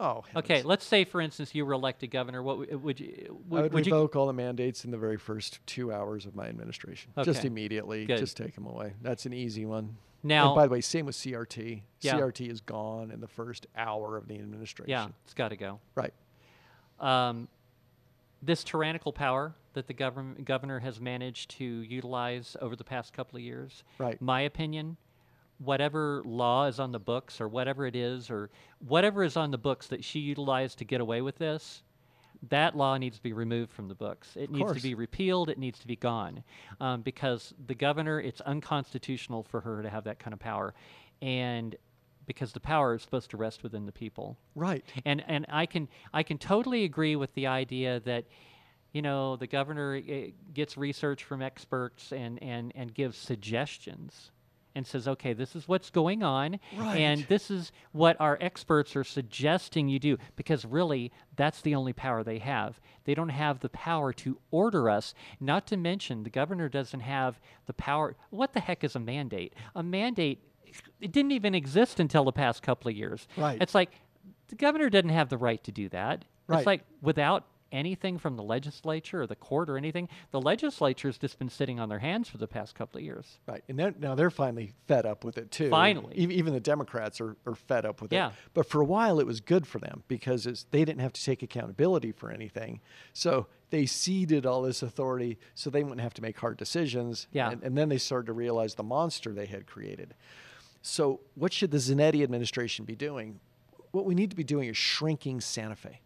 Oh 0.00 0.24
Okay, 0.36 0.62
let's 0.62 0.84
say, 0.84 1.04
for 1.04 1.20
instance, 1.20 1.54
you 1.54 1.64
were 1.66 1.72
elected 1.72 2.10
governor. 2.10 2.42
What 2.42 2.60
w- 2.60 2.78
would 2.78 3.00
you? 3.00 3.14
I 3.28 3.32
Would, 3.32 3.62
would, 3.62 3.72
would 3.74 3.86
you? 3.86 3.92
revoke 3.92 4.16
all 4.16 4.26
the 4.26 4.32
mandates 4.32 4.84
in 4.84 4.90
the 4.90 4.98
very 4.98 5.16
first 5.16 5.60
two 5.66 5.92
hours 5.92 6.26
of 6.26 6.34
my 6.34 6.46
administration. 6.46 7.12
Just 7.22 7.44
immediately, 7.44 8.06
Good. 8.06 8.18
just 8.18 8.36
take 8.36 8.54
them 8.54 8.66
away. 8.66 8.94
That's 9.02 9.26
an 9.26 9.32
easy 9.32 9.64
one. 9.66 9.96
Now- 10.22 10.48
and 10.48 10.56
by 10.56 10.66
the 10.66 10.72
way, 10.72 10.80
same 10.80 11.06
with 11.06 11.14
CRT. 11.16 11.82
Yeah. 12.00 12.14
CRT 12.14 12.48
is 12.50 12.60
gone 12.60 13.10
in 13.10 13.20
the 13.20 13.28
first 13.28 13.66
hour 13.76 14.16
of 14.16 14.26
the 14.28 14.34
administration. 14.34 14.90
Yeah, 14.90 15.08
it's 15.24 15.34
got 15.34 15.48
to 15.48 15.56
go. 15.56 15.80
Right. 15.94 16.12
Um, 17.00 17.48
this 18.42 18.64
tyrannical 18.64 19.12
power 19.12 19.54
that 19.74 19.86
the 19.86 19.94
government 19.94 20.44
governor 20.44 20.80
has 20.80 21.00
managed 21.00 21.50
to 21.52 21.64
utilize 21.64 22.56
over 22.60 22.74
the 22.74 22.84
past 22.84 23.12
couple 23.12 23.36
of 23.36 23.42
years. 23.42 23.84
Right. 23.98 24.20
My 24.20 24.40
opinion, 24.42 24.96
whatever 25.58 26.22
law 26.24 26.66
is 26.66 26.78
on 26.80 26.92
the 26.92 26.98
books 26.98 27.40
or 27.40 27.48
whatever 27.48 27.86
it 27.86 27.96
is 27.96 28.30
or 28.30 28.50
whatever 28.86 29.22
is 29.22 29.36
on 29.36 29.50
the 29.50 29.58
books 29.58 29.88
that 29.88 30.04
she 30.04 30.20
utilized 30.20 30.78
to 30.78 30.84
get 30.84 31.00
away 31.00 31.20
with 31.20 31.36
this, 31.38 31.82
that 32.48 32.76
law 32.76 32.96
needs 32.96 33.16
to 33.16 33.22
be 33.22 33.32
removed 33.32 33.72
from 33.72 33.88
the 33.88 33.94
books. 33.94 34.36
It 34.36 34.50
needs 34.50 34.72
to 34.72 34.80
be 34.82 34.94
repealed. 34.94 35.50
It 35.50 35.58
needs 35.58 35.80
to 35.80 35.86
be 35.88 35.96
gone 35.96 36.44
um, 36.80 37.02
because 37.02 37.52
the 37.66 37.74
governor, 37.74 38.20
it's 38.20 38.40
unconstitutional 38.42 39.42
for 39.42 39.60
her 39.60 39.82
to 39.82 39.90
have 39.90 40.04
that 40.04 40.20
kind 40.20 40.32
of 40.32 40.38
power, 40.38 40.74
and 41.20 41.74
because 42.26 42.52
the 42.52 42.60
power 42.60 42.94
is 42.94 43.02
supposed 43.02 43.30
to 43.30 43.36
rest 43.36 43.62
within 43.62 43.86
the 43.86 43.92
people 43.92 44.36
Right. 44.54 44.84
and 45.06 45.24
and 45.26 45.46
I 45.48 45.64
can 45.66 45.88
I 46.12 46.22
can 46.22 46.36
totally 46.38 46.84
agree 46.84 47.16
with 47.16 47.34
the 47.34 47.46
idea 47.48 48.00
that 48.00 48.26
you 48.92 49.02
know 49.02 49.36
the 49.36 49.46
governor 49.46 49.96
uh, 49.96 50.12
gets 50.54 50.76
research 50.76 51.24
from 51.24 51.40
experts 51.42 52.12
and 52.12 52.40
and 52.42 52.70
and 52.76 52.94
gives 52.94 53.16
suggestions 53.16 54.30
and 54.74 54.86
says 54.86 55.08
okay 55.08 55.32
this 55.32 55.56
is 55.56 55.66
what's 55.68 55.90
going 55.90 56.22
on 56.22 56.58
and 56.78 57.24
this 57.28 57.50
is 57.50 57.72
what 57.92 58.16
our 58.20 58.38
experts 58.40 58.94
are 58.96 59.04
suggesting 59.04 59.88
you 59.88 59.98
do 59.98 60.16
because 60.36 60.64
really 60.64 61.10
that's 61.36 61.60
the 61.62 61.74
only 61.74 61.92
power 61.92 62.22
they 62.22 62.38
have 62.38 62.80
they 63.04 63.14
don't 63.14 63.30
have 63.30 63.60
the 63.60 63.68
power 63.68 64.12
to 64.12 64.38
order 64.50 64.88
us 64.90 65.14
not 65.40 65.66
to 65.66 65.76
mention 65.76 66.22
the 66.22 66.30
governor 66.30 66.68
doesn't 66.68 67.00
have 67.00 67.40
the 67.66 67.72
power 67.72 68.16
what 68.30 68.52
the 68.52 68.60
heck 68.60 68.84
is 68.84 68.94
a 68.94 69.00
mandate 69.00 69.52
a 69.74 69.82
mandate 69.82 70.42
it 71.00 71.12
didn't 71.12 71.32
even 71.32 71.54
exist 71.54 71.98
until 71.98 72.24
the 72.24 72.32
past 72.32 72.62
couple 72.62 72.88
of 72.90 72.96
years 72.96 73.26
Right. 73.36 73.60
it's 73.60 73.74
like 73.74 73.90
the 74.48 74.54
governor 74.56 74.88
doesn't 74.90 75.08
have 75.10 75.28
the 75.28 75.36
right 75.36 75.62
to 75.64 75.72
do 75.72 75.90
that. 75.90 76.24
Right. 76.46 76.58
It's 76.60 76.66
like 76.66 76.82
without 77.02 77.44
anything 77.72 78.18
from 78.18 78.36
the 78.36 78.42
legislature 78.42 79.22
or 79.22 79.26
the 79.26 79.36
court 79.36 79.68
or 79.68 79.76
anything, 79.76 80.08
the 80.30 80.40
legislature's 80.40 81.18
just 81.18 81.38
been 81.38 81.48
sitting 81.48 81.78
on 81.78 81.88
their 81.88 81.98
hands 81.98 82.28
for 82.28 82.38
the 82.38 82.46
past 82.46 82.74
couple 82.74 82.98
of 82.98 83.04
years. 83.04 83.38
Right. 83.46 83.62
And 83.68 83.78
they're, 83.78 83.94
now 83.98 84.14
they're 84.14 84.30
finally 84.30 84.72
fed 84.86 85.06
up 85.06 85.24
with 85.24 85.38
it 85.38 85.50
too. 85.50 85.70
Finally. 85.70 86.14
Even, 86.16 86.36
even 86.36 86.52
the 86.54 86.60
Democrats 86.60 87.20
are, 87.20 87.36
are 87.46 87.54
fed 87.54 87.84
up 87.84 88.00
with 88.00 88.12
Yeah. 88.12 88.28
it. 88.28 88.34
But 88.54 88.68
for 88.68 88.80
a 88.80 88.84
while, 88.84 89.20
it 89.20 89.26
was 89.26 89.40
good 89.40 89.66
for 89.66 89.78
them 89.78 90.02
because 90.08 90.46
it's, 90.46 90.64
they 90.70 90.84
didn't 90.84 91.00
have 91.00 91.12
to 91.12 91.22
take 91.24 91.42
accountability 91.42 92.12
for 92.12 92.30
anything. 92.30 92.80
So 93.12 93.46
they 93.70 93.86
ceded 93.86 94.46
all 94.46 94.62
this 94.62 94.82
authority 94.82 95.38
so 95.54 95.70
they 95.70 95.82
wouldn't 95.82 96.00
have 96.00 96.14
to 96.14 96.22
make 96.22 96.38
hard 96.38 96.56
decisions. 96.56 97.26
Yeah. 97.32 97.50
And, 97.50 97.62
and 97.62 97.76
then 97.76 97.88
they 97.88 97.98
started 97.98 98.26
to 98.26 98.32
realize 98.32 98.74
the 98.74 98.82
monster 98.82 99.32
they 99.32 99.46
had 99.46 99.66
created. 99.66 100.14
So, 100.80 101.20
what 101.34 101.52
should 101.52 101.72
the 101.72 101.78
Zanetti 101.78 102.22
administration 102.22 102.84
be 102.84 102.94
doing? 102.94 103.40
What 103.90 104.04
we 104.04 104.14
need 104.14 104.30
to 104.30 104.36
be 104.36 104.44
doing 104.44 104.68
is 104.68 104.76
shrinking 104.76 105.40
Santa 105.40 105.74
Fe. 105.74 106.00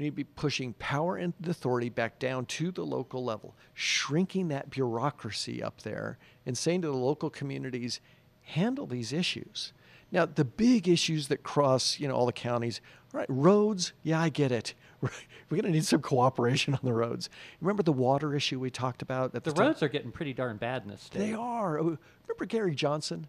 We 0.00 0.04
need 0.04 0.10
to 0.12 0.16
be 0.16 0.24
pushing 0.24 0.72
power 0.78 1.18
and 1.18 1.34
authority 1.46 1.90
back 1.90 2.18
down 2.18 2.46
to 2.46 2.70
the 2.70 2.86
local 2.86 3.22
level, 3.22 3.54
shrinking 3.74 4.48
that 4.48 4.70
bureaucracy 4.70 5.62
up 5.62 5.82
there, 5.82 6.16
and 6.46 6.56
saying 6.56 6.80
to 6.80 6.88
the 6.88 6.96
local 6.96 7.28
communities, 7.28 8.00
handle 8.40 8.86
these 8.86 9.12
issues. 9.12 9.74
Now, 10.10 10.24
the 10.24 10.46
big 10.46 10.88
issues 10.88 11.28
that 11.28 11.42
cross, 11.42 12.00
you 12.00 12.08
know, 12.08 12.14
all 12.14 12.24
the 12.24 12.32
counties, 12.32 12.80
all 13.12 13.20
right, 13.20 13.28
roads, 13.28 13.92
yeah, 14.02 14.18
I 14.18 14.30
get 14.30 14.50
it. 14.50 14.72
We're 15.02 15.10
going 15.50 15.64
to 15.64 15.70
need 15.70 15.84
some 15.84 16.00
cooperation 16.00 16.72
on 16.72 16.80
the 16.82 16.94
roads. 16.94 17.28
Remember 17.60 17.82
the 17.82 17.92
water 17.92 18.34
issue 18.34 18.58
we 18.58 18.70
talked 18.70 19.02
about 19.02 19.34
at 19.34 19.44
The 19.44 19.52
the, 19.52 19.62
roads 19.62 19.82
are 19.82 19.88
getting 19.88 20.12
pretty 20.12 20.32
darn 20.32 20.56
bad 20.56 20.84
in 20.84 20.88
this 20.88 21.02
state. 21.02 21.18
They 21.18 21.34
are. 21.34 21.78
Oh, 21.78 21.98
Remember 22.26 22.46
Gary 22.46 22.74
Johnson? 22.74 23.26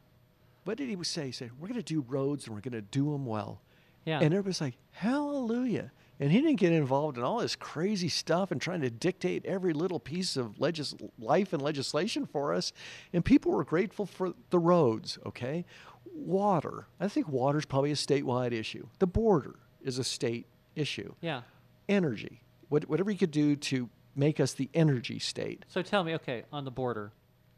What 0.63 0.77
did 0.77 0.87
he 0.87 1.03
say? 1.03 1.25
He 1.25 1.31
said, 1.33 1.51
We're 1.59 1.67
going 1.67 1.81
to 1.81 1.93
do 1.93 2.05
roads 2.07 2.45
and 2.45 2.55
we're 2.55 2.61
going 2.61 2.71
to 2.71 2.81
do 2.81 3.11
them 3.11 3.25
well. 3.25 3.59
Yeah. 4.05 4.19
And 4.19 4.33
everybody's 4.33 4.61
like, 4.61 4.77
Hallelujah. 4.91 5.91
And 6.21 6.31
he 6.31 6.39
didn't 6.39 6.59
get 6.59 6.71
involved 6.71 7.17
in 7.17 7.23
all 7.23 7.39
this 7.39 7.55
crazy 7.55 8.07
stuff 8.07 8.51
and 8.51 8.61
trying 8.61 8.81
to 8.81 8.91
dictate 8.91 9.43
every 9.43 9.73
little 9.73 9.99
piece 9.99 10.37
of 10.37 10.59
legis- 10.59 10.93
life 11.17 11.51
and 11.51 11.59
legislation 11.59 12.27
for 12.27 12.53
us. 12.53 12.71
And 13.11 13.25
people 13.25 13.51
were 13.51 13.63
grateful 13.63 14.05
for 14.05 14.33
the 14.51 14.59
roads, 14.59 15.17
okay? 15.25 15.65
Water. 16.13 16.85
I 16.99 17.07
think 17.07 17.27
water's 17.27 17.65
probably 17.65 17.91
a 17.91 17.95
statewide 17.95 18.51
issue. 18.51 18.85
The 18.99 19.07
border 19.07 19.55
is 19.81 19.97
a 19.97 20.03
state 20.03 20.45
issue. 20.75 21.15
Yeah. 21.21 21.41
Energy. 21.89 22.43
What, 22.69 22.87
whatever 22.87 23.09
you 23.09 23.17
could 23.17 23.31
do 23.31 23.55
to 23.55 23.89
make 24.15 24.39
us 24.39 24.53
the 24.53 24.69
energy 24.75 25.17
state. 25.17 25.65
So 25.69 25.81
tell 25.81 26.03
me, 26.03 26.13
okay, 26.15 26.43
on 26.53 26.65
the 26.65 26.71
border, 26.71 27.11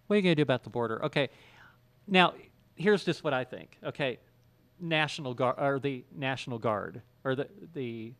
what 0.08 0.14
are 0.14 0.18
you 0.18 0.24
going 0.24 0.32
to 0.32 0.36
do 0.36 0.44
about 0.44 0.64
the 0.64 0.70
border? 0.70 1.04
Okay, 1.04 1.30
now 2.08 2.34
here's 2.76 3.04
just 3.04 3.26
what 3.26 3.34
I 3.34 3.44
think. 3.44 3.78
Okay, 3.84 4.20
National 4.80 5.34
Guard 5.34 5.56
or 5.58 5.80
the 5.80 6.06
National 6.16 6.60
Guard 6.60 7.02
or 7.24 7.36
the 7.36 7.48
the 7.74 8.14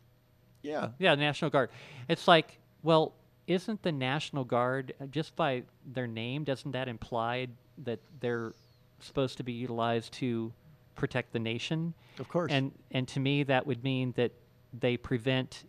Yeah. 0.64 0.88
yeah 0.98 1.14
National 1.14 1.50
Guard. 1.50 1.70
It's 2.08 2.26
like, 2.26 2.58
well, 2.82 3.12
isn't 3.46 3.82
the 3.82 3.92
National 3.92 4.44
Guard 4.44 4.94
uh, 5.00 5.06
just 5.06 5.36
by 5.36 5.62
their 5.86 6.06
name 6.06 6.44
doesn't 6.44 6.72
that 6.72 6.88
imply 6.88 7.48
that 7.84 8.00
they're 8.20 8.52
supposed 9.00 9.36
to 9.36 9.42
be 9.44 9.52
utilized 9.52 10.12
to 10.14 10.52
protect 10.94 11.32
the 11.32 11.38
nation? 11.38 11.94
Of 12.18 12.28
course. 12.28 12.50
And 12.50 12.72
and 12.90 13.06
to 13.08 13.20
me 13.20 13.42
that 13.44 13.66
would 13.66 13.84
mean 13.84 14.12
that 14.16 14.32
they 14.72 14.96
prevent 14.96 15.64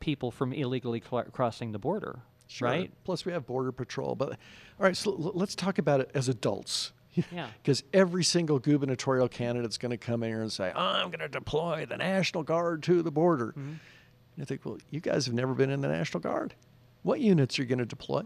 people 0.00 0.30
from 0.30 0.52
illegally 0.52 1.02
cl- 1.08 1.24
crossing 1.24 1.70
the 1.72 1.78
border, 1.78 2.20
Sure. 2.48 2.68
right? 2.68 2.92
Plus, 3.04 3.24
we 3.24 3.32
have 3.32 3.46
border 3.46 3.70
patrol. 3.72 4.14
But 4.16 4.30
all 4.30 4.36
right, 4.80 4.96
so 4.96 5.10
l- 5.12 5.32
let's 5.34 5.54
talk 5.54 5.78
about 5.78 6.00
it 6.00 6.10
as 6.14 6.28
adults. 6.28 6.92
Yeah. 7.30 7.48
Because 7.62 7.84
every 7.92 8.24
single 8.24 8.58
gubernatorial 8.58 9.28
candidate's 9.28 9.76
going 9.76 9.90
to 9.90 9.98
come 9.98 10.22
in 10.22 10.30
here 10.30 10.40
and 10.40 10.50
say, 10.50 10.72
"I'm 10.74 11.08
going 11.08 11.18
to 11.20 11.28
deploy 11.28 11.84
the 11.86 11.98
National 11.98 12.42
Guard 12.42 12.82
to 12.84 13.02
the 13.02 13.10
border." 13.10 13.48
Mm-hmm. 13.48 13.74
And 14.36 14.42
I 14.42 14.46
think, 14.46 14.64
well, 14.64 14.78
you 14.90 15.00
guys 15.00 15.26
have 15.26 15.34
never 15.34 15.54
been 15.54 15.70
in 15.70 15.80
the 15.80 15.88
National 15.88 16.20
Guard. 16.20 16.54
What 17.02 17.20
units 17.20 17.58
are 17.58 17.62
you 17.62 17.68
going 17.68 17.78
to 17.78 17.84
deploy? 17.84 18.22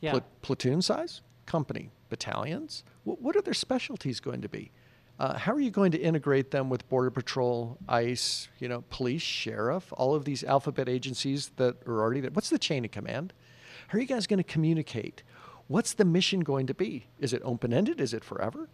Yeah. 0.00 0.12
Pla- 0.12 0.20
platoon 0.42 0.82
size, 0.82 1.22
company, 1.46 1.90
battalions. 2.08 2.84
What, 3.04 3.20
what 3.20 3.36
are 3.36 3.42
their 3.42 3.54
specialties 3.54 4.20
going 4.20 4.42
to 4.42 4.48
be? 4.48 4.70
Uh, 5.18 5.38
how 5.38 5.52
are 5.52 5.60
you 5.60 5.70
going 5.70 5.92
to 5.92 5.98
integrate 5.98 6.50
them 6.50 6.68
with 6.68 6.86
Border 6.90 7.10
Patrol, 7.10 7.78
ICE, 7.88 8.48
you 8.58 8.68
know, 8.68 8.84
police, 8.90 9.22
sheriff, 9.22 9.90
all 9.96 10.14
of 10.14 10.26
these 10.26 10.44
alphabet 10.44 10.88
agencies 10.88 11.50
that 11.56 11.76
are 11.86 12.00
already 12.00 12.20
there? 12.20 12.30
What's 12.30 12.50
the 12.50 12.58
chain 12.58 12.84
of 12.84 12.90
command? 12.90 13.32
How 13.88 13.96
are 13.96 14.00
you 14.00 14.06
guys 14.06 14.26
going 14.26 14.38
to 14.38 14.44
communicate? 14.44 15.22
What's 15.68 15.94
the 15.94 16.04
mission 16.04 16.40
going 16.40 16.66
to 16.66 16.74
be? 16.74 17.06
Is 17.18 17.32
it 17.32 17.40
open 17.44 17.72
ended? 17.72 18.00
Is 18.00 18.12
it 18.12 18.24
forever? 18.24 18.68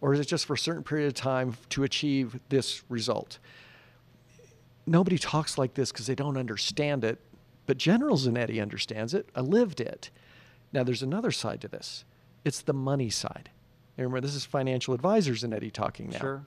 Or 0.00 0.14
is 0.14 0.20
it 0.20 0.28
just 0.28 0.46
for 0.46 0.54
a 0.54 0.58
certain 0.58 0.84
period 0.84 1.08
of 1.08 1.14
time 1.14 1.56
to 1.70 1.82
achieve 1.82 2.38
this 2.48 2.84
result? 2.88 3.40
Nobody 4.88 5.18
talks 5.18 5.58
like 5.58 5.74
this 5.74 5.92
because 5.92 6.06
they 6.06 6.14
don't 6.14 6.36
understand 6.36 7.04
it. 7.04 7.18
But 7.66 7.76
General 7.76 8.16
Zanetti 8.16 8.62
understands 8.62 9.12
it. 9.12 9.28
I 9.34 9.40
lived 9.40 9.80
it. 9.80 10.10
Now, 10.72 10.84
there's 10.84 11.02
another 11.02 11.30
side 11.30 11.60
to 11.60 11.68
this. 11.68 12.04
It's 12.44 12.62
the 12.62 12.72
money 12.72 13.10
side. 13.10 13.50
And 13.96 14.06
remember, 14.06 14.26
this 14.26 14.34
is 14.34 14.44
financial 14.44 14.94
advisor 14.94 15.32
Zanetti 15.32 15.70
talking 15.72 16.08
now. 16.10 16.18
Sure. 16.18 16.46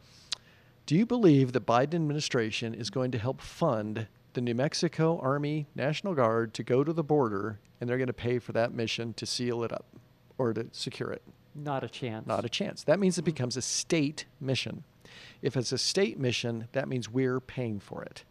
Do 0.86 0.96
you 0.96 1.06
believe 1.06 1.52
the 1.52 1.62
Biden 1.62 1.96
administration 1.96 2.74
is 2.74 2.90
going 2.90 3.12
to 3.12 3.18
help 3.20 3.40
fund 3.40 4.08
the 4.34 4.42
New 4.42 4.56
Mexico 4.56 5.20
Army 5.20 5.68
National 5.76 6.16
Guard 6.16 6.54
to 6.56 6.64
go 6.64 6.84
to 6.84 6.92
the 6.92 7.04
border 7.04 7.60
and 7.80 7.90
they're 7.90 7.98
going 7.98 8.08
to 8.08 8.14
pay 8.14 8.40
for 8.40 8.52
that 8.54 8.74
mission 8.74 9.14
to 9.14 9.26
seal 9.26 9.64
it 9.64 9.72
up 9.72 9.86
or 10.38 10.54
to 10.54 10.68
secure 10.72 11.12
it? 11.12 11.22
Not 11.54 11.84
a 11.84 11.90
chance. 11.90 12.26
Not 12.26 12.46
a 12.46 12.50
chance. 12.50 12.84
That 12.84 13.00
means 13.00 13.18
it 13.18 13.24
becomes 13.24 13.58
a 13.58 13.62
state 13.62 14.26
mission. 14.40 14.84
If 15.42 15.58
it's 15.58 15.72
a 15.72 15.78
state 15.78 16.18
mission, 16.20 16.68
that 16.72 16.88
means 16.88 17.10
we're 17.10 17.40
paying 17.40 17.80
for 17.80 18.04
it. 18.04 18.24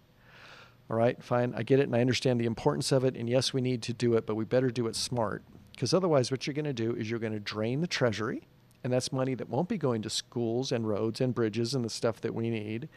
All 0.91 0.97
right, 0.97 1.23
fine. 1.23 1.55
I 1.57 1.63
get 1.63 1.79
it 1.79 1.85
and 1.85 1.95
I 1.95 2.01
understand 2.01 2.41
the 2.41 2.47
importance 2.47 2.91
of 2.91 3.05
it. 3.05 3.17
And 3.17 3.29
yes, 3.29 3.55
we 3.55 3.61
need 3.61 3.81
to 3.83 3.93
do 3.93 4.15
it, 4.15 4.27
but 4.27 4.35
we 4.35 4.45
better 4.45 4.71
do 4.71 4.89
it 4.89 4.97
smart. 4.97 5.45
Because 5.71 5.95
otherwise, 5.95 6.33
what 6.33 6.47
you're 6.47 6.55
going 6.55 6.65
to 6.65 6.73
do 6.73 6.95
is 6.95 7.09
you're 7.09 7.21
going 7.21 7.33
to 7.33 7.39
drain 7.41 7.81
the 7.81 7.87
treasury, 7.87 8.43
and 8.83 8.93
that's 8.93 9.13
money 9.13 9.35
that 9.37 9.49
won't 9.49 9.69
be 9.69 9.79
going 9.79 10.03
to 10.03 10.11
schools 10.11 10.73
and 10.73 10.87
roads 10.87 11.21
and 11.21 11.35
bridges 11.35 11.75
and 11.75 11.85
the 11.85 11.91
stuff 11.91 12.21
that 12.21 12.35
we 12.35 12.51
need. 12.51 12.89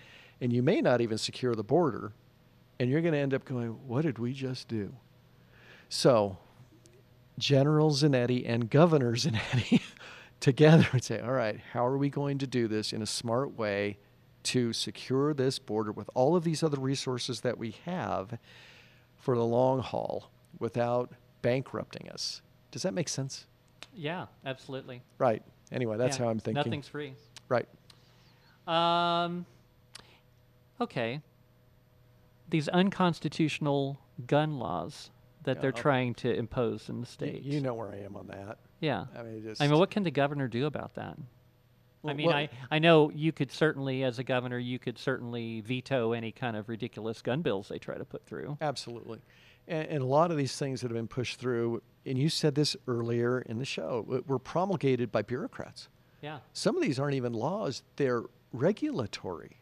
And 0.41 0.51
you 0.51 0.63
may 0.63 0.81
not 0.81 0.99
even 0.99 1.17
secure 1.17 1.55
the 1.55 1.63
border, 1.63 2.13
and 2.79 2.89
you're 2.89 3.01
going 3.01 3.13
to 3.13 3.19
end 3.19 3.33
up 3.33 3.45
going, 3.45 3.69
What 3.87 4.01
did 4.01 4.17
we 4.17 4.33
just 4.33 4.67
do? 4.67 4.93
So, 5.87 6.39
General 7.37 7.91
Zanetti 7.91 8.43
and 8.45 8.69
Governor 8.69 9.13
Zanetti 9.15 9.81
together 10.39 10.87
would 10.93 11.03
say, 11.03 11.19
All 11.19 11.31
right, 11.31 11.59
how 11.71 11.85
are 11.85 11.97
we 11.97 12.09
going 12.09 12.39
to 12.39 12.47
do 12.47 12.67
this 12.67 12.91
in 12.91 13.01
a 13.01 13.07
smart 13.07 13.57
way 13.57 13.97
to 14.43 14.73
secure 14.73 15.33
this 15.33 15.59
border 15.59 15.91
with 15.91 16.09
all 16.13 16.35
of 16.35 16.43
these 16.43 16.63
other 16.63 16.79
resources 16.79 17.41
that 17.41 17.57
we 17.57 17.71
have 17.85 18.37
for 19.17 19.35
the 19.35 19.45
long 19.45 19.79
haul 19.79 20.29
without 20.59 21.11
bankrupting 21.41 22.09
us? 22.09 22.41
Does 22.71 22.81
that 22.83 22.93
make 22.93 23.07
sense? 23.09 23.45
Yeah, 23.95 24.25
absolutely. 24.45 25.01
Right. 25.17 25.43
Anyway, 25.71 25.97
that's 25.97 26.17
Yeah, 26.17 26.25
how 26.25 26.29
I'm 26.31 26.39
thinking. 26.39 26.55
Nothing's 26.63 26.87
free. 26.87 27.13
Right. 27.49 27.67
Um, 28.67 29.45
okay. 30.79 31.21
These 32.49 32.67
unconstitutional 32.69 33.99
gun 34.27 34.59
laws 34.59 35.09
that 35.43 35.59
they're 35.61 35.71
Yeah. 35.75 35.81
trying 35.81 36.13
to 36.15 36.33
impose 36.33 36.89
in 36.89 36.95
the 37.01 37.01
Y- 37.01 37.11
states. 37.11 37.45
You 37.45 37.61
know 37.61 37.73
where 37.73 37.89
I 37.91 37.97
am 37.97 38.15
on 38.15 38.27
that. 38.27 38.59
Yeah. 38.79 39.05
I 39.17 39.23
mean, 39.23 39.41
just, 39.43 39.61
I 39.61 39.67
mean, 39.67 39.77
what 39.79 39.89
can 39.91 40.03
the 40.03 40.11
governor 40.11 40.47
do 40.47 40.65
about 40.65 40.93
that? 40.95 41.17
I 42.05 42.13
mean, 42.13 42.27
well- 42.27 42.35
I, 42.35 42.49
I 42.71 42.79
know 42.79 43.09
you 43.11 43.31
could 43.31 43.51
certainly, 43.51 44.03
as 44.03 44.19
a 44.19 44.23
governor, 44.23 44.57
you 44.57 44.79
could 44.79 44.97
certainly 44.97 45.61
veto 45.61 46.13
any 46.13 46.31
kind 46.31 46.55
of 46.57 46.69
ridiculous 46.69 47.21
gun 47.21 47.41
bills 47.41 47.67
they 47.67 47.79
try 47.79 47.97
to 47.97 48.05
put 48.05 48.25
through. 48.25 48.57
Absolutely. 48.61 49.19
And, 49.67 49.87
and 49.87 50.01
a 50.03 50.05
lot 50.05 50.31
of 50.31 50.37
these 50.37 50.55
things 50.57 50.81
that 50.81 50.89
have 50.89 50.95
been 50.95 51.07
pushed 51.07 51.39
through, 51.39 51.81
and 52.05 52.17
you 52.17 52.29
said 52.29 52.55
this 52.55 52.75
earlier 52.87 53.39
in 53.39 53.59
the 53.59 53.65
show, 53.65 54.23
were 54.27 54.39
promulgated 54.39 55.11
by 55.11 55.21
bureaucrats. 55.21 55.87
Yeah. 56.21 56.39
Some 56.53 56.75
of 56.75 56.83
these 56.83 56.99
aren't 56.99 57.15
even 57.15 57.33
laws, 57.33 57.83
they're 57.95 58.23
regulatory. 58.51 59.57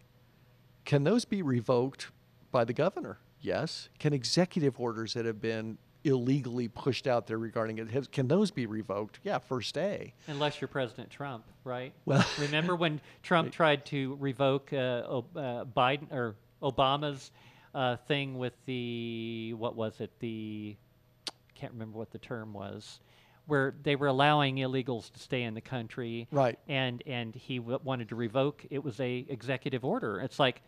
Can 0.85 1.03
those 1.03 1.25
be 1.25 1.41
revoked 1.41 2.07
by 2.51 2.65
the 2.65 2.73
governor? 2.73 3.19
Yes. 3.39 3.89
Can 3.99 4.13
executive 4.13 4.79
orders 4.79 5.13
that 5.13 5.25
have 5.25 5.41
been 5.41 5.77
illegally 6.03 6.67
pushed 6.67 7.07
out 7.07 7.27
there 7.27 7.37
regarding 7.37 7.77
it, 7.77 8.11
can 8.11 8.27
those 8.27 8.51
be 8.51 8.65
revoked? 8.65 9.19
Yeah, 9.23 9.37
first 9.37 9.75
day. 9.75 10.13
Unless 10.27 10.59
you're 10.61 10.67
President 10.67 11.09
Trump, 11.09 11.43
right? 11.63 11.93
Well- 12.05 12.25
remember 12.39 12.75
when 12.75 12.99
Trump 13.23 13.51
tried 13.53 13.85
to 13.87 14.17
revoke 14.19 14.73
uh, 14.73 14.77
uh, 14.77 15.65
Biden 15.65 16.11
or 16.11 16.35
Obama's 16.61 17.31
uh, 17.73 17.95
thing 18.07 18.37
with 18.37 18.53
the 18.65 19.53
what 19.57 19.75
was 19.75 19.99
it? 20.01 20.11
The 20.19 20.75
can't 21.55 21.73
remember 21.73 21.97
what 21.99 22.11
the 22.11 22.17
term 22.19 22.53
was, 22.53 22.99
where 23.45 23.73
they 23.83 23.95
were 23.95 24.07
allowing 24.07 24.57
illegals 24.57 25.11
to 25.13 25.19
stay 25.19 25.43
in 25.43 25.53
the 25.53 25.61
country, 25.61 26.27
Right. 26.31 26.57
And 26.67 27.03
and 27.05 27.33
he 27.35 27.59
w- 27.59 27.79
wanted 27.83 28.09
to 28.09 28.15
revoke. 28.15 28.65
It 28.69 28.83
was 28.83 28.99
a 28.99 29.25
executive 29.29 29.85
order. 29.85 30.19
It's 30.19 30.39
like, 30.39 30.61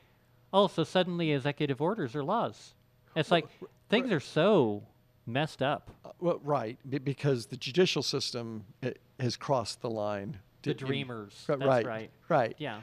oh, 0.53 0.67
so 0.67 0.83
suddenly 0.83 1.31
executive 1.33 1.81
orders 1.81 2.15
are 2.15 2.23
laws. 2.23 2.73
It's 3.15 3.31
like 3.31 3.47
things 3.89 4.11
are 4.11 4.19
so 4.19 4.83
messed 5.25 5.61
up. 5.61 5.91
Uh, 6.05 6.09
well, 6.19 6.39
right, 6.43 6.77
be- 6.89 6.99
because 6.99 7.45
the 7.45 7.57
judicial 7.57 8.03
system 8.03 8.65
uh, 8.83 8.91
has 9.19 9.37
crossed 9.37 9.81
the 9.81 9.89
line. 9.89 10.39
The 10.63 10.71
in- 10.71 10.77
dreamers. 10.77 11.43
That's 11.47 11.61
right, 11.61 11.85
right. 11.85 12.11
right. 12.29 12.55
Yeah. 12.57 12.81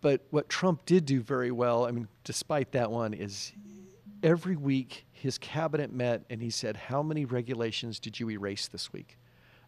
But 0.00 0.22
what 0.30 0.48
Trump 0.48 0.84
did 0.84 1.06
do 1.06 1.20
very 1.20 1.52
well, 1.52 1.86
I 1.86 1.92
mean, 1.92 2.08
despite 2.24 2.72
that 2.72 2.90
one, 2.90 3.14
is 3.14 3.52
every 4.22 4.56
week 4.56 5.06
his 5.12 5.38
cabinet 5.38 5.92
met 5.92 6.22
and 6.28 6.42
he 6.42 6.50
said, 6.50 6.76
How 6.76 7.02
many 7.02 7.24
regulations 7.24 8.00
did 8.00 8.18
you 8.18 8.28
erase 8.30 8.68
this 8.68 8.92
week? 8.92 9.16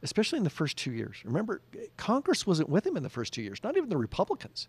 Especially 0.02 0.36
in 0.38 0.44
the 0.44 0.50
first 0.50 0.76
two 0.76 0.92
years. 0.92 1.16
Remember, 1.24 1.62
Congress 1.96 2.46
wasn't 2.46 2.68
with 2.68 2.86
him 2.86 2.96
in 2.96 3.02
the 3.02 3.08
first 3.08 3.32
two 3.32 3.42
years, 3.42 3.60
not 3.62 3.76
even 3.76 3.88
the 3.88 3.96
Republicans. 3.96 4.68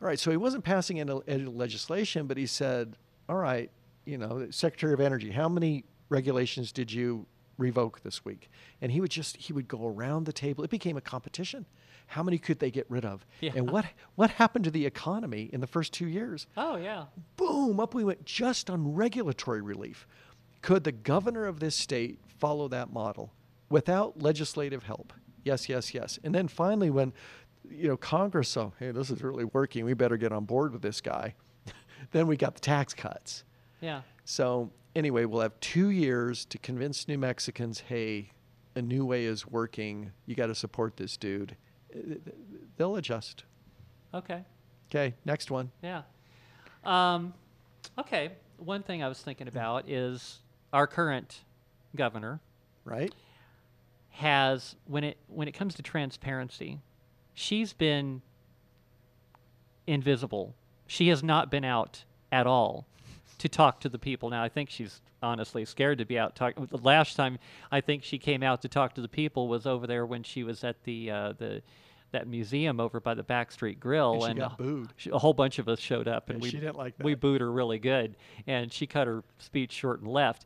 All 0.00 0.06
right, 0.06 0.18
so 0.18 0.30
he 0.30 0.36
wasn't 0.36 0.64
passing 0.64 1.00
any 1.00 1.44
legislation, 1.44 2.26
but 2.26 2.36
he 2.36 2.46
said, 2.46 2.96
All 3.28 3.36
right, 3.36 3.70
you 4.10 4.18
know, 4.18 4.48
Secretary 4.50 4.92
of 4.92 5.00
Energy, 5.00 5.30
how 5.30 5.48
many 5.48 5.84
regulations 6.08 6.72
did 6.72 6.90
you 6.90 7.26
revoke 7.58 8.00
this 8.02 8.24
week? 8.24 8.50
And 8.80 8.90
he 8.90 9.00
would 9.00 9.10
just 9.10 9.36
he 9.36 9.52
would 9.52 9.68
go 9.68 9.86
around 9.86 10.26
the 10.26 10.32
table. 10.32 10.64
It 10.64 10.70
became 10.70 10.96
a 10.96 11.00
competition. 11.00 11.64
How 12.08 12.24
many 12.24 12.38
could 12.38 12.58
they 12.58 12.72
get 12.72 12.86
rid 12.88 13.04
of? 13.04 13.24
Yeah. 13.40 13.52
And 13.54 13.70
what 13.70 13.86
what 14.16 14.30
happened 14.30 14.64
to 14.64 14.70
the 14.72 14.84
economy 14.84 15.48
in 15.52 15.60
the 15.60 15.66
first 15.68 15.92
two 15.92 16.08
years? 16.08 16.48
Oh 16.56 16.76
yeah. 16.76 17.04
Boom, 17.36 17.78
up 17.78 17.94
we 17.94 18.02
went 18.02 18.24
just 18.24 18.68
on 18.68 18.94
regulatory 18.94 19.62
relief. 19.62 20.08
Could 20.60 20.82
the 20.82 20.92
governor 20.92 21.46
of 21.46 21.60
this 21.60 21.76
state 21.76 22.18
follow 22.38 22.66
that 22.68 22.92
model 22.92 23.32
without 23.68 24.20
legislative 24.20 24.82
help? 24.82 25.12
Yes, 25.44 25.68
yes, 25.68 25.94
yes. 25.94 26.18
And 26.24 26.34
then 26.34 26.48
finally, 26.48 26.90
when 26.90 27.12
you 27.70 27.86
know 27.86 27.96
Congress 27.96 28.48
saw, 28.48 28.72
hey, 28.80 28.90
this 28.90 29.08
is 29.08 29.22
really 29.22 29.44
working, 29.44 29.84
we 29.84 29.94
better 29.94 30.16
get 30.16 30.32
on 30.32 30.46
board 30.46 30.72
with 30.72 30.82
this 30.82 31.00
guy. 31.00 31.36
then 32.10 32.26
we 32.26 32.36
got 32.36 32.54
the 32.54 32.60
tax 32.60 32.92
cuts. 32.92 33.44
Yeah. 33.80 34.02
So 34.24 34.70
anyway, 34.94 35.24
we'll 35.24 35.40
have 35.42 35.58
two 35.60 35.90
years 35.90 36.44
to 36.46 36.58
convince 36.58 37.08
New 37.08 37.18
Mexicans, 37.18 37.80
hey, 37.80 38.30
a 38.74 38.82
new 38.82 39.04
way 39.04 39.24
is 39.24 39.46
working. 39.46 40.12
You 40.26 40.34
got 40.34 40.46
to 40.46 40.54
support 40.54 40.96
this 40.96 41.16
dude. 41.16 41.56
They'll 42.76 42.96
adjust. 42.96 43.44
Okay. 44.14 44.44
Okay, 44.90 45.14
next 45.24 45.50
one. 45.50 45.70
Yeah. 45.82 46.02
Um, 46.84 47.34
okay. 47.98 48.32
One 48.58 48.82
thing 48.82 49.02
I 49.02 49.08
was 49.08 49.20
thinking 49.20 49.48
about 49.48 49.88
is 49.88 50.40
our 50.72 50.86
current 50.86 51.40
governor 51.96 52.40
Right? 52.84 53.14
has 54.10 54.74
when 54.86 55.04
it 55.04 55.16
when 55.28 55.48
it 55.48 55.52
comes 55.52 55.74
to 55.76 55.82
transparency, 55.82 56.80
she's 57.34 57.72
been 57.72 58.22
invisible. 59.86 60.54
She 60.86 61.08
has 61.08 61.22
not 61.22 61.50
been 61.50 61.64
out 61.64 62.04
at 62.32 62.46
all 62.46 62.86
to 63.40 63.48
talk 63.48 63.80
to 63.80 63.88
the 63.88 63.98
people. 63.98 64.30
Now 64.30 64.42
I 64.42 64.48
think 64.48 64.70
she's 64.70 65.00
honestly 65.22 65.64
scared 65.64 65.98
to 65.98 66.04
be 66.04 66.18
out 66.18 66.36
talking. 66.36 66.66
The 66.70 66.78
last 66.78 67.16
time 67.16 67.38
I 67.72 67.80
think 67.80 68.04
she 68.04 68.18
came 68.18 68.42
out 68.42 68.62
to 68.62 68.68
talk 68.68 68.94
to 68.94 69.00
the 69.00 69.08
people 69.08 69.48
was 69.48 69.66
over 69.66 69.86
there 69.86 70.06
when 70.06 70.22
she 70.22 70.42
was 70.44 70.62
at 70.64 70.82
the 70.84 71.10
uh, 71.10 71.32
the 71.36 71.62
that 72.12 72.26
museum 72.26 72.80
over 72.80 72.98
by 73.00 73.14
the 73.14 73.22
Backstreet 73.22 73.78
Grill, 73.78 74.24
And 74.24 74.36
she 74.36 74.40
got 74.40 74.60
a- 74.60 75.14
a 75.14 75.18
whole 75.18 75.32
bunch 75.32 75.58
of 75.60 75.68
us 75.68 75.78
showed 75.78 76.08
up, 76.08 76.28
and 76.28 76.38
Yeah, 76.40 76.42
we 76.42 76.50
she 76.50 76.58
didn't 76.58 76.76
like 76.76 76.94
we 77.00 77.14
booed 77.14 77.40
her 77.40 77.50
really 77.52 77.78
good, 77.78 78.16
and 78.48 78.72
she 78.72 78.86
cut 78.86 79.06
her 79.06 79.22
speech 79.38 79.70
short 79.72 80.00
and 80.00 80.10
left. 80.10 80.44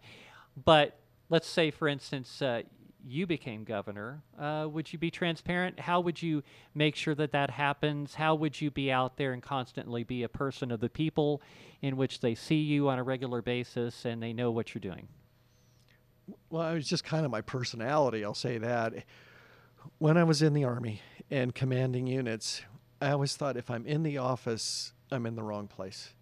But 0.62 0.98
let's 1.30 1.48
say, 1.48 1.70
for 1.70 1.88
instance, 1.88 2.42
uh, 2.42 2.62
you 3.06 3.26
became 3.26 3.64
governor. 3.64 4.22
Uh, 4.38 4.66
would 4.70 4.92
you 4.92 4.98
be 4.98 5.10
transparent? 5.10 5.78
How 5.78 6.00
would 6.00 6.22
you 6.22 6.42
make 6.74 6.96
sure 6.96 7.14
that 7.14 7.32
that 7.32 7.50
happens? 7.50 8.14
How 8.14 8.34
would 8.34 8.60
you 8.60 8.70
be 8.70 8.90
out 8.90 9.16
there 9.16 9.32
and 9.32 9.42
constantly 9.42 10.04
be 10.04 10.22
a 10.22 10.28
person 10.28 10.70
of 10.70 10.80
the 10.80 10.88
people, 10.88 11.42
in 11.82 11.96
which 11.96 12.20
they 12.20 12.34
see 12.34 12.56
you 12.56 12.88
on 12.88 12.98
a 12.98 13.02
regular 13.02 13.42
basis 13.42 14.04
and 14.04 14.22
they 14.22 14.32
know 14.32 14.50
what 14.50 14.74
you're 14.74 14.80
doing? 14.80 15.08
Well, 16.48 16.68
it 16.70 16.74
was 16.74 16.88
just 16.88 17.04
kind 17.04 17.24
of 17.24 17.30
my 17.30 17.42
personality, 17.42 18.24
I'll 18.24 18.34
say 18.34 18.58
that. 18.58 18.94
When 19.98 20.16
I 20.16 20.24
was 20.24 20.40
in 20.40 20.54
the 20.54 20.64
Army 20.64 21.02
and 21.31 21.54
commanding 21.54 22.06
units, 22.06 22.62
I 23.02 23.10
always 23.10 23.37
thought 23.37 23.56
if 23.56 23.70
I'm 23.70 23.87
in 23.87 24.02
the 24.02 24.18
office, 24.18 24.94
I'm 25.10 25.26
in 25.26 25.37
the 25.37 25.42
wrong 25.42 25.66
place. 25.66 26.14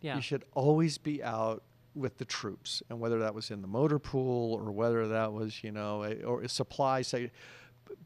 Yeah. 0.00 0.16
You 0.16 0.22
should 0.22 0.44
always 0.54 0.98
be 0.98 1.22
out 1.22 1.62
with 1.94 2.18
the 2.18 2.24
troops, 2.24 2.82
and 2.88 3.00
whether 3.00 3.18
that 3.18 3.34
was 3.34 3.50
in 3.50 3.62
the 3.62 3.68
motor 3.68 3.98
pool 3.98 4.54
or 4.54 4.70
whether 4.70 5.08
that 5.08 5.32
was, 5.32 5.62
you 5.64 5.72
know, 5.72 6.04
a, 6.04 6.22
or 6.22 6.42
a 6.42 6.48
supply 6.48 7.02
say, 7.02 7.30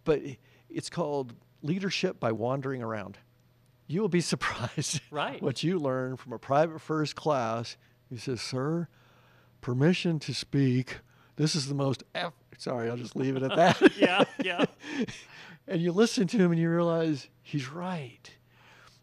but 0.05 0.21
it's 0.71 0.89
called 0.89 1.35
leadership 1.63 2.19
by 2.19 2.33
wandering 2.33 2.83
around. 2.83 3.19
You 3.87 4.01
will 4.01 4.09
be 4.09 4.21
surprised 4.33 5.01
Right. 5.11 5.43
what 5.43 5.63
you 5.63 5.79
learn 5.79 6.17
from 6.17 6.33
a 6.33 6.39
private 6.39 6.81
first 6.81 7.15
class. 7.17 7.77
He 8.09 8.17
says, 8.17 8.41
"Sir, 8.41 8.89
permission 9.61 10.19
to 10.21 10.33
speak. 10.35 10.99
This 11.37 11.55
is 11.55 11.69
the 11.69 11.75
most 11.75 12.03
F." 12.15 12.33
Sorry, 12.57 12.89
I'll 12.89 12.97
just 12.97 13.17
leave 13.17 13.37
it 13.37 13.43
at 13.43 13.57
that. 13.57 13.97
yeah, 13.99 14.25
yeah. 14.43 14.65
and 15.69 15.83
you 15.83 15.93
listen 15.93 16.27
to 16.29 16.39
him 16.39 16.53
and 16.53 16.61
you 16.61 16.71
realize 16.71 17.29
he's 17.43 17.69
right. 17.69 18.31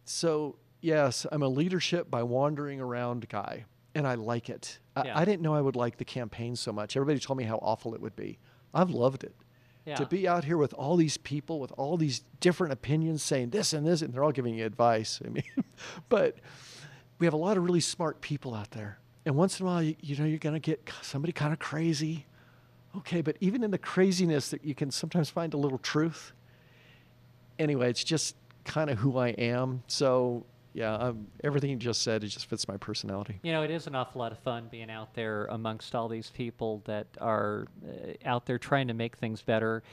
So, 0.06 0.58
yes, 0.82 1.26
I'm 1.32 1.44
a 1.44 1.48
leadership 1.48 2.10
by 2.10 2.24
wandering 2.24 2.80
around 2.82 3.28
guy, 3.30 3.66
and 3.96 4.08
I 4.08 4.16
like 4.16 4.50
it. 4.50 4.80
I, 4.96 5.06
Yeah. 5.06 5.18
I 5.18 5.26
didn't 5.26 5.42
know 5.42 5.54
I 5.54 5.62
would 5.62 5.76
like 5.76 5.98
the 5.98 6.06
campaign 6.06 6.56
so 6.56 6.72
much. 6.72 6.96
Everybody 6.96 7.20
told 7.20 7.38
me 7.38 7.44
how 7.44 7.58
awful 7.58 7.94
it 7.94 8.02
would 8.02 8.16
be. 8.16 8.40
I've 8.74 8.92
loved 8.92 9.24
it. 9.24 9.36
Yeah. 9.86 9.96
To 9.96 10.06
be 10.06 10.28
out 10.28 10.44
here 10.44 10.58
with 10.58 10.74
all 10.74 10.96
these 10.96 11.18
people 11.18 11.60
with 11.60 11.72
all 11.72 11.98
these 11.98 12.22
different 12.40 12.72
opinions 12.72 13.24
saying 13.24 13.50
this 13.50 13.74
and 13.74 13.86
this, 13.86 14.02
and 14.04 14.14
they're 14.14 14.24
all 14.24 14.32
giving 14.32 14.54
you 14.54 14.66
advice. 14.66 15.20
I 15.26 15.30
mean, 15.30 15.44
but 16.10 16.38
we 17.18 17.26
have 17.26 17.34
a 17.34 17.38
lot 17.38 17.58
of 17.58 17.64
really 17.64 17.80
smart 17.80 18.22
people 18.22 18.54
out 18.54 18.72
there. 18.72 19.00
And 19.26 19.36
once 19.36 19.60
in 19.60 19.66
a 19.66 19.70
while, 19.70 19.84
you, 19.84 19.96
you 20.02 20.16
know, 20.18 20.26
you're 20.26 20.40
going 20.40 20.54
to 20.54 20.60
get 20.60 20.90
somebody 21.02 21.34
kind 21.34 21.52
of 21.52 21.60
crazy. 21.60 22.26
Okay, 22.98 23.22
but 23.22 23.38
even 23.40 23.64
in 23.64 23.72
the 23.72 23.78
craziness, 23.78 24.50
that 24.50 24.64
you 24.66 24.76
can 24.76 24.92
sometimes 24.92 25.30
find 25.30 25.54
a 25.54 25.58
little 25.58 25.78
truth. 25.78 26.34
Anyway, 27.58 27.90
it's 27.90 28.04
just 28.04 28.36
kind 28.66 28.90
of 28.90 29.00
who 29.00 29.18
I 29.18 29.30
am. 29.30 29.84
So 29.88 30.46
yeah, 30.74 30.94
um, 30.96 31.28
everything 31.44 31.70
you 31.70 31.76
just 31.76 32.02
said, 32.02 32.24
it 32.24 32.28
just 32.28 32.46
fits 32.46 32.68
my 32.68 32.78
personality. 32.78 33.40
You 33.44 33.52
know, 33.52 33.64
it 33.64 33.72
is 33.72 33.88
an 33.88 33.96
awful 33.96 34.20
lot 34.20 34.32
of 34.32 34.40
fun 34.40 34.68
being 34.72 34.90
out 34.90 35.14
there 35.14 35.46
amongst 35.48 35.94
all 35.96 36.08
these 36.08 36.30
people 36.30 36.82
that 36.86 37.08
are 37.20 37.68
uh, 37.86 38.14
out 38.26 38.46
there 38.46 38.58
trying 38.58 38.88
to 38.88 38.94
make 38.94 39.18
things 39.18 39.42
better. 39.42 39.84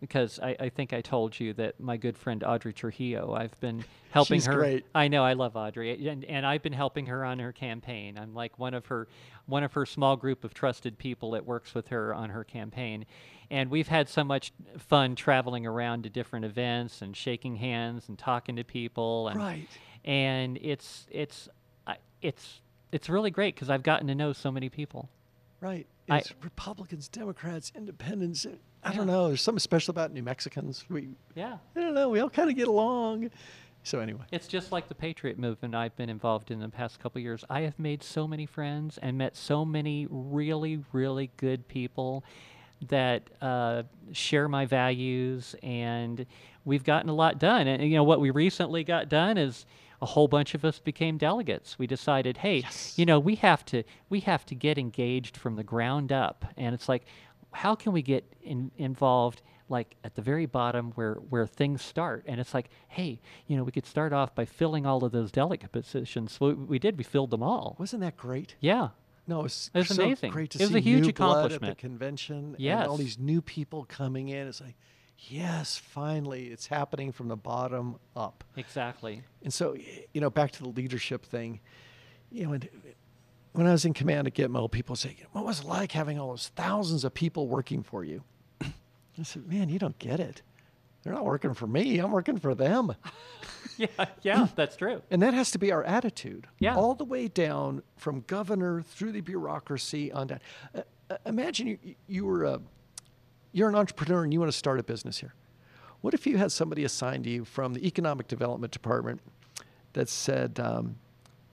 Because 0.00 0.38
I, 0.40 0.54
I 0.60 0.68
think 0.68 0.92
I 0.92 1.00
told 1.00 1.38
you 1.40 1.54
that 1.54 1.80
my 1.80 1.96
good 1.96 2.18
friend 2.18 2.44
Audrey 2.44 2.74
Trujillo, 2.74 3.32
I've 3.32 3.58
been 3.60 3.84
helping 4.10 4.36
She's 4.38 4.46
her. 4.46 4.56
great. 4.56 4.84
I 4.94 5.08
know 5.08 5.24
I 5.24 5.32
love 5.32 5.56
Audrey, 5.56 6.08
and, 6.08 6.24
and 6.24 6.44
I've 6.44 6.62
been 6.62 6.74
helping 6.74 7.06
her 7.06 7.24
on 7.24 7.38
her 7.38 7.52
campaign. 7.52 8.18
I'm 8.18 8.34
like 8.34 8.58
one 8.58 8.74
of 8.74 8.84
her, 8.86 9.08
one 9.46 9.62
of 9.62 9.72
her 9.74 9.86
small 9.86 10.16
group 10.16 10.44
of 10.44 10.52
trusted 10.52 10.98
people 10.98 11.30
that 11.30 11.46
works 11.46 11.74
with 11.74 11.88
her 11.88 12.12
on 12.12 12.28
her 12.30 12.44
campaign, 12.44 13.06
and 13.50 13.70
we've 13.70 13.88
had 13.88 14.10
so 14.10 14.24
much 14.24 14.52
fun 14.76 15.14
traveling 15.14 15.64
around 15.64 16.02
to 16.02 16.10
different 16.10 16.44
events 16.44 17.00
and 17.00 17.16
shaking 17.16 17.56
hands 17.56 18.08
and 18.08 18.18
talking 18.18 18.56
to 18.56 18.64
people. 18.64 19.28
And, 19.28 19.40
Right. 19.40 19.68
And 20.04 20.58
it's 20.60 21.06
it's 21.10 21.48
it's 22.22 22.60
it's 22.92 23.08
really 23.08 23.30
great 23.30 23.54
because 23.54 23.70
I've 23.70 23.82
gotten 23.82 24.06
to 24.08 24.14
know 24.14 24.32
so 24.32 24.50
many 24.50 24.68
people. 24.68 25.08
Right. 25.60 25.86
I- 26.08 26.18
It's 26.18 26.32
Republicans, 26.42 27.08
Democrats, 27.08 27.72
Independents. 27.74 28.46
I 28.82 28.92
don't 28.92 29.06
know. 29.06 29.28
There's 29.28 29.40
something 29.42 29.58
special 29.60 29.92
about 29.92 30.12
New 30.12 30.22
Mexicans. 30.22 30.84
We, 30.90 31.08
Yeah, 31.34 31.56
I 31.74 31.80
don't 31.80 31.94
know. 31.94 32.10
We 32.10 32.20
all 32.20 32.28
kind 32.30 32.50
of 32.50 32.56
get 32.56 32.68
along. 32.68 33.30
So 33.82 34.00
anyway, 34.00 34.24
it's 34.32 34.46
just 34.46 34.72
like 34.72 34.88
the 34.88 34.94
Patriot 34.94 35.38
movement 35.38 35.74
I've 35.74 35.94
been 35.96 36.08
involved 36.10 36.50
in 36.50 36.58
the 36.60 36.68
past 36.68 37.00
couple 37.00 37.20
years. 37.20 37.44
I 37.50 37.62
have 37.62 37.78
made 37.78 38.02
so 38.02 38.26
many 38.28 38.46
friends 38.46 38.98
and 39.02 39.18
met 39.18 39.36
so 39.36 39.64
many 39.64 40.06
really 40.10 40.80
really 40.92 41.30
good 41.36 41.66
people 41.68 42.24
that 42.88 43.22
uh, 43.42 43.82
share 44.12 44.48
my 44.48 44.66
values, 44.66 45.54
and 45.62 46.24
we've 46.64 46.84
gotten 46.84 47.08
a 47.10 47.14
lot 47.14 47.38
done. 47.38 47.66
And 47.66 47.82
you 47.82 47.96
know 47.96 48.04
what 48.04 48.20
we 48.20 48.30
recently 48.30 48.84
got 48.84 49.08
done 49.08 49.36
is. 49.38 49.64
A 50.04 50.06
whole 50.14 50.28
bunch 50.28 50.54
of 50.54 50.64
us 50.64 50.78
became 50.78 51.16
delegates. 51.18 51.78
We 51.78 51.86
decided, 51.86 52.34
hey, 52.38 52.58
Yes. 52.58 52.98
you 52.98 53.06
know, 53.06 53.18
we 53.18 53.34
have 53.36 53.64
to 53.66 53.82
we 54.08 54.20
have 54.20 54.44
to 54.46 54.54
get 54.54 54.76
engaged 54.78 55.34
from 55.36 55.56
the 55.56 55.64
ground 55.64 56.12
up, 56.12 56.44
and 56.56 56.74
it's 56.74 56.88
like, 56.88 57.04
how 57.52 57.74
can 57.74 57.92
we 57.92 58.02
get 58.02 58.24
in, 58.42 58.70
involved 58.76 59.40
like 59.70 59.96
at 60.04 60.14
the 60.14 60.20
very 60.22 60.44
bottom 60.44 60.92
where 60.96 61.14
where 61.32 61.46
things 61.46 61.80
start? 61.82 62.22
And 62.26 62.38
it's 62.40 62.52
like, 62.52 62.68
hey, 62.88 63.20
you 63.46 63.56
know, 63.56 63.64
we 63.64 63.72
could 63.72 63.86
start 63.86 64.12
off 64.12 64.34
by 64.34 64.44
filling 64.44 64.84
all 64.84 65.02
of 65.04 65.12
those 65.12 65.30
delegate 65.32 65.72
positions. 65.72 66.38
We, 66.38 66.52
we 66.54 66.78
did. 66.78 66.98
We 66.98 67.04
filled 67.04 67.30
them 67.30 67.42
all. 67.42 67.74
wasn't 67.78 68.02
that 68.02 68.16
great? 68.18 68.56
Yeah. 68.60 68.88
No, 69.26 69.40
it 69.40 69.44
was, 69.44 69.70
It 69.72 69.78
was 69.78 69.88
so 69.88 70.04
amazing. 70.04 70.32
great 70.32 70.50
to 70.50 70.58
It 70.58 70.62
was 70.64 70.70
see 70.72 70.76
a 70.76 70.80
huge 70.80 71.06
new 71.06 71.12
blood 71.14 71.30
at 71.30 71.48
the 71.48 71.56
accomplishment. 71.56 71.78
convention. 71.78 72.56
and 72.60 72.88
all 72.88 72.98
these 72.98 73.18
new 73.18 73.40
people 73.40 73.86
coming 73.88 74.28
in. 74.28 74.46
It's 74.48 74.60
like, 74.60 74.76
yes, 75.18 75.76
finally, 75.76 76.46
it's 76.46 76.66
happening 76.66 77.12
from 77.12 77.28
the 77.28 77.36
bottom 77.36 77.96
up. 78.16 78.44
Exactly. 78.56 79.22
And 79.42 79.52
so, 79.52 79.76
you 80.12 80.20
know, 80.20 80.30
back 80.30 80.52
to 80.52 80.62
the 80.62 80.68
leadership 80.68 81.24
thing, 81.24 81.60
you 82.30 82.46
know, 82.46 82.52
and 82.52 82.68
when 83.52 83.66
I 83.66 83.72
was 83.72 83.84
in 83.84 83.94
command 83.94 84.26
at 84.26 84.34
Gitmo, 84.34 84.70
people 84.70 84.96
say, 84.96 85.16
what 85.32 85.44
was 85.44 85.60
it 85.60 85.66
like 85.66 85.92
having 85.92 86.18
all 86.18 86.30
those 86.30 86.50
thousands 86.56 87.04
of 87.04 87.14
people 87.14 87.46
working 87.46 87.82
for 87.82 88.04
you? 88.04 88.22
I 88.60 89.22
said, 89.22 89.48
man, 89.48 89.68
you 89.68 89.78
don't 89.78 89.98
get 89.98 90.20
it. 90.20 90.42
They're 91.02 91.12
not 91.12 91.24
working 91.24 91.54
for 91.54 91.66
me. 91.66 91.98
I'm 91.98 92.10
working 92.10 92.38
for 92.38 92.54
them. 92.54 92.94
Yeah. 93.76 93.88
Yeah. 94.22 94.46
that's 94.56 94.76
true. 94.76 95.02
And 95.10 95.20
that 95.22 95.34
has 95.34 95.50
to 95.52 95.58
be 95.58 95.72
our 95.72 95.82
attitude. 95.82 96.46
Yeah. 96.58 96.76
All 96.76 96.94
the 96.94 97.04
way 97.04 97.26
down 97.26 97.82
from 97.96 98.22
governor 98.26 98.82
through 98.82 99.12
the 99.12 99.20
bureaucracy 99.20 100.12
on 100.12 100.28
down. 100.28 100.40
Uh, 100.74 100.82
uh, 101.10 101.16
imagine 101.26 101.66
you, 101.66 101.78
you 102.06 102.24
were 102.24 102.44
a, 102.44 102.60
you're 103.54 103.68
an 103.68 103.76
entrepreneur 103.76 104.24
and 104.24 104.32
you 104.32 104.40
want 104.40 104.50
to 104.50 104.58
start 104.58 104.80
a 104.80 104.82
business 104.82 105.18
here. 105.18 105.32
What 106.00 106.12
if 106.12 106.26
you 106.26 106.36
had 106.36 106.52
somebody 106.52 106.84
assigned 106.84 107.24
to 107.24 107.30
you 107.30 107.44
from 107.44 107.72
the 107.72 107.86
economic 107.86 108.26
development 108.26 108.72
department 108.72 109.20
that 109.94 110.08
said, 110.08 110.58
um, 110.60 110.96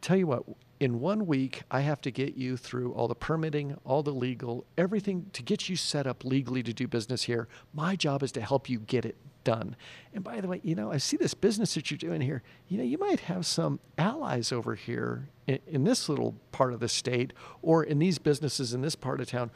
tell 0.01 0.17
you 0.17 0.25
what, 0.25 0.43
in 0.79 0.99
one 0.99 1.27
week, 1.27 1.61
I 1.69 1.81
have 1.81 2.01
to 2.01 2.11
get 2.11 2.35
you 2.35 2.57
through 2.57 2.91
all 2.93 3.07
the 3.07 3.15
permitting, 3.15 3.77
all 3.85 4.01
the 4.01 4.11
legal, 4.11 4.65
everything 4.79 5.27
to 5.33 5.43
get 5.43 5.69
you 5.69 5.75
set 5.75 6.07
up 6.07 6.25
legally 6.25 6.63
to 6.63 6.73
do 6.73 6.87
business 6.87 7.23
here. 7.23 7.47
My 7.71 7.95
job 7.95 8.23
is 8.23 8.31
to 8.31 8.41
help 8.41 8.67
you 8.67 8.79
get 8.79 9.05
it 9.05 9.15
done. 9.43 9.75
And 10.11 10.23
by 10.23 10.41
the 10.41 10.47
way, 10.47 10.59
you 10.63 10.73
know, 10.73 10.91
I 10.91 10.97
see 10.97 11.17
this 11.17 11.35
business 11.35 11.75
that 11.75 11.91
you're 11.91 11.99
doing 11.99 12.19
here. 12.19 12.41
You 12.67 12.79
know, 12.79 12.83
you 12.83 12.97
might 12.97 13.21
have 13.21 13.45
some 13.45 13.79
allies 13.99 14.51
over 14.51 14.73
here 14.73 15.29
in, 15.45 15.59
in 15.67 15.83
this 15.83 16.09
little 16.09 16.35
part 16.51 16.73
of 16.73 16.79
the 16.79 16.89
state 16.89 17.31
or 17.61 17.83
in 17.83 17.99
these 17.99 18.17
businesses 18.17 18.73
in 18.73 18.81
this 18.81 18.95
part 18.95 19.21
of 19.21 19.29
town. 19.29 19.51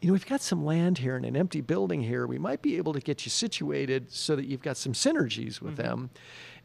You 0.00 0.08
know, 0.08 0.12
we've 0.12 0.26
got 0.26 0.40
some 0.40 0.64
land 0.64 0.98
here 0.98 1.16
and 1.16 1.24
an 1.24 1.36
empty 1.36 1.60
building 1.60 2.02
here. 2.02 2.26
We 2.26 2.38
might 2.38 2.62
be 2.62 2.76
able 2.76 2.92
to 2.92 3.00
get 3.00 3.24
you 3.26 3.30
situated 3.30 4.12
so 4.12 4.36
that 4.36 4.46
you've 4.46 4.62
got 4.62 4.76
some 4.76 4.92
synergies 4.92 5.60
with 5.60 5.76
them. 5.76 6.10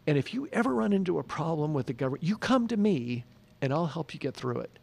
And 0.05 0.17
if 0.17 0.33
you 0.33 0.47
ever 0.51 0.73
run 0.73 0.93
into 0.93 1.17
a 1.17 1.23
problem 1.23 1.73
with 1.73 1.87
the 1.87 1.93
government, 1.93 2.23
you 2.23 2.37
come 2.37 2.67
to 2.67 2.77
me 2.77 3.25
and 3.61 3.73
I'll 3.73 3.87
help 3.87 4.13
you 4.13 4.19
get 4.19 4.35
through 4.35 4.59
it. 4.59 4.77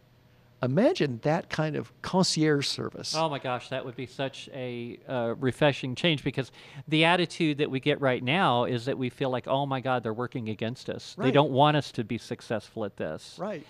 Imagine 0.63 1.21
that 1.23 1.49
kind 1.49 1.75
of 1.75 1.91
concierge 2.03 2.67
service. 2.67 3.15
Oh 3.17 3.31
my 3.31 3.39
gosh, 3.39 3.71
that 3.71 3.85
would 3.85 3.97
be 3.97 4.05
such 4.05 4.51
a 4.53 4.99
uh, 5.09 5.35
refreshing 5.39 5.95
change 5.95 6.23
because 6.23 6.53
the 6.87 7.05
attitude 7.07 7.59
that 7.59 7.71
we 7.71 7.81
get 7.81 7.99
right 8.01 8.23
now 8.23 8.65
is 8.65 8.85
that 8.85 8.99
we 8.99 9.09
feel 9.09 9.31
like, 9.31 9.49
oh 9.49 9.65
my 9.65 9.81
God, 9.81 10.03
they're 10.03 10.13
working 10.13 10.51
against 10.51 10.91
us. 10.91 11.17
They 11.19 11.31
don't 11.31 11.51
want 11.51 11.79
us 11.79 11.93
to 11.93 12.05
be 12.05 12.19
successful 12.19 12.85
at 12.85 12.97
this. 12.97 13.37
Right. 13.39 13.67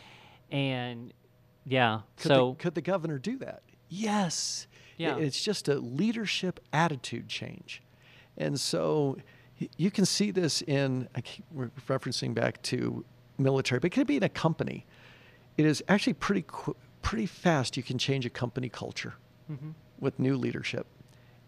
And 0.51 1.12
yeah, 1.64 2.01
Could, 2.16 2.28
so 2.28 2.51
the, 2.51 2.62
could 2.62 2.74
the 2.74 2.81
governor 2.81 3.18
do 3.18 3.37
that? 3.39 3.62
Yes. 3.89 4.66
Yeah. 5.01 5.16
It's 5.16 5.42
just 5.42 5.68
a 5.68 5.74
leadership 5.76 6.61
attitude 6.72 7.28
change. 7.28 7.82
And 8.36 8.59
so 8.61 9.16
you 9.76 9.90
can 9.90 10.05
see 10.07 10.30
this 10.30 10.62
in, 10.62 11.09
I 11.14 11.20
keep 11.20 11.44
we're 11.53 11.70
referencing 11.88 12.34
back 12.34 12.61
to 12.62 13.05
military, 13.38 13.78
but 13.80 13.86
it 13.86 13.90
could 13.94 14.07
be 14.07 14.16
in 14.16 14.22
a 14.22 14.28
company. 14.28 14.86
It 15.57 15.66
is 15.66 15.82
actually 15.88 16.14
pretty, 16.14 16.44
qu- 16.46 16.76
pretty 17.03 17.26
fast 17.26 17.76
you 17.76 17.82
can 17.82 17.98
change 17.98 18.24
a 18.26 18.30
company 18.30 18.68
culture 18.68 19.14
Mhm. 19.51 19.74
with 19.98 20.18
new 20.18 20.36
leadership. 20.36 20.86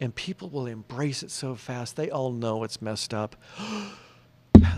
And 0.00 0.14
people 0.14 0.48
will 0.50 0.66
embrace 0.66 1.22
it 1.22 1.30
so 1.30 1.54
fast. 1.54 1.96
They 1.96 2.10
all 2.10 2.32
know 2.32 2.64
it's 2.64 2.82
messed 2.82 3.14
up. 3.14 3.36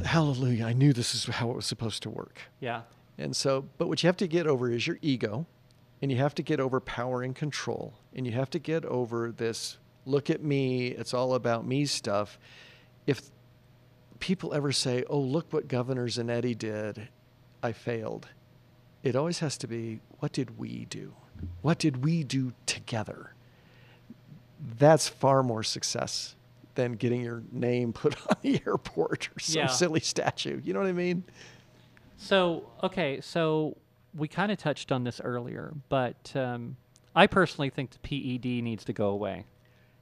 Hallelujah. 0.04 0.66
I 0.66 0.72
knew 0.72 0.92
this 0.92 1.14
is 1.14 1.24
how 1.26 1.50
it 1.50 1.56
was 1.56 1.66
supposed 1.66 2.02
to 2.04 2.10
work. 2.10 2.38
yeah, 2.60 2.82
And 3.18 3.34
so, 3.34 3.66
but 3.78 3.88
what 3.88 4.02
you 4.02 4.06
have 4.08 4.16
to 4.18 4.26
get 4.28 4.46
over 4.46 4.70
is 4.70 4.86
your 4.86 4.98
ego, 5.02 5.46
and 6.04 6.12
you 6.12 6.18
have 6.18 6.34
to 6.34 6.42
get 6.42 6.60
over 6.60 6.80
power 6.80 7.22
and 7.22 7.34
control, 7.34 7.94
and 8.14 8.26
you 8.26 8.32
have 8.34 8.50
to 8.50 8.58
get 8.58 8.84
over 8.84 9.32
this 9.32 9.78
look 10.04 10.28
at 10.28 10.42
me, 10.42 10.88
it's 10.88 11.14
all 11.14 11.32
about 11.32 11.66
me 11.66 11.86
stuff. 11.86 12.38
If 13.06 13.22
people 14.20 14.52
ever 14.52 14.70
say, 14.70 15.04
oh, 15.08 15.18
look 15.18 15.50
what 15.50 15.66
Governor 15.66 16.06
Zanetti 16.08 16.58
did, 16.58 17.08
I 17.62 17.72
failed, 17.72 18.28
it 19.02 19.16
always 19.16 19.38
has 19.38 19.56
to 19.56 19.66
be, 19.66 20.00
what 20.18 20.30
did 20.32 20.58
we 20.58 20.84
do? 20.90 21.14
What 21.62 21.78
did 21.78 22.04
we 22.04 22.22
do 22.22 22.52
together? 22.66 23.32
That's 24.78 25.08
far 25.08 25.42
more 25.42 25.62
success 25.62 26.36
than 26.74 26.96
getting 26.96 27.22
your 27.22 27.44
name 27.50 27.94
put 27.94 28.14
on 28.28 28.36
the 28.42 28.60
airport 28.66 29.30
or 29.34 29.40
some 29.40 29.60
Yeah. 29.62 29.66
silly 29.68 30.00
statue. 30.00 30.60
You 30.62 30.74
know 30.74 30.80
what 30.80 30.88
I 30.90 30.92
mean? 30.92 31.24
So, 32.18 32.68
okay, 32.82 33.22
so 33.22 33.78
we 34.14 34.28
kind 34.28 34.52
of 34.52 34.58
touched 34.58 34.92
on 34.92 35.04
this 35.04 35.20
earlier, 35.22 35.72
but 35.88 36.32
um, 36.36 36.76
I 37.14 37.26
personally 37.26 37.70
think 37.70 37.90
the 37.90 37.98
PED 37.98 38.62
needs 38.62 38.84
to 38.84 38.92
go 38.92 39.08
away. 39.08 39.44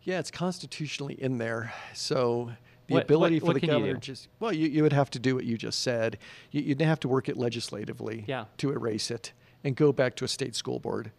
Yeah, 0.02 0.18
it's 0.18 0.30
constitutionally 0.30 1.14
in 1.14 1.38
there. 1.38 1.72
So 1.94 2.52
the 2.88 2.94
What- 2.94 3.04
ability 3.04 3.36
what- 3.36 3.40
for 3.40 3.46
what 3.52 3.60
the 3.60 3.66
governor 3.68 3.94
just 3.94 4.28
well, 4.40 4.52
you, 4.52 4.68
you 4.68 4.82
would 4.82 4.92
have 4.92 5.10
to 5.10 5.18
do 5.18 5.34
what 5.34 5.44
you 5.44 5.56
just 5.56 5.80
said. 5.80 6.18
You, 6.50 6.62
you'd 6.62 6.80
have 6.82 7.00
to 7.00 7.08
work 7.08 7.28
it 7.28 7.36
legislatively 7.36 8.24
Yeah. 8.26 8.46
to 8.58 8.70
erase 8.72 9.10
it 9.10 9.32
and 9.64 9.76
go 9.76 9.92
back 9.92 10.16
to 10.16 10.24
a 10.24 10.28
state 10.28 10.54
school 10.56 10.80
board. 10.80 11.12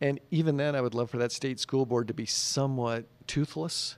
And 0.00 0.18
even 0.30 0.56
then, 0.56 0.74
I 0.74 0.80
would 0.80 0.94
love 0.94 1.10
for 1.10 1.18
that 1.18 1.32
state 1.32 1.60
school 1.60 1.84
board 1.84 2.08
to 2.08 2.14
be 2.14 2.24
somewhat 2.24 3.04
toothless. 3.26 3.96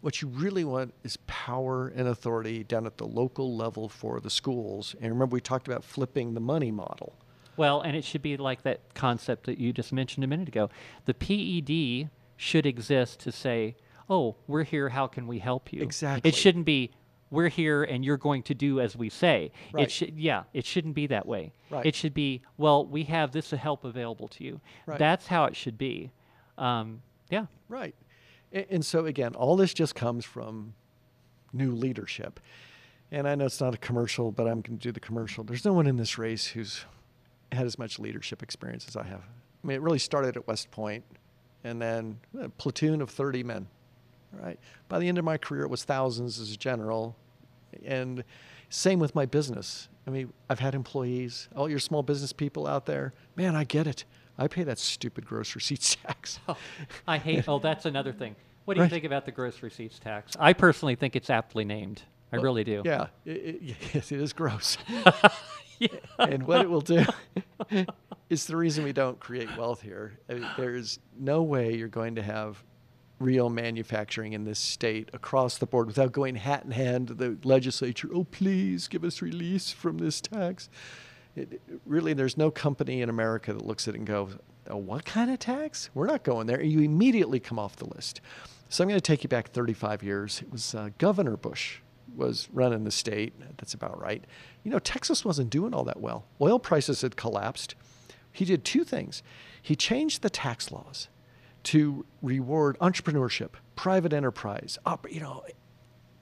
What 0.00 0.22
you 0.22 0.28
really 0.28 0.64
want 0.64 0.94
is 1.02 1.18
power 1.26 1.88
and 1.88 2.06
authority 2.08 2.62
down 2.64 2.86
at 2.86 2.96
the 2.96 3.06
local 3.06 3.54
level 3.56 3.88
for 3.88 4.20
the 4.20 4.30
schools. 4.30 4.94
And 5.00 5.12
remember, 5.12 5.34
we 5.34 5.40
talked 5.40 5.66
about 5.66 5.84
flipping 5.84 6.32
the 6.34 6.40
money 6.40 6.70
model. 6.70 7.14
Well, 7.56 7.80
and 7.80 7.96
it 7.96 8.04
should 8.04 8.22
be 8.22 8.36
like 8.36 8.62
that 8.62 8.94
concept 8.94 9.46
that 9.46 9.58
you 9.58 9.72
just 9.72 9.92
mentioned 9.92 10.24
a 10.24 10.26
minute 10.26 10.48
ago. 10.48 10.70
The 11.04 11.14
PED 11.14 12.10
should 12.36 12.66
exist 12.66 13.20
to 13.20 13.32
say, 13.32 13.76
"Oh, 14.08 14.36
we're 14.46 14.64
here. 14.64 14.90
How 14.90 15.06
can 15.06 15.26
we 15.26 15.38
help 15.38 15.72
you?" 15.72 15.82
Exactly. 15.82 16.28
It 16.28 16.34
shouldn't 16.34 16.66
be, 16.66 16.92
"We're 17.30 17.48
here 17.48 17.82
and 17.82 18.04
you're 18.04 18.16
going 18.16 18.42
to 18.44 18.54
do 18.54 18.80
as 18.80 18.96
we 18.96 19.08
say." 19.08 19.52
Right. 19.72 19.84
It 19.84 19.90
should, 19.90 20.18
yeah, 20.18 20.44
it 20.52 20.64
shouldn't 20.64 20.94
be 20.94 21.06
that 21.08 21.26
way. 21.26 21.52
Right. 21.70 21.86
It 21.86 21.94
should 21.94 22.14
be, 22.14 22.42
"Well, 22.56 22.84
we 22.86 23.04
have 23.04 23.32
this 23.32 23.50
help 23.50 23.84
available 23.84 24.28
to 24.28 24.44
you." 24.44 24.60
Right. 24.86 24.98
That's 24.98 25.26
how 25.26 25.44
it 25.44 25.56
should 25.56 25.78
be. 25.78 26.10
Um, 26.58 27.02
yeah. 27.30 27.46
Right. 27.68 27.94
And, 28.52 28.66
and 28.70 28.84
so, 28.84 29.06
again, 29.06 29.34
all 29.34 29.56
this 29.56 29.74
just 29.74 29.94
comes 29.94 30.24
from 30.24 30.74
new 31.52 31.72
leadership. 31.74 32.40
And 33.10 33.28
I 33.28 33.34
know 33.36 33.46
it's 33.46 33.60
not 33.60 33.74
a 33.74 33.78
commercial, 33.78 34.32
but 34.32 34.48
I'm 34.48 34.60
going 34.60 34.78
to 34.78 34.82
do 34.82 34.92
the 34.92 35.00
commercial. 35.00 35.44
There's 35.44 35.64
no 35.64 35.72
one 35.72 35.86
in 35.86 35.96
this 35.96 36.18
race 36.18 36.48
who's 36.48 36.84
had 37.52 37.66
as 37.66 37.78
much 37.78 37.98
leadership 37.98 38.42
experience 38.42 38.86
as 38.88 38.96
I 38.96 39.04
have. 39.04 39.20
I 39.20 39.66
mean, 39.66 39.76
it 39.76 39.82
really 39.82 39.98
started 39.98 40.36
at 40.36 40.46
West 40.46 40.70
Point 40.70 41.04
and 41.64 41.80
then 41.80 42.18
a 42.40 42.48
platoon 42.48 43.00
of 43.00 43.10
30 43.10 43.42
men. 43.42 43.66
Right. 44.32 44.58
By 44.88 44.98
the 44.98 45.08
end 45.08 45.18
of 45.18 45.24
my 45.24 45.38
career, 45.38 45.62
it 45.62 45.70
was 45.70 45.84
thousands 45.84 46.38
as 46.38 46.52
a 46.52 46.56
general. 46.56 47.16
And, 47.84 48.22
Same 48.68 48.98
with 48.98 49.14
my 49.14 49.26
business. 49.26 49.88
I 50.06 50.10
mean, 50.10 50.32
I've 50.50 50.58
had 50.58 50.74
employees, 50.74 51.48
all 51.56 51.68
your 51.68 51.78
small 51.78 52.02
business 52.02 52.32
people 52.32 52.66
out 52.66 52.84
there. 52.86 53.12
Man, 53.36 53.54
I 53.56 53.64
get 53.64 53.86
it. 53.86 54.04
I 54.38 54.48
pay 54.48 54.64
that 54.64 54.78
stupid 54.78 55.24
gross 55.24 55.54
receipts 55.54 55.96
tax. 55.96 56.38
Oh, 56.48 56.56
I 57.06 57.18
hate. 57.18 57.48
Oh, 57.48 57.58
that's 57.58 57.86
another 57.86 58.12
thing. 58.12 58.36
What 58.64 58.74
do 58.74 58.78
you 58.80 58.82
Right. 58.82 58.90
think 58.90 59.04
about 59.04 59.24
the 59.24 59.30
gross 59.32 59.62
receipts 59.62 59.98
tax? 60.00 60.36
I 60.38 60.52
personally 60.52 60.96
think 60.96 61.14
it's 61.16 61.30
aptly 61.30 61.64
named. 61.64 62.02
I 62.32 62.36
really 62.36 62.64
do. 62.64 62.82
Yeah, 62.84 63.06
it, 63.24 63.30
it, 63.30 63.76
yes, 63.94 64.10
it 64.12 64.20
is 64.20 64.32
gross. 64.32 64.76
And 66.18 66.46
what 66.46 66.62
it 66.62 66.70
will 66.70 66.80
do 66.80 67.04
is 68.30 68.46
the 68.46 68.56
reason 68.56 68.84
we 68.84 68.92
don't 68.92 69.18
create 69.20 69.48
wealth 69.56 69.82
here. 69.82 70.18
I 70.28 70.34
mean, 70.34 70.46
there's 70.56 70.98
no 71.18 71.42
way 71.42 71.74
you're 71.74 71.88
going 71.88 72.14
to 72.16 72.22
have 72.22 72.62
real 73.18 73.48
manufacturing 73.48 74.32
in 74.34 74.44
this 74.44 74.58
state 74.58 75.08
across 75.12 75.58
the 75.58 75.66
board 75.66 75.86
without 75.86 76.12
going 76.12 76.36
hat 76.36 76.64
in 76.64 76.70
hand 76.70 77.08
to 77.08 77.14
the 77.14 77.36
legislature. 77.44 78.08
Oh, 78.14 78.24
please 78.24 78.88
give 78.88 79.04
us 79.04 79.22
release 79.22 79.70
from 79.70 79.98
this 79.98 80.20
tax. 80.20 80.68
It, 81.34 81.52
it- 81.54 81.80
really, 81.86 82.12
there's 82.14 82.36
no 82.36 82.50
company 82.50 83.02
in 83.02 83.08
America 83.08 83.52
that 83.52 83.64
looks 83.64 83.88
at 83.88 83.94
it 83.94 83.98
and 83.98 84.06
goes, 84.06 84.36
oh, 84.68 84.76
what 84.76 85.04
kind 85.04 85.30
of 85.30 85.38
tax? 85.38 85.90
We're 85.94 86.06
not 86.06 86.24
going 86.24 86.46
there. 86.46 86.62
You 86.62 86.80
immediately 86.80 87.40
come 87.40 87.58
off 87.58 87.76
the 87.76 87.86
list. 87.94 88.20
So 88.68 88.82
I'm 88.82 88.88
going 88.88 88.98
to 88.98 89.00
take 89.00 89.22
you 89.22 89.28
back 89.28 89.48
35 89.50 90.02
years. 90.02 90.42
It 90.42 90.50
was 90.50 90.74
uh, 90.74 90.90
Governor 90.98 91.36
Bush 91.36 91.78
was 92.16 92.48
running 92.52 92.84
the 92.84 92.90
state. 92.90 93.34
That's 93.58 93.74
about 93.74 94.00
right. 94.00 94.24
You 94.64 94.70
know, 94.70 94.78
Texas 94.78 95.24
wasn't 95.24 95.50
doing 95.50 95.74
all 95.74 95.84
that 95.84 96.00
well. 96.00 96.24
Oil 96.40 96.58
prices 96.58 97.02
had 97.02 97.16
collapsed. 97.16 97.74
He 98.32 98.44
did 98.44 98.64
two 98.64 98.84
things. 98.84 99.22
He 99.60 99.76
changed 99.76 100.22
the 100.22 100.30
tax 100.30 100.70
laws 100.70 101.08
to 101.64 102.06
reward 102.22 102.78
entrepreneurship, 102.78 103.50
private 103.74 104.12
enterprise, 104.12 104.78
op, 104.86 105.10
you 105.10 105.20
know, 105.20 105.44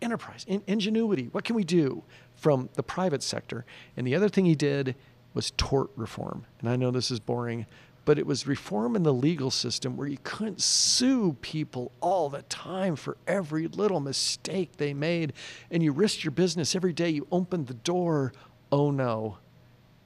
enterprise, 0.00 0.44
in, 0.48 0.62
ingenuity. 0.66 1.28
What 1.32 1.44
can 1.44 1.56
we 1.56 1.64
do 1.64 2.04
from 2.34 2.70
the 2.74 2.82
private 2.82 3.22
sector? 3.22 3.64
And 3.96 4.06
the 4.06 4.14
other 4.14 4.28
thing 4.28 4.46
he 4.46 4.54
did 4.54 4.94
was 5.34 5.52
tort 5.56 5.90
reform. 5.96 6.46
And 6.60 6.68
I 6.68 6.76
know 6.76 6.90
this 6.90 7.10
is 7.10 7.20
boring, 7.20 7.66
but 8.04 8.18
it 8.18 8.26
was 8.26 8.46
reform 8.46 8.96
in 8.96 9.02
the 9.02 9.14
legal 9.14 9.50
system 9.50 9.96
where 9.96 10.06
you 10.06 10.18
couldn't 10.22 10.60
sue 10.60 11.36
people 11.40 11.92
all 12.00 12.28
the 12.28 12.42
time 12.42 12.96
for 12.96 13.16
every 13.26 13.66
little 13.68 14.00
mistake 14.00 14.76
they 14.76 14.92
made. 14.92 15.32
And 15.70 15.82
you 15.82 15.92
risked 15.92 16.24
your 16.24 16.30
business 16.30 16.74
every 16.74 16.92
day. 16.92 17.08
You 17.08 17.26
opened 17.32 17.66
the 17.66 17.74
door. 17.74 18.32
Oh 18.70 18.90
no, 18.90 19.38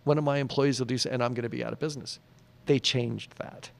one 0.05 0.19
of 0.19 0.25
my 0.25 0.39
employees 0.39 0.79
will 0.79 0.87
do 0.87 0.99
so, 0.99 1.11
and 1.11 1.23
I'm 1.23 1.35
going 1.35 1.43
to 1.43 1.49
be 1.49 1.65
out 1.65 1.73
of 1.73 1.79
business. 1.79 2.19
They 2.67 2.79
changed 2.79 3.37
that. 3.39 3.71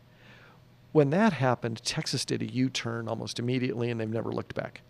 When 0.93 1.11
that 1.11 1.35
happened, 1.35 1.83
Texas 1.85 2.25
did 2.25 2.43
a 2.43 2.47
U 2.47 2.69
turn 2.71 3.09
almost 3.09 3.39
immediately, 3.39 3.91
and 3.91 4.01
they've 4.01 4.09
never 4.09 4.33
looked 4.33 4.55
back. 4.55 4.81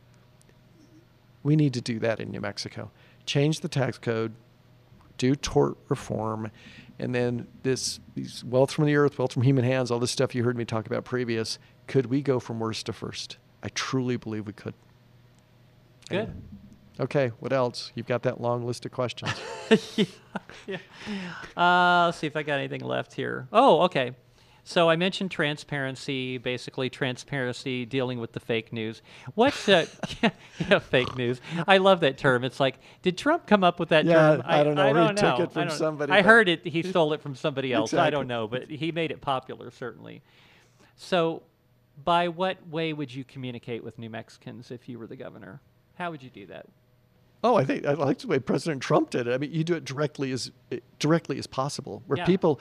We 1.42 1.56
need 1.56 1.74
to 1.74 1.80
do 1.80 1.98
that 2.00 2.20
in 2.20 2.30
New 2.30 2.40
Mexico. 2.40 2.90
Change 3.26 3.60
the 3.60 3.68
tax 3.68 3.98
code, 3.98 4.34
do 5.18 5.34
tort 5.36 5.76
reform, 5.88 6.50
and 6.98 7.14
then 7.14 7.46
this 7.62 8.00
these 8.14 8.42
wealth 8.44 8.72
from 8.72 8.86
the 8.86 8.96
earth, 8.96 9.18
wealth 9.18 9.32
from 9.34 9.42
human 9.42 9.64
hands, 9.64 9.90
all 9.90 9.98
this 9.98 10.10
stuff 10.10 10.34
you 10.34 10.44
heard 10.44 10.56
me 10.56 10.64
talk 10.64 10.86
about 10.86 11.04
previous. 11.04 11.58
Could 11.86 12.06
we 12.06 12.22
go 12.22 12.40
from 12.40 12.58
worst 12.58 12.86
to 12.86 12.92
first? 12.92 13.36
I 13.62 13.68
truly 13.68 14.16
believe 14.16 14.46
we 14.46 14.52
could. 14.52 14.74
Good. 16.08 16.32
Okay, 17.00 17.28
what 17.38 17.52
else? 17.52 17.92
You've 17.94 18.06
got 18.06 18.22
that 18.22 18.40
long 18.40 18.66
list 18.66 18.86
of 18.86 18.92
questions. 18.92 19.32
Yeah. 20.66 20.78
Uh, 21.56 22.06
let's 22.06 22.18
see 22.18 22.26
if 22.26 22.36
I 22.36 22.42
got 22.42 22.58
anything 22.58 22.80
left 22.80 23.12
here. 23.12 23.48
Oh, 23.52 23.82
okay. 23.82 24.12
So 24.68 24.90
I 24.90 24.96
mentioned 24.96 25.30
transparency, 25.30 26.36
basically 26.36 26.90
transparency 26.90 27.86
dealing 27.86 28.20
with 28.20 28.32
the 28.32 28.40
fake 28.40 28.70
news. 28.70 29.00
What's 29.34 29.66
uh, 29.66 29.86
yeah, 30.22 30.28
yeah, 30.68 30.78
fake 30.78 31.16
news? 31.16 31.40
I 31.66 31.78
love 31.78 32.00
that 32.00 32.18
term. 32.18 32.44
It's 32.44 32.60
like, 32.60 32.78
did 33.00 33.16
Trump 33.16 33.46
come 33.46 33.64
up 33.64 33.80
with 33.80 33.88
that 33.88 34.04
Yeah, 34.04 34.12
term? 34.36 34.42
I 34.44 34.62
don't 34.62 34.74
know. 34.74 34.82
I 34.82 34.88
He 34.88 34.92
don't 34.92 35.16
took 35.16 35.38
know. 35.38 35.44
it 35.44 35.52
from 35.52 35.68
I 35.68 35.74
somebody, 35.74 36.12
I 36.12 36.20
heard 36.20 36.50
it. 36.50 36.66
He 36.66 36.82
stole 36.82 37.14
it 37.14 37.22
from 37.22 37.34
somebody 37.34 37.72
else. 37.78 37.94
I 37.94 38.10
don't 38.10 38.26
know, 38.28 38.46
but 38.46 38.68
he 38.68 38.92
made 38.92 39.10
it 39.10 39.22
popular 39.22 39.70
certainly. 39.70 40.20
So, 40.96 41.44
by 42.04 42.28
what 42.28 42.58
way 42.68 42.92
would 42.92 43.14
you 43.14 43.24
communicate 43.24 43.82
with 43.82 43.98
New 43.98 44.10
Mexicans 44.10 44.70
if 44.70 44.86
you 44.86 44.98
were 44.98 45.06
the 45.06 45.16
governor? 45.16 45.62
How 45.94 46.10
would 46.10 46.22
you 46.22 46.28
do 46.28 46.44
that? 46.44 46.66
Oh, 47.42 47.54
I 47.54 47.64
think 47.64 47.86
I 47.86 47.94
like 47.94 48.18
the 48.18 48.26
way 48.26 48.38
President 48.38 48.82
Trump 48.82 49.08
did 49.08 49.28
it. 49.28 49.32
I 49.32 49.38
mean, 49.38 49.50
you 49.50 49.64
do 49.64 49.74
it 49.74 49.86
directly 49.86 50.30
as 50.30 50.50
directly 50.98 51.38
as 51.38 51.46
possible, 51.46 52.02
where 52.06 52.18
Yeah. 52.18 52.26
people 52.26 52.60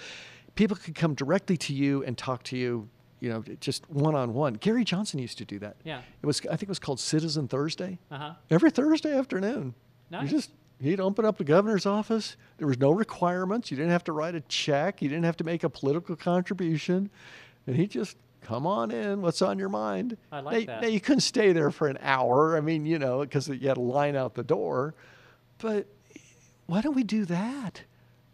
people 0.58 0.76
could 0.76 0.96
come 0.96 1.14
directly 1.14 1.56
to 1.56 1.74
you 1.74 2.04
and 2.04 2.18
talk 2.18 2.44
to 2.44 2.58
you, 2.58 2.90
you 3.22 3.30
know, 3.30 3.44
just 3.62 3.90
one 3.90 4.16
on 4.16 4.34
one. 4.34 4.56
Gary 4.56 4.84
Johnson 4.84 5.20
used 5.20 5.38
to 5.38 5.46
do 5.46 5.60
that. 5.60 5.78
Yeah. 5.86 6.02
It 6.22 6.26
was 6.26 6.42
I 6.42 6.58
think 6.58 6.64
it 6.64 6.70
was 6.70 6.80
called 6.80 7.00
Citizen 7.00 7.48
Thursday. 7.48 8.00
Uh 8.12 8.18
huh. 8.18 8.34
Every 8.50 8.72
Thursday 8.72 9.18
afternoon. 9.18 9.74
Nice. 10.10 10.24
You 10.24 10.38
just 10.38 10.52
he'd 10.82 11.00
open 11.00 11.24
up 11.24 11.38
the 11.38 11.44
governor's 11.44 11.86
office. 11.86 12.36
There 12.58 12.68
was 12.68 12.80
no 12.80 12.92
requirements. 12.92 13.72
You 13.72 13.78
didn't 13.78 13.92
have 13.92 14.04
to 14.06 14.12
write 14.12 14.36
a 14.36 14.42
check. 14.42 15.02
You 15.02 15.08
didn't 15.08 15.26
have 15.26 15.38
to 15.38 15.44
make 15.44 15.64
a 15.64 15.70
political 15.70 16.16
contribution, 16.16 17.10
and 17.66 17.76
he 17.76 17.88
just 17.88 18.18
come 18.42 18.66
on 18.66 18.92
in. 18.92 19.22
What's 19.22 19.42
on 19.42 19.60
your 19.60 19.70
mind? 19.70 20.18
I 20.32 20.40
like 20.40 20.68
now, 20.68 20.74
that. 20.74 20.82
Now 20.84 20.88
you 20.90 21.00
couldn't 21.00 21.22
stay 21.22 21.54
there 21.54 21.72
for 21.72 21.88
an 21.88 22.00
hour. 22.02 22.58
I 22.58 22.62
mean, 22.62 22.86
you 22.86 23.00
know, 23.00 23.22
because 23.22 23.48
you 23.48 23.68
had 23.68 23.78
a 23.78 23.82
line 23.82 24.16
out 24.16 24.34
the 24.36 24.44
door. 24.44 24.96
But 25.60 25.88
why 26.66 26.82
don't 26.82 26.96
we 26.96 27.04
do 27.04 27.26
that? 27.26 27.82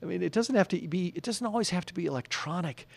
I 0.03 0.05
mean, 0.05 0.21
it 0.21 0.33
doesn't 0.33 0.55
have 0.55 0.67
to 0.69 0.87
be. 0.87 1.13
It 1.15 1.23
doesn't 1.23 1.45
always 1.47 1.69
have 1.69 1.85
to 1.85 1.93
be 1.93 2.05
electronic. 2.05 2.87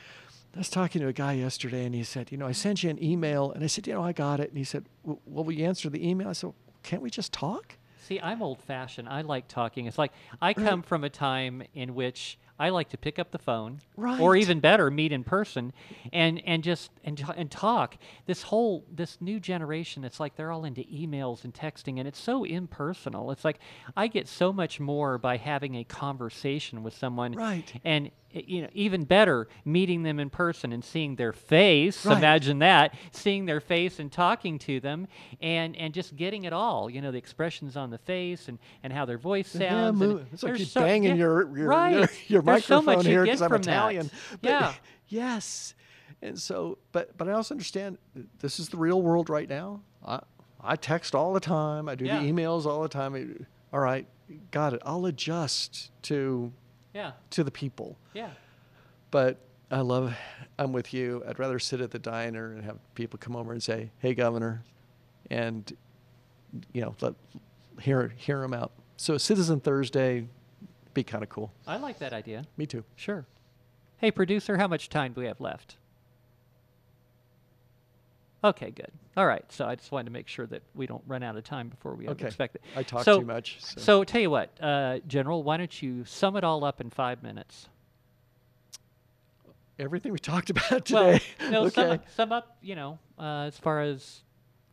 I 0.55 0.59
was 0.59 0.71
talking 0.71 1.01
to 1.03 1.09
a 1.09 1.13
guy 1.13 1.35
yesterday, 1.35 1.85
and 1.85 1.95
he 1.95 2.03
said, 2.03 2.33
"You 2.33 2.39
know, 2.39 2.47
I 2.47 2.53
sent 2.53 2.83
you 2.83 2.91
an 2.91 3.03
email," 3.03 3.53
and 3.53 3.63
I 3.63 3.69
said, 3.69 3.87
"You 3.87 3.95
know, 3.95 4.03
I 4.03 4.13
got 4.13 4.41
it." 4.41 4.49
And 4.49 4.59
he 4.59 4.65
said, 4.65 4.87
"Well, 5.05 5.45
will 5.45 5.53
you 5.53 5.65
answer 5.67 5.89
the 5.89 6.07
email?" 6.07 6.29
I 6.29 6.33
said, 6.33 6.53
"Can't 6.83 7.03
we 7.03 7.11
just 7.11 7.33
talk?" 7.33 7.79
See, 8.03 8.21
I'm 8.21 8.43
old 8.43 8.61
fashioned. 8.61 9.09
I 9.09 9.21
like 9.21 9.49
talking. 9.49 9.87
It's 9.87 9.99
like 9.99 10.13
I 10.41 10.55
come 10.55 10.83
from 10.83 11.05
a 11.05 11.11
time 11.11 11.63
in 11.75 11.95
which 11.95 12.39
I 12.59 12.71
like 12.71 12.89
to 12.91 12.97
pick 12.97 13.19
up 13.19 13.31
the 13.33 13.39
phone, 13.39 13.81
or 14.21 14.35
even 14.37 14.61
better, 14.61 14.91
meet 14.91 15.13
in 15.13 15.25
person, 15.25 15.73
and 16.13 16.41
and 16.47 16.63
just 16.65 16.91
and 17.05 17.23
and 17.37 17.51
talk. 17.51 17.97
This 18.27 18.43
whole 18.43 18.85
this 18.91 19.19
new 19.21 19.39
generation, 19.41 20.05
it's 20.05 20.19
like 20.19 20.37
they're 20.37 20.51
all 20.51 20.65
into 20.65 20.83
emails 20.83 21.45
and 21.45 21.53
texting, 21.53 21.99
and 21.99 22.09
it's 22.09 22.19
so 22.21 22.45
impersonal. 22.45 23.31
It's 23.31 23.45
like 23.45 23.59
I 23.97 24.07
get 24.07 24.27
so 24.29 24.53
much 24.53 24.81
more 24.81 25.19
by 25.19 25.37
having 25.37 25.75
a 25.77 25.85
conversation 25.85 26.83
with 26.83 26.95
someone, 26.97 27.33
Right. 27.33 27.73
And 27.85 28.11
you 28.47 28.63
know, 28.63 28.69
even 28.73 29.05
better, 29.05 29.49
meeting 29.65 30.03
them 30.03 30.19
in 30.21 30.31
person 30.31 30.73
and 30.73 30.85
seeing 30.85 31.17
their 31.17 31.33
face. 31.33 32.05
Right. 32.05 32.19
Imagine 32.19 32.59
that, 32.61 32.95
seeing 33.11 33.47
their 33.47 33.61
face 33.61 33.99
and 33.99 34.11
talking 34.13 34.59
to 34.61 34.81
them, 34.81 35.09
and 35.41 35.77
and 35.77 35.95
just 35.95 36.17
getting 36.17 36.45
it 36.45 36.53
all. 36.53 36.91
You 36.91 37.01
know, 37.01 37.11
the 37.13 37.19
expressions 37.19 37.77
on 37.77 37.91
the 37.91 37.99
face 37.99 38.49
and 38.49 38.59
and 38.83 38.93
how 38.93 39.05
their 39.05 39.19
voice 39.19 39.55
Yeah, 39.55 39.71
sounds. 39.71 40.01
and 40.03 40.27
it's 40.33 40.43
like 40.43 40.59
you 40.59 40.65
so- 40.65 40.81
banging 40.81 41.11
yeah, 41.11 41.15
your 41.25 41.57
your, 41.57 41.69
right. 41.69 41.93
your, 41.93 42.09
your 42.29 42.43
so 42.43 42.47
microphone 42.83 42.85
much 42.85 43.07
here 43.07 43.25
because 43.25 43.43
I'm. 43.43 43.53
Italian. 43.55 44.11
But 44.43 44.49
Yeah. 44.51 44.75
yes, 45.09 45.75
and 46.23 46.39
so, 46.39 46.79
but 46.93 47.17
but 47.17 47.29
I 47.29 47.33
also 47.33 47.55
understand 47.55 47.99
this 48.41 48.59
is 48.61 48.69
the 48.69 48.77
real 48.77 49.01
world 49.03 49.31
right 49.31 49.49
now. 49.49 49.81
I 50.07 50.21
I 50.61 50.77
text 50.77 51.15
all 51.15 51.33
the 51.33 51.41
time. 51.41 51.89
I 51.89 51.95
do 51.95 52.05
Yeah. 52.05 52.21
the 52.21 52.31
emails 52.33 52.67
all 52.67 52.83
the 52.83 52.89
time. 52.89 53.47
All 53.73 53.81
right, 53.81 54.07
got 54.51 54.73
it. 54.75 54.83
I'll 54.85 55.07
adjust 55.07 55.91
to 56.03 56.53
Yeah. 56.97 57.13
to 57.31 57.45
the 57.45 57.51
people. 57.51 57.99
Yeah. 58.15 58.31
But 59.11 59.37
I 59.71 59.81
love. 59.81 60.17
I'm 60.59 60.73
with 60.73 60.95
you. 60.95 61.23
I'd 61.29 61.39
rather 61.39 61.59
sit 61.59 61.81
at 61.81 61.91
the 61.91 61.99
diner 61.99 62.53
and 62.53 62.65
have 62.65 62.79
people 62.95 63.19
come 63.19 63.37
over 63.37 63.53
and 63.53 63.63
say, 63.63 63.91
"Hey, 63.99 64.15
governor," 64.15 64.63
and 65.31 65.71
you 66.73 66.81
know, 66.81 66.95
let 67.01 67.15
hear 67.81 68.15
hear 68.17 68.41
them 68.41 68.55
out. 68.55 68.73
So 68.97 69.19
Citizen 69.19 69.61
Thursday, 69.61 70.27
be 70.95 71.05
kind 71.05 71.23
of 71.23 71.29
cool. 71.29 71.53
I 71.67 71.77
like 71.77 71.99
that 71.99 72.13
idea. 72.15 72.45
Me 72.57 72.65
too. 72.65 72.83
Sure. 72.97 73.27
Hey, 73.99 74.11
producer, 74.11 74.57
how 74.57 74.69
much 74.69 74.89
time 74.89 75.13
do 75.13 75.21
we 75.21 75.27
have 75.27 75.41
left? 75.41 75.77
Okay, 78.49 78.71
good. 78.71 78.93
All 79.17 79.27
right. 79.27 79.45
So 79.51 79.65
I 79.67 79.75
just 79.75 79.91
wanted 79.93 80.05
to 80.07 80.11
make 80.13 80.29
sure 80.29 80.47
that 80.47 80.63
we 80.75 80.87
don't 80.87 81.03
run 81.07 81.23
out 81.23 81.37
of 81.37 81.45
time 81.45 81.69
before 81.69 81.95
we 81.95 82.09
Okay. 82.09 82.27
expect 82.27 82.55
it. 82.57 82.63
I 82.77 82.83
talk 82.83 83.05
so, 83.05 83.21
too 83.21 83.27
much, 83.27 83.61
so- 83.63 83.81
So 83.81 84.05
tell 84.05 84.21
you 84.21 84.31
what, 84.31 84.51
uh, 84.61 84.99
General, 85.07 85.43
why 85.43 85.57
don't 85.57 85.83
you 85.83 86.05
sum 86.05 86.37
it 86.37 86.45
all 86.45 86.65
up 86.65 86.81
in 86.81 86.91
five 86.91 87.23
minutes? 87.23 87.69
Everything 89.79 90.13
we 90.13 90.19
talked 90.19 90.49
about 90.51 90.87
today. 90.87 91.21
Well, 91.41 91.51
no, 91.51 91.61
okay. 91.67 91.71
sum, 91.75 91.91
up, 91.91 92.11
sum 92.11 92.33
up, 92.33 92.57
you 92.63 92.75
know, 92.75 92.99
uh, 93.19 93.45
as 93.47 93.59
far 93.59 93.81
as 93.83 94.23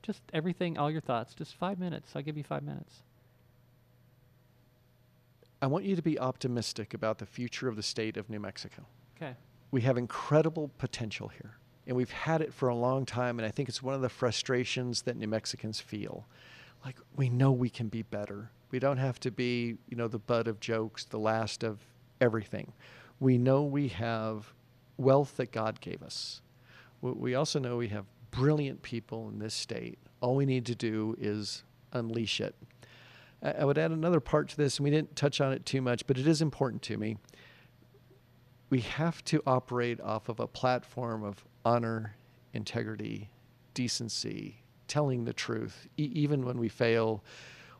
just 0.02 0.22
everything, 0.34 0.78
all 0.78 0.92
your 0.92 1.02
thoughts. 1.02 1.34
Just 1.34 1.56
five 1.56 1.80
minutes. 1.80 2.16
I'll 2.16 2.22
give 2.22 2.38
you 2.38 2.44
five 2.44 2.64
minutes. 2.64 3.04
I 5.62 5.68
want 5.68 5.86
you 5.86 5.96
to 5.96 6.02
be 6.02 6.20
optimistic 6.20 6.94
about 6.94 7.18
the 7.20 7.26
future 7.26 7.68
of 7.70 7.76
the 7.78 7.84
state 7.84 8.18
of 8.18 8.30
New 8.30 8.40
Mexico. 8.40 8.86
Okay. 9.16 9.36
We 9.72 9.82
have 9.82 9.98
incredible 9.98 10.70
potential 10.78 11.30
here, 11.30 11.58
and 11.86 11.96
we've 11.96 12.12
had 12.12 12.42
it 12.42 12.54
for 12.54 12.70
a 12.70 12.76
long 12.76 13.06
time. 13.06 13.40
And 13.40 13.46
I 13.46 13.52
think 13.52 13.70
it's 13.70 13.84
one 13.84 13.96
of 13.96 14.02
the 14.02 14.10
frustrations 14.10 15.04
that 15.04 15.18
New 15.18 15.28
Mexicans 15.28 15.80
feel. 15.80 16.26
Like 16.86 16.98
we 17.16 17.30
know 17.30 17.52
we 17.52 17.70
can 17.70 17.88
be 17.88 18.02
better. 18.02 18.52
We 18.72 18.80
don't 18.80 18.98
have 18.98 19.20
to 19.22 19.32
be, 19.32 19.78
you 19.90 19.98
know, 19.98 20.08
the 20.08 20.20
butt 20.20 20.48
of 20.48 20.60
jokes, 20.60 21.06
the 21.06 21.20
last 21.20 21.64
of 21.64 21.80
everything. 22.20 22.74
We 23.20 23.38
know 23.38 23.64
we 23.64 23.90
have 23.90 24.54
wealth 24.98 25.38
that 25.38 25.52
God 25.52 25.80
gave 25.82 26.02
us. 26.02 26.42
We- 27.02 27.36
also 27.36 27.60
know 27.60 27.78
we 27.78 27.90
have 27.90 28.06
brilliant 28.32 28.82
people 28.82 29.30
in 29.30 29.40
this 29.40 29.54
state. 29.54 30.00
All 30.22 30.36
we 30.36 30.46
need 30.46 30.66
to 30.68 30.76
do 30.76 31.16
is 31.20 31.64
unleash 31.92 32.42
it. 32.42 32.56
I 33.42 33.66
would 33.66 33.78
add 33.78 33.92
another 33.92 34.22
part 34.22 34.48
to 34.50 34.58
this, 34.58 34.78
and 34.78 34.86
we 34.86 34.90
didn't 34.90 35.18
touch 35.18 35.42
on 35.42 35.52
it 35.52 35.66
too 35.66 35.82
much, 35.82 36.08
but 36.08 36.18
it 36.18 36.26
is 36.26 36.42
important 36.42 36.82
to 36.84 36.98
me. 36.98 37.18
We 38.70 38.80
have 38.80 39.24
to 39.26 39.44
operate 39.46 40.00
off 40.00 40.30
of 40.30 40.40
a 40.40 40.48
platform 40.48 41.24
of 41.24 41.46
honor, 41.66 42.16
integrity, 42.54 43.30
decency, 43.74 44.64
telling 44.88 45.26
the 45.26 45.34
truth, 45.34 45.88
e- 45.98 46.12
even 46.14 46.46
when 46.46 46.58
we 46.58 46.70
fail. 46.70 47.24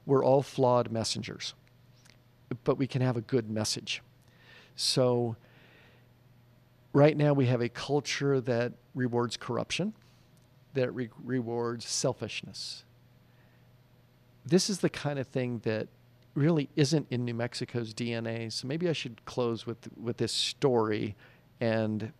We're 0.06 0.24
all 0.24 0.42
flawed 0.42 0.92
messengers, 0.92 1.54
but 2.64 2.78
we 2.78 2.88
can 2.88 3.02
have 3.02 3.18
a 3.18 3.22
good 3.22 3.50
message. 3.50 4.02
So, 4.76 5.36
right 6.92 7.16
now, 7.16 7.34
we 7.34 7.46
have 7.46 7.62
a 7.62 7.70
culture 7.70 8.42
that 8.42 8.74
rewards 8.96 9.38
corruption, 9.38 9.94
that 10.74 10.92
re- 10.94 11.10
rewards 11.24 11.86
selfishness. 11.86 12.84
This 14.46 14.70
is 14.70 14.80
the 14.80 14.90
kind 14.90 15.20
of 15.20 15.28
thing 15.28 15.60
that 15.64 15.88
really 16.36 16.70
isn't 16.76 17.08
in 17.10 17.26
New 17.26 17.34
Mexico's 17.34 17.94
DNA. 17.94 18.52
So 18.52 18.68
maybe 18.68 18.90
I 18.90 18.94
should 18.94 19.24
close 19.26 19.66
with 19.66 19.88
with 19.98 20.18
this 20.18 20.32
story 20.32 21.16
and 21.62 22.12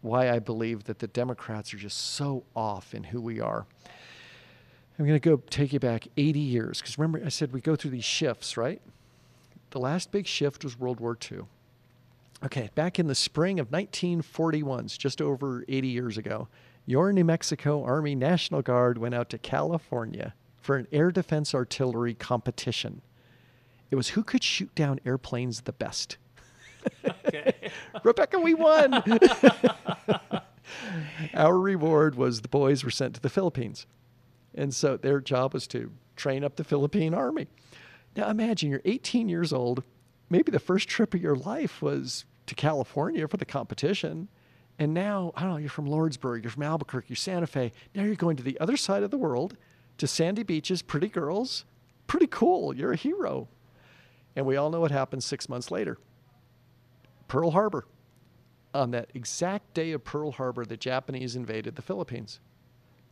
why 0.00 0.30
I 0.30 0.38
believe 0.38 0.84
that 0.84 0.98
the 0.98 1.06
Democrats 1.08 1.74
are 1.74 1.78
just 1.78 1.98
so 1.98 2.44
off 2.54 2.94
in 2.94 3.04
who 3.04 3.20
we 3.20 3.40
are. 3.40 3.66
I'm 4.98 5.06
going 5.06 5.18
to 5.18 5.28
go 5.28 5.42
take 5.48 5.72
you 5.72 5.80
back 5.80 6.08
80 6.16 6.40
years 6.40 6.80
because 6.80 6.98
remember 6.98 7.24
I 7.24 7.28
said 7.28 7.52
we 7.52 7.60
go 7.60 7.76
through 7.76 7.92
these 7.92 8.04
shifts, 8.04 8.56
right? 8.56 8.80
The 9.70 9.78
last 9.78 10.10
big 10.10 10.26
shift 10.26 10.64
was 10.64 10.78
World 10.78 10.98
War 10.98 11.16
II. 11.30 11.40
Okay, 12.44 12.70
back 12.74 12.98
in 12.98 13.06
the 13.06 13.14
spring 13.14 13.58
of 13.58 13.70
1941, 13.72 14.88
just 14.88 15.20
over 15.20 15.64
80 15.68 15.88
years 15.88 16.16
ago, 16.18 16.48
your 16.86 17.12
New 17.12 17.24
Mexico 17.24 17.84
Army 17.84 18.14
National 18.14 18.62
Guard 18.62 18.96
went 18.98 19.14
out 19.14 19.28
to 19.30 19.38
California 19.38 20.34
for 20.56 20.76
an 20.76 20.86
air 20.92 21.10
defense 21.10 21.54
artillery 21.54 22.14
competition. 22.14 23.02
It 23.90 23.96
was 23.96 24.10
who 24.10 24.22
could 24.22 24.42
shoot 24.42 24.74
down 24.74 25.00
airplanes 25.04 25.62
the 25.62 25.72
best. 25.72 26.16
Okay. 27.28 27.70
Rebecca, 28.04 28.38
we 28.38 28.54
won. 28.54 28.94
Our 31.34 31.58
reward 31.58 32.14
was 32.14 32.40
the 32.40 32.48
boys 32.48 32.84
were 32.84 32.90
sent 32.90 33.14
to 33.14 33.20
the 33.20 33.28
Philippines. 33.28 33.86
And 34.54 34.74
so 34.74 34.96
their 34.96 35.20
job 35.20 35.54
was 35.54 35.66
to 35.68 35.92
train 36.16 36.42
up 36.44 36.56
the 36.56 36.64
Philippine 36.64 37.14
army. 37.14 37.46
Now 38.16 38.28
imagine 38.28 38.70
you're 38.70 38.82
18 38.84 39.28
years 39.28 39.52
old. 39.52 39.84
Maybe 40.30 40.50
the 40.50 40.58
first 40.58 40.88
trip 40.88 41.14
of 41.14 41.22
your 41.22 41.36
life 41.36 41.80
was 41.80 42.24
to 42.46 42.54
California 42.54 43.28
for 43.28 43.36
the 43.36 43.44
competition. 43.44 44.28
And 44.78 44.94
now, 44.94 45.32
I 45.36 45.42
don't 45.42 45.50
know, 45.50 45.56
you're 45.56 45.70
from 45.70 45.88
Lordsburg, 45.88 46.42
you're 46.42 46.50
from 46.50 46.62
Albuquerque, 46.62 47.08
you're 47.08 47.16
Santa 47.16 47.46
Fe. 47.46 47.72
Now 47.94 48.04
you're 48.04 48.14
going 48.14 48.36
to 48.36 48.42
the 48.42 48.58
other 48.60 48.76
side 48.76 49.02
of 49.02 49.10
the 49.10 49.18
world 49.18 49.56
to 49.98 50.06
sandy 50.06 50.42
beaches, 50.42 50.82
pretty 50.82 51.08
girls. 51.08 51.64
Pretty 52.06 52.26
cool. 52.28 52.74
You're 52.74 52.92
a 52.92 52.96
hero. 52.96 53.48
And 54.34 54.46
we 54.46 54.56
all 54.56 54.70
know 54.70 54.80
what 54.80 54.90
happened 54.90 55.22
six 55.22 55.48
months 55.48 55.70
later. 55.70 55.98
Pearl 57.28 57.50
Harbor. 57.52 57.86
On 58.74 58.90
that 58.90 59.10
exact 59.14 59.74
day 59.74 59.92
of 59.92 60.04
Pearl 60.04 60.32
Harbor, 60.32 60.64
the 60.64 60.76
Japanese 60.76 61.36
invaded 61.36 61.76
the 61.76 61.82
Philippines. 61.82 62.40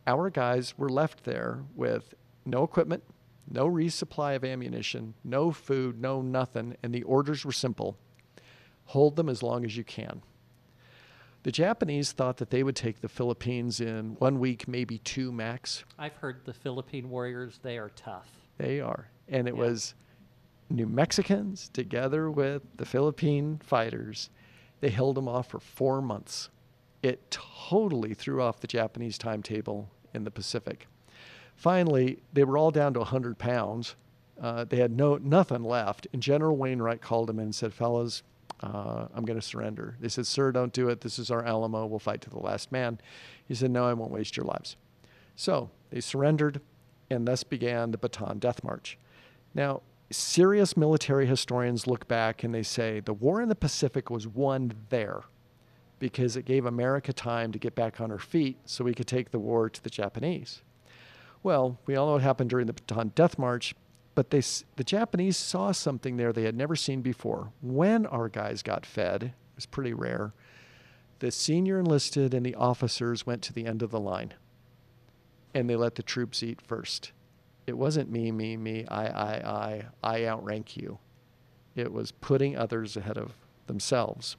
Our 0.05 0.29
guys 0.29 0.77
were 0.77 0.89
left 0.89 1.23
there 1.23 1.63
with 1.75 2.13
no 2.45 2.63
equipment, 2.63 3.03
no 3.49 3.67
resupply 3.67 4.35
of 4.35 4.43
ammunition, 4.43 5.13
no 5.23 5.51
food, 5.51 5.99
no 5.99 6.21
nothing, 6.21 6.75
and 6.83 6.93
the 6.93 7.03
orders 7.03 7.45
were 7.45 7.51
simple 7.51 7.97
hold 8.91 9.17
them 9.17 9.27
as 9.27 9.43
long 9.43 9.65
as 9.65 9.75
you 9.75 9.83
can. 9.83 10.21
The 11.43 11.51
Japanese 11.51 12.13
thought 12.13 12.37
that 12.37 12.51
they 12.51 12.63
would 12.63 12.75
take 12.77 13.01
the 13.01 13.09
Philippines 13.09 13.81
in 13.81 14.15
one 14.19 14.39
week, 14.39 14.65
maybe 14.65 14.99
two 14.99 15.29
max. 15.33 15.83
I've 15.99 16.15
heard 16.15 16.45
the 16.45 16.53
Philippine 16.53 17.09
warriors, 17.09 17.59
they 17.61 17.77
are 17.77 17.89
tough. 17.97 18.29
They 18.57 18.79
are. 18.79 19.09
And 19.27 19.45
it 19.45 19.55
Yeah. 19.55 19.61
was 19.61 19.93
New 20.69 20.87
Mexicans 20.87 21.69
together 21.69 22.29
with 22.29 22.61
the 22.75 22.85
Philippine 22.85 23.59
fighters. 23.63 24.29
They 24.81 24.89
held 24.89 25.15
them 25.15 25.27
off 25.27 25.49
for 25.49 25.59
four 25.59 26.01
months. 26.01 26.49
It 27.01 27.31
totally 27.31 28.13
threw 28.13 28.41
off 28.41 28.59
the 28.59 28.67
Japanese 28.67 29.17
timetable 29.17 29.89
in 30.13 30.23
the 30.23 30.31
Pacific. 30.31 30.87
Finally, 31.55 32.19
they 32.33 32.43
were 32.43 32.57
all 32.57 32.71
down 32.71 32.93
to 32.93 32.99
100 32.99 33.37
pounds. 33.37 33.95
Uh, 34.39 34.63
they 34.63 34.77
had 34.77 34.91
no 34.91 35.17
nothing 35.17 35.63
left. 35.63 36.07
And 36.13 36.21
General 36.21 36.55
Wainwright 36.55 37.01
called 37.01 37.29
them 37.29 37.39
in 37.39 37.45
and 37.45 37.55
said, 37.55 37.73
Fellas, 37.73 38.23
uh, 38.61 39.07
I'm 39.13 39.25
going 39.25 39.39
to 39.39 39.45
surrender. 39.45 39.95
They 39.99 40.09
said, 40.09 40.27
Sir, 40.27 40.51
don't 40.51 40.73
do 40.73 40.89
it. 40.89 41.01
This 41.01 41.17
is 41.17 41.31
our 41.31 41.43
Alamo. 41.43 41.85
We'll 41.85 41.99
fight 41.99 42.21
to 42.21 42.29
the 42.29 42.39
last 42.39 42.71
man. 42.71 42.99
He 43.47 43.55
said, 43.55 43.71
No, 43.71 43.87
I 43.87 43.93
won't 43.93 44.11
waste 44.11 44.37
your 44.37 44.45
lives. 44.45 44.75
So 45.35 45.69
they 45.91 46.01
surrendered, 46.01 46.61
and 47.09 47.27
thus 47.27 47.43
began 47.43 47.91
the 47.91 47.97
Bataan 47.97 48.39
Death 48.39 48.63
March. 48.63 48.97
Now, 49.53 49.81
serious 50.11 50.77
military 50.77 51.25
historians 51.25 51.87
look 51.87 52.07
back 52.07 52.43
and 52.43 52.53
they 52.53 52.63
say 52.63 52.99
the 52.99 53.13
war 53.13 53.41
in 53.41 53.49
the 53.49 53.55
Pacific 53.55 54.09
was 54.09 54.27
won 54.27 54.73
there 54.89 55.23
because 55.99 56.37
it 56.37 56.45
gave 56.45 56.65
America 56.65 57.11
time 57.11 57.51
to 57.51 57.59
get 57.59 57.75
back 57.75 57.99
on 57.99 58.09
her 58.09 58.19
feet 58.19 58.57
so 58.65 58.83
we 58.83 58.93
could 58.93 59.07
take 59.07 59.31
the 59.31 59.39
war 59.39 59.69
to 59.69 59.83
the 59.83 59.89
Japanese. 59.89 60.61
Well, 61.43 61.79
we 61.85 61.95
all 61.95 62.07
know 62.07 62.13
what 62.13 62.21
happened 62.21 62.49
during 62.49 62.67
the 62.67 62.73
Bataan 62.73 63.13
Death 63.15 63.37
March, 63.37 63.75
but 64.15 64.29
they, 64.29 64.41
the 64.75 64.83
Japanese 64.83 65.37
saw 65.37 65.71
something 65.71 66.17
there 66.17 66.33
they 66.33 66.43
had 66.43 66.55
never 66.55 66.75
seen 66.75 67.01
before. 67.01 67.51
When 67.61 68.05
our 68.05 68.29
guys 68.29 68.63
got 68.63 68.85
fed, 68.85 69.23
it 69.23 69.33
was 69.55 69.65
pretty 69.65 69.93
rare, 69.93 70.33
the 71.19 71.31
senior 71.31 71.79
enlisted 71.79 72.33
and 72.33 72.45
the 72.45 72.55
officers 72.55 73.25
went 73.25 73.41
to 73.43 73.53
the 73.53 73.65
end 73.65 73.81
of 73.81 73.91
the 73.91 73.99
line 73.99 74.33
and 75.53 75.69
they 75.69 75.75
let 75.75 75.95
the 75.95 76.03
troops 76.03 76.43
eat 76.43 76.61
first. 76.61 77.11
It 77.67 77.77
wasn't 77.77 78.09
me, 78.09 78.31
me, 78.31 78.55
me, 78.55 78.85
I, 78.87 79.07
I, 79.07 79.33
I, 79.33 79.85
I 80.01 80.25
outrank 80.25 80.77
you. 80.77 80.99
It 81.75 81.91
was 81.91 82.11
putting 82.11 82.57
others 82.57 82.95
ahead 82.95 83.17
of 83.17 83.33
themselves. 83.67 84.37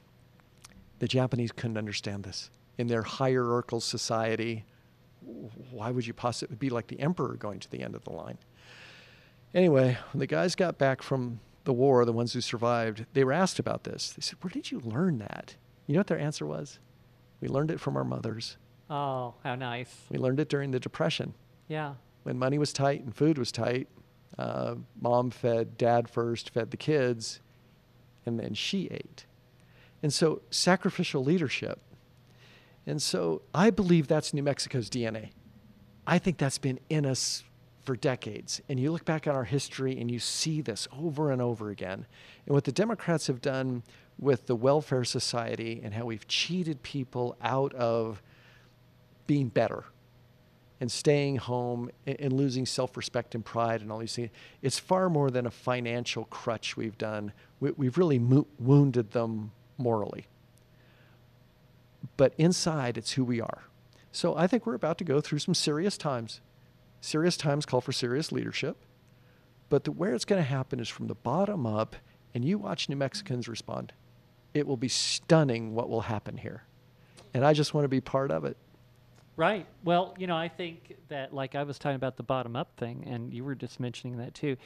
The 0.97 1.07
Japanese 1.07 1.51
couldn't 1.51 1.77
understand 1.77 2.23
this. 2.23 2.49
In 2.77 2.87
their 2.87 3.03
hierarchical 3.03 3.81
society, 3.81 4.65
why 5.71 5.91
would 5.91 6.07
you 6.07 6.13
possibly 6.13 6.55
be 6.55 6.69
like 6.69 6.87
the 6.87 6.99
emperor 6.99 7.35
going 7.35 7.59
to 7.59 7.69
the 7.69 7.81
end 7.81 7.95
of 7.95 8.03
the 8.03 8.11
line? 8.11 8.39
Anyway, 9.53 9.97
when 10.11 10.19
the 10.19 10.27
guys 10.27 10.55
got 10.55 10.77
back 10.77 11.01
from 11.01 11.39
the 11.65 11.73
war, 11.73 12.03
the 12.05 12.11
ones 12.13 12.33
who 12.33 12.41
survived, 12.41 13.05
they 13.13 13.23
were 13.23 13.31
asked 13.31 13.59
about 13.59 13.83
this. 13.83 14.11
They 14.11 14.21
said, 14.21 14.37
Where 14.41 14.51
did 14.51 14.71
you 14.71 14.79
learn 14.79 15.19
that? 15.19 15.55
You 15.85 15.93
know 15.93 15.99
what 15.99 16.07
their 16.07 16.19
answer 16.19 16.45
was? 16.45 16.79
We 17.41 17.47
learned 17.47 17.71
it 17.71 17.79
from 17.79 17.95
our 17.95 18.03
mothers. 18.03 18.57
Oh, 18.89 19.35
how 19.43 19.55
nice. 19.55 19.93
We 20.09 20.17
learned 20.17 20.39
it 20.39 20.49
during 20.49 20.71
the 20.71 20.79
Depression 20.79 21.35
Yeah. 21.67 21.93
When 22.23 22.37
money 22.37 22.57
was 22.57 22.73
tight 22.73 23.03
and 23.03 23.15
food 23.15 23.37
was 23.37 23.51
tight. 23.51 23.87
Uh, 24.37 24.75
mom 24.99 25.31
fed 25.31 25.77
dad 25.77 26.09
first, 26.09 26.49
fed 26.49 26.71
the 26.71 26.77
kids, 26.77 27.41
and 28.25 28.39
then 28.39 28.53
she 28.53 28.87
ate. 28.87 29.25
And 30.01 30.13
so, 30.13 30.41
sacrificial 30.49 31.23
leadership. 31.23 31.79
And 32.85 33.01
so, 33.01 33.41
I 33.53 33.69
believe 33.69 34.07
that's 34.07 34.33
New 34.33 34.43
Mexico's 34.43 34.89
DNA. 34.89 35.31
I 36.07 36.19
think 36.19 36.37
that's 36.37 36.57
been 36.57 36.79
in 36.89 37.05
us 37.05 37.43
for 37.83 37.95
decades. 37.95 38.61
And 38.69 38.79
you 38.79 38.91
look 38.91 39.03
back 39.03 39.27
on 39.27 39.35
our 39.35 39.43
history 39.43 39.99
and 39.99 40.09
you 40.09 40.19
see 40.19 40.61
this 40.61 40.87
over 40.97 41.31
and 41.31 41.41
over 41.41 41.69
again. 41.69 42.05
And 42.45 42.55
what 42.55 42.63
the 42.63 42.71
Democrats 42.71 43.27
have 43.27 43.41
done 43.41 43.83
with 44.17 44.47
the 44.47 44.55
welfare 44.55 45.03
society 45.03 45.81
and 45.83 45.93
how 45.93 46.05
we've 46.05 46.27
cheated 46.27 46.83
people 46.83 47.35
out 47.41 47.73
of 47.73 48.21
being 49.27 49.47
better 49.47 49.85
and 50.79 50.91
staying 50.91 51.37
home 51.37 51.89
and, 52.05 52.31
losing 52.31 52.65
self 52.65 52.95
respect 52.95 53.35
and 53.35 53.43
pride 53.43 53.81
and 53.81 53.91
all 53.91 53.99
these 53.99 54.15
things. 54.15 54.29
It's 54.61 54.79
far 54.79 55.09
more 55.09 55.29
than 55.29 55.45
a 55.45 55.51
financial 55.51 56.25
crutch 56.25 56.77
we've 56.77 56.97
done. 56.97 57.33
We, 57.59 57.71
we've 57.71 57.97
really 57.97 58.19
mo- 58.19 58.47
wounded 58.57 59.11
them 59.11 59.51
morally. 59.77 60.25
But 62.15 62.33
inside, 62.37 62.97
it's 62.97 63.11
who 63.11 63.23
we 63.23 63.41
are. 63.41 63.63
So 64.11 64.35
I 64.35 64.47
think 64.47 64.65
we're 64.65 64.75
about 64.75 64.97
to 64.99 65.03
go 65.03 65.21
through 65.21 65.39
some 65.39 65.53
serious 65.53 65.97
times. 65.97 66.41
Serious 67.01 67.37
times 67.37 67.65
call 67.65 67.81
for 67.81 67.91
serious 67.91 68.31
leadership. 68.31 68.77
But 69.69 69.83
the, 69.83 69.91
where 69.91 70.13
it's 70.13 70.25
going 70.25 70.41
to 70.41 70.47
happen 70.47 70.79
is 70.79 70.89
from 70.89 71.07
the 71.07 71.15
bottom 71.15 71.65
up, 71.65 71.95
and 72.33 72.43
you 72.43 72.57
watch 72.57 72.89
New 72.89 72.95
Mexicans 72.95 73.47
respond. 73.47 73.93
It 74.53 74.65
will 74.65 74.77
be 74.77 74.87
stunning 74.87 75.75
what 75.75 75.89
will 75.89 76.01
happen 76.01 76.37
here. 76.37 76.63
And 77.33 77.45
I 77.45 77.53
just 77.53 77.73
want 77.73 77.85
to 77.85 77.89
be 77.89 78.01
part 78.01 78.31
of 78.31 78.45
it. 78.45 78.57
Right. 79.39 79.65
Well, 79.85 80.15
you 80.17 80.27
know, 80.27 80.35
I 80.35 80.49
think 80.49 80.97
that, 81.07 81.33
like 81.33 81.55
I 81.55 81.63
was 81.63 81.79
talking 81.79 81.95
about 81.95 82.17
the 82.17 82.23
bottom 82.23 82.57
up 82.57 82.75
thing, 82.75 83.05
and 83.07 83.33
you 83.33 83.45
were 83.45 83.55
just 83.55 83.79
mentioning 83.79 84.17
that 84.17 84.33
too. 84.33 84.57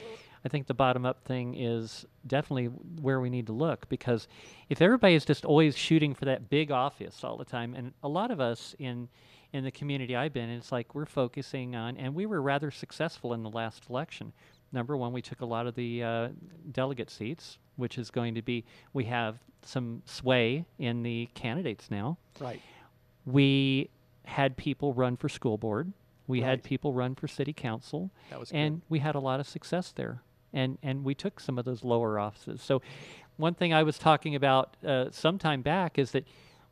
I 0.44 0.50
think 0.50 0.66
the 0.66 0.74
bottom 0.74 1.06
up 1.06 1.24
thing 1.26 1.54
is 1.54 2.08
definitely 2.26 2.66
where 3.00 3.20
we 3.20 3.30
need 3.30 3.46
to 3.48 3.54
look 3.54 3.88
because 3.88 4.28
if 4.70 4.82
everybody 4.82 5.14
is 5.14 5.26
just 5.26 5.46
always 5.46 5.78
shooting 5.78 6.16
for 6.16 6.26
that 6.26 6.50
big 6.50 6.72
office 6.72 7.24
all 7.24 7.38
the 7.38 7.46
time, 7.46 7.76
and 7.76 7.94
a 8.02 8.08
lot 8.08 8.32
of 8.32 8.42
us 8.42 8.76
in 8.80 9.10
in 9.52 9.64
the 9.64 9.70
community 9.70 10.16
I've 10.16 10.34
been 10.34 10.50
in, 10.50 10.58
it's 10.58 10.72
like 10.72 10.96
we're 10.96 11.06
focusing 11.06 11.76
on, 11.76 11.96
and 11.98 12.16
we 12.16 12.26
were 12.26 12.42
rather 12.42 12.72
successful 12.72 13.36
in 13.36 13.44
the 13.44 13.52
last 13.52 13.84
election. 13.92 14.34
Number 14.72 14.98
one, 14.98 15.14
we 15.14 15.22
took 15.22 15.42
a 15.42 15.46
lot 15.46 15.68
of 15.68 15.76
the 15.76 16.02
uh, 16.02 16.30
delegate 16.72 17.12
seats, 17.12 17.60
which 17.76 18.00
is 18.00 18.10
going 18.10 18.34
to 18.34 18.42
be, 18.42 18.66
we 18.94 19.04
have 19.04 19.38
some 19.62 20.02
sway 20.06 20.66
in 20.80 21.04
the 21.04 21.30
candidates 21.36 21.92
now 21.92 22.18
Right. 22.40 22.60
we 23.28 23.92
had 24.26 24.58
people 24.58 24.94
run 24.94 25.16
for 25.18 25.30
school 25.30 25.58
board. 25.58 25.94
We 26.28 26.42
Right. 26.42 26.48
had 26.50 26.64
people 26.64 26.94
run 26.94 27.16
for 27.16 27.28
city 27.28 27.52
council, 27.54 28.10
was 28.40 28.52
good. 28.52 28.58
and 28.58 28.82
we 28.90 29.00
had 29.00 29.16
a 29.16 29.20
lot 29.20 29.40
of 29.40 29.48
success 29.48 29.92
there. 29.92 30.22
and 30.56 30.78
and 30.84 31.04
we 31.04 31.16
took 31.16 31.40
some 31.40 31.58
of 31.58 31.66
those 31.66 31.84
lower 31.84 32.20
offices. 32.20 32.62
So, 32.62 32.82
one 33.38 33.56
thing 33.56 33.74
I 33.74 33.82
was 33.84 33.98
talking 33.98 34.36
about 34.36 34.78
uh, 34.86 35.10
some 35.12 35.40
time 35.40 35.62
back 35.64 35.98
is 35.98 36.12
that 36.12 36.26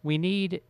we 0.04 0.18
need. 0.18 0.62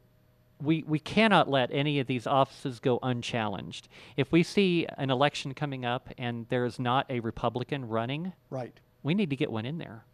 We, 0.63 0.83
we 0.87 0.99
cannot 0.99 1.49
let 1.49 1.71
any 1.73 1.99
of 1.99 2.05
these 2.05 2.27
offices 2.27 2.79
go 2.79 2.99
unchallenged. 3.01 3.87
If 4.15 4.31
we 4.31 4.43
see 4.43 4.85
an 4.95 5.09
election 5.09 5.55
coming 5.55 5.85
up 5.85 6.09
and 6.19 6.45
there's 6.49 6.77
not 6.79 7.07
a 7.09 7.19
Republican 7.19 7.87
running, 7.87 8.33
Right. 8.51 8.79
we 9.01 9.15
need 9.15 9.31
to 9.31 9.35
get 9.35 9.51
one 9.51 9.65
in 9.65 9.79
there 9.79 10.05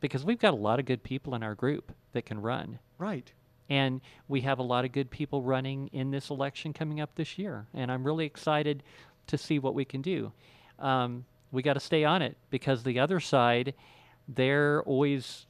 because 0.00 0.24
we've 0.24 0.40
got 0.40 0.52
a 0.52 0.56
lot 0.56 0.80
of 0.80 0.84
good 0.84 1.04
people 1.04 1.32
in 1.36 1.44
our 1.44 1.54
group 1.54 1.92
that 2.12 2.26
can 2.26 2.42
run. 2.42 2.80
Right. 2.98 3.32
And 3.70 4.00
we 4.28 4.42
have 4.42 4.58
a 4.58 4.62
lot 4.62 4.84
of 4.84 4.92
good 4.92 5.10
people 5.10 5.42
running 5.42 5.88
in 5.92 6.10
this 6.10 6.30
election 6.30 6.72
coming 6.72 7.00
up 7.00 7.14
this 7.14 7.38
year. 7.38 7.66
And 7.74 7.90
I'm 7.90 8.04
really 8.04 8.26
excited 8.26 8.82
to 9.28 9.38
see 9.38 9.58
what 9.58 9.74
we 9.74 9.84
can 9.84 10.02
do. 10.02 10.32
Um, 10.78 11.24
we 11.50 11.62
got 11.62 11.74
to 11.74 11.80
stay 11.80 12.04
on 12.04 12.20
it 12.20 12.36
because 12.50 12.82
the 12.82 12.98
other 12.98 13.20
side, 13.20 13.74
they're 14.28 14.82
always 14.82 15.46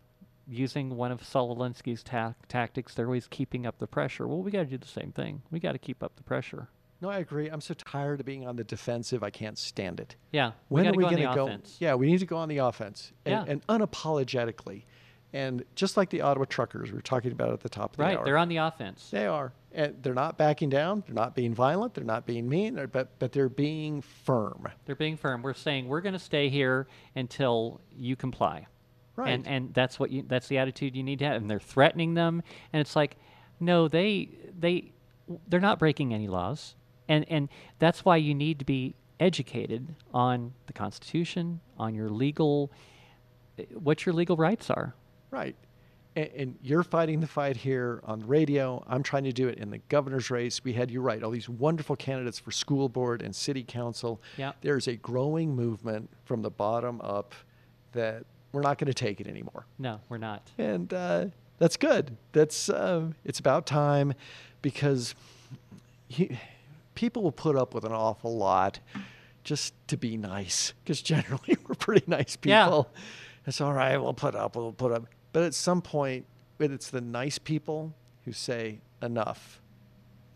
using 0.47 0.97
one 0.97 1.11
of 1.11 1.25
Saul 1.25 1.57
Alinsky's 1.57 2.03
ta- 2.03 2.35
tactics. 2.49 2.95
They're 2.95 3.07
always 3.07 3.27
keeping 3.27 3.67
up 3.67 3.79
the 3.79 3.87
pressure. 3.87 4.29
Well, 4.29 4.43
we 4.43 4.51
got 4.51 4.61
to 4.61 4.67
do 4.67 4.79
the 4.79 4.87
same 4.87 5.11
thing. 5.13 5.43
We 5.51 5.59
got 5.59 5.73
to 5.73 5.79
keep 5.79 6.03
up 6.03 6.15
the 6.17 6.23
pressure. 6.23 6.69
No, 7.01 7.09
I 7.11 7.19
agree. 7.19 7.49
I'm 7.49 7.61
so 7.61 7.75
tired 7.75 8.21
of 8.21 8.27
being 8.27 8.47
on 8.47 8.57
the 8.57 8.65
defensive. 8.65 9.23
I 9.23 9.31
can't 9.31 9.59
stand 9.59 10.01
it. 10.01 10.17
Yeah. 10.33 10.53
When 10.69 10.85
we 10.85 10.89
are 10.89 10.93
to 10.93 10.97
we 10.99 11.05
go 11.05 11.11
going 11.11 11.23
to 11.23 11.35
go? 11.35 11.59
Yeah, 11.79 11.95
we 11.97 12.07
need 12.07 12.19
to 12.21 12.27
go 12.27 12.37
on 12.37 12.49
the 12.49 12.59
offense 12.59 13.13
and, 13.27 13.33
Yeah. 13.33 13.45
and 13.53 13.67
unapologetically. 13.67 14.85
And 15.35 15.65
just 15.75 15.97
like 15.97 16.11
the 16.11 16.21
Ottawa 16.21 16.47
Truckers 16.49 16.93
we 16.93 16.95
were 16.97 17.03
talking 17.03 17.33
about 17.33 17.53
at 17.53 17.59
the 17.59 17.69
top 17.69 17.91
of 17.91 17.97
the 17.97 18.05
Right. 18.05 18.17
hour. 18.17 18.25
They're 18.25 18.39
on 18.39 18.49
the 18.49 18.59
offense. 18.59 19.11
They 19.11 19.27
are. 19.27 19.53
And 19.73 20.01
they're 20.01 20.15
not 20.15 20.39
backing 20.39 20.71
down. 20.71 21.03
They're 21.05 21.15
not 21.15 21.35
being 21.35 21.53
violent. 21.53 21.95
They're 21.95 22.05
not 22.05 22.25
being 22.25 22.49
mean. 22.49 22.77
But 22.93 23.19
but 23.19 23.33
they're 23.33 23.49
being 23.49 24.01
firm. 24.01 24.69
They're 24.87 24.95
being 24.95 25.17
firm. 25.17 25.43
We're 25.43 25.53
saying 25.55 25.89
we're 25.89 26.03
going 26.03 26.13
to 26.13 26.21
stay 26.21 26.49
here 26.49 26.87
until 27.17 27.81
you 27.91 28.15
comply. 28.15 28.69
Right. 29.17 29.31
And 29.31 29.47
and 29.49 29.75
that's 29.75 29.99
what 29.99 30.13
you 30.13 30.23
that's 30.23 30.47
the 30.47 30.59
attitude 30.59 30.95
you 30.95 31.03
need 31.03 31.19
to 31.19 31.25
have. 31.25 31.43
And 31.43 31.51
they're 31.51 31.59
threatening 31.59 32.15
them 32.15 32.41
and 32.73 32.81
it's 32.81 32.95
like 32.95 33.17
no, 33.59 33.89
they 33.89 34.29
they 34.57 34.93
they're 35.49 35.59
not 35.59 35.81
breaking 35.81 36.15
any 36.15 36.29
laws. 36.29 36.77
And 37.09 37.25
and 37.29 37.49
that's 37.81 38.05
why 38.05 38.19
you 38.19 38.37
need 38.37 38.61
to 38.61 38.65
be 38.65 38.95
educated 39.19 39.97
on 40.13 40.53
the 40.67 40.73
constitution, 40.73 41.59
on 41.77 41.93
your 41.97 42.09
legal 42.09 42.71
eh, 43.59 43.65
what 43.75 44.07
your 44.07 44.13
legal 44.13 44.37
rights 44.37 44.71
are. 44.71 44.95
Right. 45.35 45.57
And, 46.17 46.31
and 46.37 46.59
you're 46.63 46.85
fighting 46.85 47.19
the 47.21 47.27
fight 47.27 47.57
here 47.57 48.01
on 48.05 48.21
the 48.21 48.27
radio. 48.27 48.85
I'm 48.87 49.03
trying 49.03 49.25
to 49.25 49.33
do 49.33 49.49
it 49.49 49.59
in 49.59 49.71
the 49.71 49.79
governor's 49.89 50.31
race. 50.31 50.63
We 50.63 50.73
had, 50.73 50.91
you're 50.91 51.03
right, 51.03 51.23
all 51.23 51.31
these 51.33 51.49
wonderful 51.49 51.97
candidates 51.97 52.39
for 52.39 52.53
school 52.53 52.89
board 52.89 53.21
and 53.21 53.35
city 53.35 53.65
council. 53.65 54.23
Yeah. 54.37 54.53
There's 54.61 54.87
a 54.87 54.95
growing 54.95 55.57
movement 55.57 56.09
from 56.25 56.43
the 56.43 56.51
bottom 56.51 57.01
up 57.01 57.35
that 57.93 58.25
we're 58.53 58.63
not 58.63 58.79
going 58.79 58.87
to 58.87 58.95
take 58.95 59.21
it 59.21 59.27
anymore. 59.27 59.67
No, 59.79 60.01
we're 60.09 60.19
not. 60.19 60.49
And 60.57 60.93
uh, 60.95 61.27
that's 61.59 61.77
good. 61.77 62.17
That's 62.33 62.69
uh, 62.69 63.09
it's 63.25 63.41
about 63.41 63.67
time 63.67 64.15
because 64.63 65.17
he, 66.07 66.39
people 66.95 67.25
will 67.25 67.33
put 67.33 67.57
up 67.57 67.75
with 67.75 67.85
an 67.85 67.93
awful 67.93 68.37
lot 68.37 68.79
just 69.43 69.75
to 69.89 69.97
be 69.97 70.17
nice. 70.17 70.73
Because 70.85 71.03
generally 71.03 71.57
we're 71.69 71.75
pretty 71.75 72.05
nice 72.07 72.37
people. 72.37 72.51
Yeah. 72.51 72.65
people. 72.67 72.89
It's 73.47 73.61
all 73.61 73.73
right. 73.73 73.97
We'll 73.99 74.15
put 74.15 74.35
up. 74.35 74.57
We'll 74.57 74.73
put 74.73 74.93
up. 74.93 75.07
But 75.35 75.43
at 75.43 75.53
some 75.53 75.83
point, 75.83 76.27
it's 76.61 76.91
the 76.91 77.01
nice 77.01 77.39
people 77.39 77.93
who 78.25 78.33
say 78.33 78.79
enough. 79.03 79.61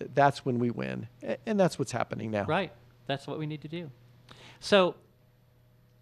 That's 0.00 0.44
when 0.44 0.58
we 0.58 0.70
win, 0.70 1.06
and 1.46 1.58
that's 1.58 1.78
what's 1.78 1.92
happening 1.92 2.32
now. 2.32 2.46
Right. 2.46 2.72
That's 3.06 3.24
what 3.28 3.38
we 3.38 3.46
need 3.46 3.62
to 3.62 3.68
do. 3.68 3.92
So 4.58 4.96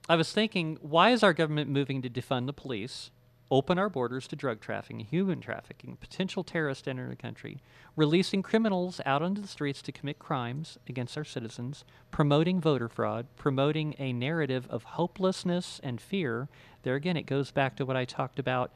I 0.09 0.17
was 0.17 0.33
thinking, 0.33 0.79
why 0.81 1.11
is 1.11 1.23
our 1.23 1.35
government 1.35 1.69
moving 1.71 2.01
to 2.03 2.09
defund 2.09 2.47
the 2.47 2.55
police, 2.55 3.11
open 3.51 3.79
our 3.79 3.89
borders 3.89 4.27
to 4.27 4.37
drug 4.37 4.61
trafficking, 4.61 5.01
human 5.01 5.41
trafficking, 5.41 5.97
potential 6.01 6.43
terrorists 6.43 6.89
enter 6.89 7.09
the 7.09 7.17
country, 7.17 7.63
releasing 7.95 8.43
criminals 8.43 9.01
out 9.07 9.23
onto 9.23 9.41
the 9.41 9.49
streets 9.49 9.83
to 9.83 9.93
commit 9.93 10.19
crimes 10.19 10.79
against 10.89 11.17
our 11.17 11.25
citizens, 11.25 11.85
promoting 12.11 12.61
voter 12.61 12.89
fraud, 12.89 13.27
promoting 13.37 13.95
a 13.99 14.13
narrative 14.13 14.67
of 14.69 14.83
hopelessness 14.83 15.81
and 15.83 16.01
fear? 16.01 16.49
There 16.83 16.97
again, 16.97 17.17
it 17.17 17.27
goes 17.27 17.51
back 17.51 17.77
to 17.77 17.87
what 17.87 17.97
I 17.97 18.05
talked 18.05 18.39
about 18.39 18.73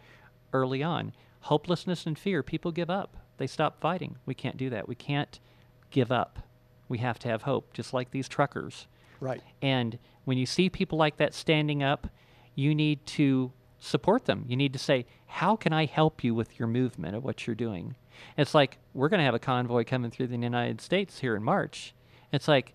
early 0.53 0.83
on. 0.83 1.13
Hopelessness 1.41 2.07
and 2.07 2.19
fear, 2.19 2.43
people 2.43 2.71
give 2.71 2.91
up. 2.91 3.17
They 3.39 3.47
stop 3.47 3.81
fighting. 3.81 4.17
We 4.27 4.35
can't 4.35 4.57
do 4.57 4.71
that. 4.71 4.87
We 4.87 4.95
can't 4.95 5.41
give 5.91 6.13
up. 6.13 6.41
We 6.89 6.99
have 6.99 7.19
to 7.21 7.29
have 7.29 7.43
hope, 7.43 7.73
just 7.73 7.93
like 7.93 8.11
these 8.11 8.29
truckers. 8.29 8.87
Right. 9.21 9.43
And 9.63 9.99
when 10.25 10.39
you 10.39 10.47
see 10.47 10.69
people 10.69 10.99
like 10.99 11.17
that 11.17 11.35
standing 11.35 11.83
up, 11.83 12.09
you 12.55 12.75
need 12.75 13.05
to 13.07 13.53
support 13.81 14.27
them. 14.27 14.45
You 14.47 14.57
need 14.57 14.73
to 14.75 14.79
say, 14.79 15.07
How 15.27 15.57
can 15.57 15.73
I 15.73 15.87
help 15.87 16.23
you 16.23 16.35
with 16.35 16.59
your 16.59 16.69
movement 16.69 17.17
of 17.17 17.25
what 17.25 17.47
you're 17.47 17.57
doing? 17.57 17.97
It's 18.37 18.55
like, 18.55 18.79
we're 18.95 19.09
going 19.09 19.19
to 19.19 19.25
have 19.25 19.35
a 19.35 19.41
convoy 19.41 19.85
coming 19.85 20.11
through 20.11 20.29
the 20.29 20.37
United 20.37 20.81
States 20.81 21.19
here 21.21 21.35
in 21.35 21.43
March. 21.43 21.95
It's 22.33 22.47
like, 22.47 22.75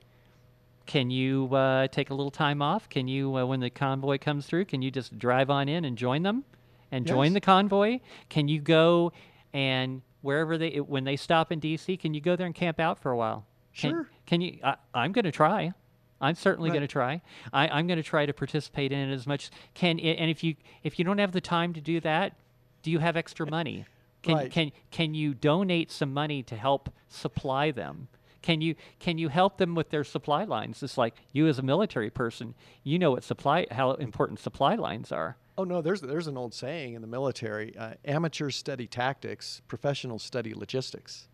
can 0.85 1.09
you 1.09 1.53
uh, 1.53 1.87
take 1.87 2.09
a 2.09 2.13
little 2.13 2.31
time 2.31 2.61
off? 2.61 2.89
Can 2.89 3.07
you, 3.07 3.35
uh, 3.37 3.45
when 3.45 3.59
the 3.59 3.69
convoy 3.69 4.17
comes 4.17 4.45
through, 4.45 4.65
can 4.65 4.81
you 4.81 4.91
just 4.91 5.17
drive 5.17 5.49
on 5.49 5.69
in 5.69 5.85
and 5.85 5.97
join 5.97 6.23
them 6.23 6.43
and 6.91 7.05
join 7.05 7.33
the 7.33 7.41
convoy? 7.41 7.99
Can 8.29 8.47
you 8.47 8.59
go 8.59 9.11
and 9.53 10.01
wherever 10.21 10.57
they, 10.57 10.79
when 10.79 11.03
they 11.03 11.15
stop 11.15 11.51
in 11.51 11.59
D.C., 11.59 11.97
can 11.97 12.13
you 12.13 12.21
go 12.21 12.35
there 12.35 12.45
and 12.45 12.55
camp 12.55 12.79
out 12.79 12.99
for 12.99 13.11
a 13.11 13.17
while? 13.17 13.45
Can, 13.75 13.91
Sure. 13.91 14.09
Can 14.25 14.41
you? 14.41 14.59
I, 14.63 14.75
I'm 14.93 15.11
going 15.11 15.25
to 15.25 15.31
try. 15.31 15.73
I'm 16.21 16.35
certainly 16.35 16.69
Right. 16.69 16.75
going 16.75 16.87
to 16.87 16.91
try. 16.91 17.21
I, 17.51 17.67
I'm 17.67 17.87
going 17.87 17.97
to 17.97 18.03
try 18.03 18.25
to 18.25 18.33
participate 18.33 18.91
in 18.91 18.99
it 19.09 19.13
as 19.13 19.27
much. 19.27 19.49
Can 19.73 19.99
and 19.99 20.29
if 20.31 20.43
you 20.43 20.55
if 20.83 20.97
you 20.97 21.05
don't 21.05 21.17
have 21.17 21.31
the 21.33 21.41
time 21.41 21.73
to 21.73 21.81
do 21.81 21.99
that, 22.01 22.35
do 22.83 22.91
you 22.91 22.99
have 22.99 23.17
extra 23.17 23.49
money? 23.49 23.85
Can 24.23 24.35
Right. 24.35 24.51
can 24.51 24.71
can 24.91 25.13
you 25.13 25.33
donate 25.33 25.91
some 25.91 26.13
money 26.13 26.41
to 26.43 26.55
help 26.55 26.89
supply 27.07 27.71
them? 27.71 28.07
Can 28.41 28.61
you 28.61 28.75
can 28.99 29.17
you 29.17 29.29
help 29.29 29.57
them 29.57 29.75
with 29.75 29.89
their 29.89 30.03
supply 30.03 30.43
lines? 30.45 30.81
It's 30.83 30.97
like 30.97 31.15
you 31.33 31.47
as 31.47 31.59
a 31.59 31.63
military 31.63 32.09
person, 32.09 32.55
you 32.83 32.97
know 32.99 33.11
what 33.11 33.23
supply 33.23 33.65
how 33.71 33.91
important 33.93 34.39
supply 34.39 34.75
lines 34.75 35.11
are. 35.11 35.37
Oh 35.57 35.63
no, 35.63 35.81
there's 35.81 36.01
there's 36.01 36.27
an 36.27 36.37
old 36.37 36.53
saying 36.53 36.93
in 36.95 37.01
the 37.01 37.07
military: 37.07 37.75
uh, 37.77 37.93
amateurs 38.05 38.55
study 38.55 38.87
tactics, 38.87 39.61
professionals 39.67 40.21
study 40.23 40.53
logistics. 40.53 41.27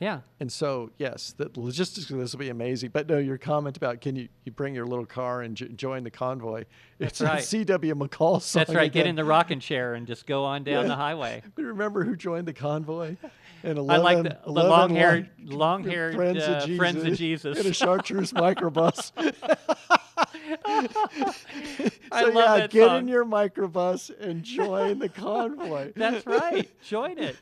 Yeah. 0.00 0.20
And 0.40 0.50
so, 0.52 0.90
yes, 0.98 1.34
the 1.36 1.50
logistics 1.54 2.10
of 2.10 2.18
this 2.18 2.32
will 2.32 2.40
be 2.40 2.48
amazing. 2.50 2.90
But 2.92 3.08
no, 3.08 3.18
your 3.18 3.38
comment 3.38 3.76
about 3.76 4.00
can 4.00 4.16
you, 4.16 4.28
you 4.44 4.52
bring 4.52 4.74
your 4.74 4.86
little 4.86 5.06
car 5.06 5.42
and 5.42 5.56
j- 5.56 5.68
join 5.68 6.02
the 6.04 6.10
convoy? 6.10 6.64
It's 6.98 7.20
right. 7.20 7.38
a 7.40 7.42
C.W. 7.42 7.94
McCall 7.94 8.42
song. 8.42 8.60
That's 8.60 8.74
right. 8.74 8.92
Get 8.92 9.06
in 9.06 9.14
the 9.16 9.24
rocking 9.24 9.60
chair 9.60 9.94
and 9.94 10.06
just 10.06 10.26
go 10.26 10.44
on 10.44 10.64
down 10.64 10.82
Yeah. 10.82 10.88
the 10.88 10.96
highway. 10.96 11.42
But 11.54 11.62
remember 11.64 12.04
who 12.04 12.16
joined 12.16 12.46
the 12.48 12.52
convoy? 12.52 13.16
And 13.62 13.78
11, 13.78 13.90
I 13.90 13.96
like 14.14 14.22
the, 14.24 14.38
the 14.44 14.50
long-haired, 14.52 15.30
long- 15.44 15.58
long-haired 15.84 16.14
friends, 16.16 16.42
uh, 16.42 16.60
of 16.68 16.76
friends 16.76 17.02
of 17.04 17.16
Jesus 17.16 17.58
in 17.58 17.66
a 17.66 17.72
chartreuse 17.72 18.32
microbus. 18.34 19.12
I 20.66 22.22
so 22.22 22.28
yeah, 22.38 22.66
get 22.66 22.88
song. 22.88 22.98
in 23.00 23.08
your 23.08 23.24
microbus 23.24 24.10
and 24.20 24.42
join 24.42 24.98
the 24.98 25.08
convoy. 25.08 25.92
That's 25.96 26.26
right. 26.26 26.68
Join 26.82 27.18
it. 27.18 27.36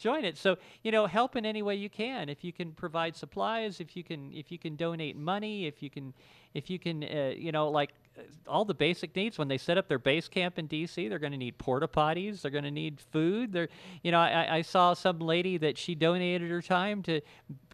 Join 0.00 0.24
it. 0.24 0.36
So 0.38 0.56
you 0.82 0.90
know, 0.90 1.06
help 1.06 1.36
in 1.36 1.44
any 1.46 1.62
way 1.62 1.74
you 1.76 1.90
can. 1.90 2.28
If 2.28 2.42
you 2.42 2.52
can 2.52 2.72
provide 2.72 3.14
supplies, 3.14 3.80
if 3.80 3.94
you 3.96 4.02
can, 4.02 4.32
if 4.32 4.50
you 4.50 4.58
can 4.58 4.74
donate 4.74 5.16
money, 5.16 5.66
if 5.66 5.82
you 5.82 5.90
can, 5.90 6.14
if 6.54 6.70
you 6.70 6.78
can, 6.78 7.04
uh, 7.04 7.32
you 7.36 7.52
know, 7.52 7.68
like 7.68 7.90
uh, 8.18 8.22
all 8.48 8.64
the 8.64 8.74
basic 8.74 9.14
needs. 9.14 9.36
When 9.38 9.48
they 9.48 9.58
set 9.58 9.76
up 9.78 9.88
their 9.88 9.98
base 9.98 10.26
camp 10.26 10.58
in 10.58 10.66
D.C., 10.66 11.06
they're 11.08 11.18
going 11.18 11.32
to 11.32 11.38
need 11.38 11.58
porta 11.58 11.86
potties. 11.86 12.40
They're 12.42 12.50
going 12.50 12.64
to 12.64 12.70
need 12.70 12.98
food. 13.12 13.52
They're, 13.52 13.68
you 14.02 14.10
know, 14.10 14.18
I, 14.18 14.56
I 14.56 14.62
saw 14.62 14.94
some 14.94 15.18
lady 15.18 15.58
that 15.58 15.76
she 15.78 15.94
donated 15.94 16.50
her 16.50 16.62
time 16.62 17.02
to 17.04 17.20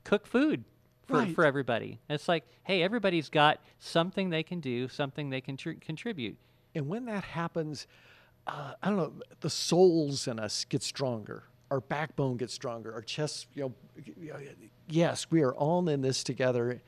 cook 0.05 0.27
food. 0.27 0.65
For, 1.07 1.19
Right. 1.19 1.33
for 1.37 1.45
everybody, 1.45 2.01
it's 2.11 2.27
like, 2.27 2.43
hey, 2.65 2.83
everybody's 2.83 3.29
got 3.29 3.61
something 3.79 4.31
they 4.31 4.43
can 4.43 4.59
do, 4.59 4.89
something 4.89 5.31
they 5.31 5.41
can 5.41 5.57
tr- 5.57 5.79
contribute. 5.81 6.37
And 6.75 6.89
when 6.89 7.05
that 7.05 7.23
happens, 7.23 7.87
uh, 8.49 8.73
I 8.83 8.89
don't 8.89 8.97
know, 8.97 9.13
the 9.39 9.49
souls 9.49 10.27
in 10.27 10.41
us 10.41 10.65
get 10.65 10.83
stronger. 10.83 11.45
Our 11.71 11.81
backbone 11.81 12.37
gets 12.37 12.55
stronger. 12.55 12.93
Our 12.93 13.03
chests, 13.03 13.47
you 13.55 13.63
know, 13.63 14.39
yes, 14.89 15.27
we 15.31 15.43
are 15.43 15.53
all 15.55 15.89
in 15.89 16.01
this 16.01 16.23
together, 16.23 16.81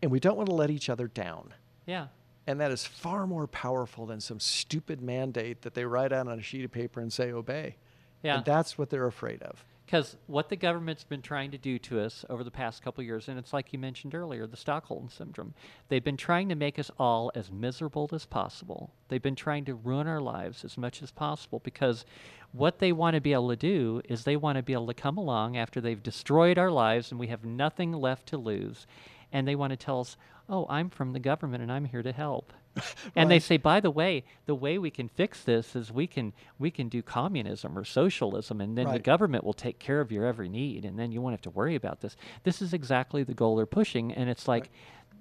and 0.00 0.10
we 0.10 0.20
don't 0.20 0.36
want 0.36 0.48
to 0.48 0.54
let 0.54 0.70
each 0.70 0.88
other 0.88 1.08
down. 1.08 1.54
Yeah, 1.86 2.06
And 2.46 2.60
that 2.60 2.70
is 2.70 2.84
far 2.86 3.26
more 3.26 3.48
powerful 3.48 4.06
than 4.06 4.20
some 4.20 4.38
stupid 4.38 5.00
mandate 5.02 5.62
that 5.62 5.74
they 5.74 5.84
write 5.84 6.12
out 6.12 6.28
on 6.28 6.38
a 6.38 6.42
sheet 6.42 6.64
of 6.64 6.70
paper 6.70 7.00
and 7.00 7.12
say 7.12 7.32
obey. 7.32 7.76
Yeah. 8.22 8.36
And 8.36 8.44
that's 8.44 8.78
what 8.78 8.90
they're 8.90 9.08
afraid 9.08 9.42
of. 9.42 9.64
Because 9.92 10.16
what 10.26 10.48
the 10.48 10.56
government's 10.56 11.04
been 11.04 11.20
trying 11.20 11.50
to 11.50 11.58
do 11.58 11.78
to 11.80 12.00
us 12.00 12.24
over 12.30 12.42
the 12.42 12.50
past 12.50 12.82
couple 12.82 13.04
years, 13.04 13.28
and 13.28 13.38
it's 13.38 13.52
like 13.52 13.74
you 13.74 13.78
mentioned 13.78 14.14
earlier, 14.14 14.46
the 14.46 14.56
Stockholm 14.56 15.10
syndrome, 15.10 15.52
they've 15.88 16.02
been 16.02 16.16
trying 16.16 16.48
to 16.48 16.54
make 16.54 16.78
us 16.78 16.90
all 16.98 17.30
as 17.34 17.52
miserable 17.52 18.08
as 18.10 18.24
possible. 18.24 18.94
They've 19.08 19.20
been 19.20 19.36
trying 19.36 19.66
to 19.66 19.74
ruin 19.74 20.06
our 20.06 20.22
lives 20.22 20.64
as 20.64 20.78
much 20.78 21.02
as 21.02 21.10
possible 21.10 21.60
because 21.62 22.06
what 22.52 22.78
they 22.78 22.90
want 22.90 23.16
to 23.16 23.20
be 23.20 23.34
able 23.34 23.50
to 23.50 23.56
do 23.56 24.00
is 24.08 24.24
they 24.24 24.34
want 24.34 24.56
to 24.56 24.62
be 24.62 24.72
able 24.72 24.86
to 24.86 24.94
come 24.94 25.18
along 25.18 25.58
after 25.58 25.78
they've 25.78 26.02
destroyed 26.02 26.56
our 26.56 26.70
lives 26.70 27.10
and 27.10 27.20
we 27.20 27.26
have 27.26 27.44
nothing 27.44 27.92
left 27.92 28.24
to 28.28 28.38
lose. 28.38 28.86
And 29.32 29.46
they 29.46 29.54
want 29.54 29.70
to 29.70 29.76
tell 29.76 30.00
us, 30.00 30.16
"Oh, 30.48 30.66
I'm 30.68 30.90
from 30.90 31.12
the 31.12 31.20
government 31.20 31.62
and 31.62 31.72
I'm 31.72 31.86
here 31.86 32.02
to 32.02 32.12
help." 32.12 32.52
and 33.16 33.30
they 33.30 33.38
say, 33.38 33.56
"By 33.56 33.80
the 33.80 33.90
way, 33.90 34.24
the 34.46 34.54
way 34.54 34.78
we 34.78 34.90
can 34.90 35.08
fix 35.08 35.42
this 35.42 35.76
is 35.76 35.92
we 35.92 36.06
can 36.06 36.32
we 36.58 36.70
can 36.70 36.88
do 36.88 37.02
communism 37.02 37.76
or 37.76 37.84
socialism, 37.84 38.60
and 38.60 38.76
then 38.76 38.86
the 38.90 38.98
government 38.98 39.44
will 39.44 39.52
take 39.52 39.78
care 39.78 40.00
of 40.00 40.10
your 40.12 40.24
every 40.24 40.48
need, 40.48 40.84
and 40.84 40.98
then 40.98 41.12
you 41.12 41.20
won't 41.20 41.32
have 41.32 41.42
to 41.42 41.50
worry 41.50 41.74
about 41.74 42.00
this." 42.00 42.16
This 42.44 42.62
is 42.62 42.72
exactly 42.72 43.22
the 43.22 43.34
goal 43.34 43.56
they're 43.56 43.66
pushing, 43.66 44.12
and 44.12 44.28
it's 44.28 44.48
like. 44.48 44.70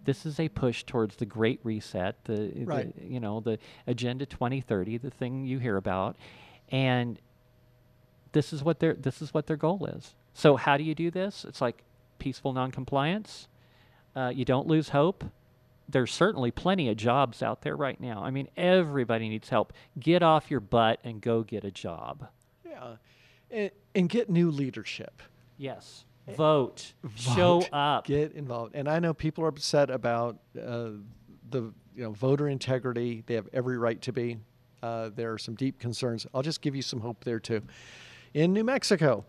This 0.03 0.25
is 0.25 0.39
a 0.39 0.49
push 0.49 0.83
towards 0.83 1.17
the 1.17 1.27
Great 1.27 1.59
Reset, 1.63 2.15
the, 2.23 2.65
the 2.95 3.05
you 3.05 3.19
know 3.19 3.39
the 3.39 3.59
Agenda 3.85 4.25
2030, 4.25 4.97
the 4.97 5.11
thing 5.11 5.45
you 5.45 5.59
hear 5.59 5.77
about, 5.77 6.15
and 6.69 7.19
this 8.31 8.53
is 8.53 8.63
what 8.63 8.79
their 8.79 8.93
this 8.93 9.21
is 9.21 9.33
what 9.33 9.47
their 9.47 9.57
goal 9.57 9.85
is. 9.85 10.15
So 10.33 10.55
how 10.55 10.77
do 10.77 10.83
you 10.83 10.95
do 10.95 11.11
this? 11.11 11.45
It's 11.45 11.61
like 11.61 11.83
peaceful 12.19 12.53
noncompliance. 12.53 13.47
Uh, 14.15 14.31
you 14.33 14.45
don't 14.45 14.67
lose 14.67 14.89
hope. 14.89 15.23
There's 15.87 16.11
certainly 16.11 16.51
plenty 16.51 16.89
of 16.89 16.97
jobs 16.97 17.43
out 17.43 17.61
there 17.61 17.75
right 17.75 17.99
now. 17.99 18.23
I 18.23 18.31
mean, 18.31 18.47
everybody 18.55 19.27
needs 19.27 19.49
help. 19.49 19.73
Get 19.99 20.23
off 20.23 20.49
your 20.49 20.61
butt 20.61 20.99
and 21.03 21.21
go 21.21 21.43
get 21.43 21.63
a 21.63 21.71
job. 21.71 22.27
Yeah. 22.65 22.95
And, 23.49 23.71
and 23.93 24.09
get 24.09 24.29
new 24.29 24.51
leadership. 24.51 25.21
Yes. 25.57 26.05
Vote. 26.35 26.93
Show 27.15 27.65
up. 27.73 28.05
Get 28.05 28.33
involved. 28.33 28.75
And 28.75 28.87
I 28.87 28.99
know 28.99 29.13
people 29.13 29.43
are 29.43 29.49
upset 29.49 29.89
about 29.89 30.37
uh, 30.57 30.91
the 31.49 31.73
you 31.95 32.03
know 32.03 32.11
voter 32.11 32.47
integrity. 32.47 33.23
They 33.25 33.33
have 33.35 33.49
every 33.53 33.77
right 33.77 34.01
to 34.03 34.13
be. 34.13 34.37
Uh, 34.81 35.09
there 35.13 35.31
are 35.33 35.37
some 35.37 35.55
deep 35.55 35.79
concerns. 35.79 36.25
I'll 36.33 36.41
just 36.41 36.61
give 36.61 36.75
you 36.75 36.81
some 36.81 37.01
hope 37.01 37.23
there 37.23 37.39
too. 37.39 37.61
In 38.33 38.53
New 38.53 38.63
Mexico, 38.63 39.25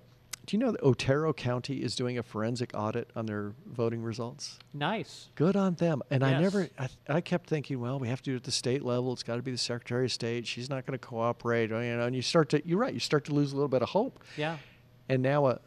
do 0.47 0.57
you 0.57 0.59
know 0.63 0.73
that 0.73 0.83
Otero 0.83 1.33
County 1.33 1.83
is 1.83 1.95
doing 1.95 2.19
a 2.19 2.23
forensic 2.23 2.71
audit 2.75 3.11
on 3.15 3.27
their 3.27 3.53
voting 3.67 4.03
results? 4.03 4.59
nice. 4.75 5.29
Good 5.37 5.55
on 5.57 5.75
them. 5.75 6.03
And 6.11 6.25
I 6.25 6.41
never, 6.41 6.69
I, 6.79 6.89
I 7.09 7.21
kept 7.21 7.49
thinking, 7.49 7.81
well, 7.81 7.99
we 7.99 8.09
have 8.09 8.21
to 8.23 8.31
do 8.31 8.35
it 8.35 8.39
at 8.39 8.43
the 8.45 8.51
state 8.53 8.83
level. 8.83 9.13
It's 9.13 9.23
got 9.23 9.37
to 9.37 9.43
be 9.43 9.53
the 9.53 9.59
Secretary 9.59 10.07
of 10.07 10.13
State. 10.13 10.47
She's 10.47 10.69
not 10.69 10.85
going 10.87 10.99
to 10.99 11.07
cooperate. 11.07 11.71
Oh, 11.73 11.81
you 11.81 11.97
know, 11.97 12.07
and 12.07 12.17
you 12.17 12.23
start 12.23 12.49
to, 12.51 12.67
you're 12.67 12.79
right, 12.79 12.93
you 12.93 13.01
start 13.01 13.25
to 13.27 13.35
lose 13.35 13.53
a 13.53 13.55
little 13.55 13.69
bit 13.69 13.83
of 13.83 13.91
hope. 13.91 14.19
Yeah. 14.37 14.57
And 15.09 15.23
now 15.23 15.47
a 15.47 15.61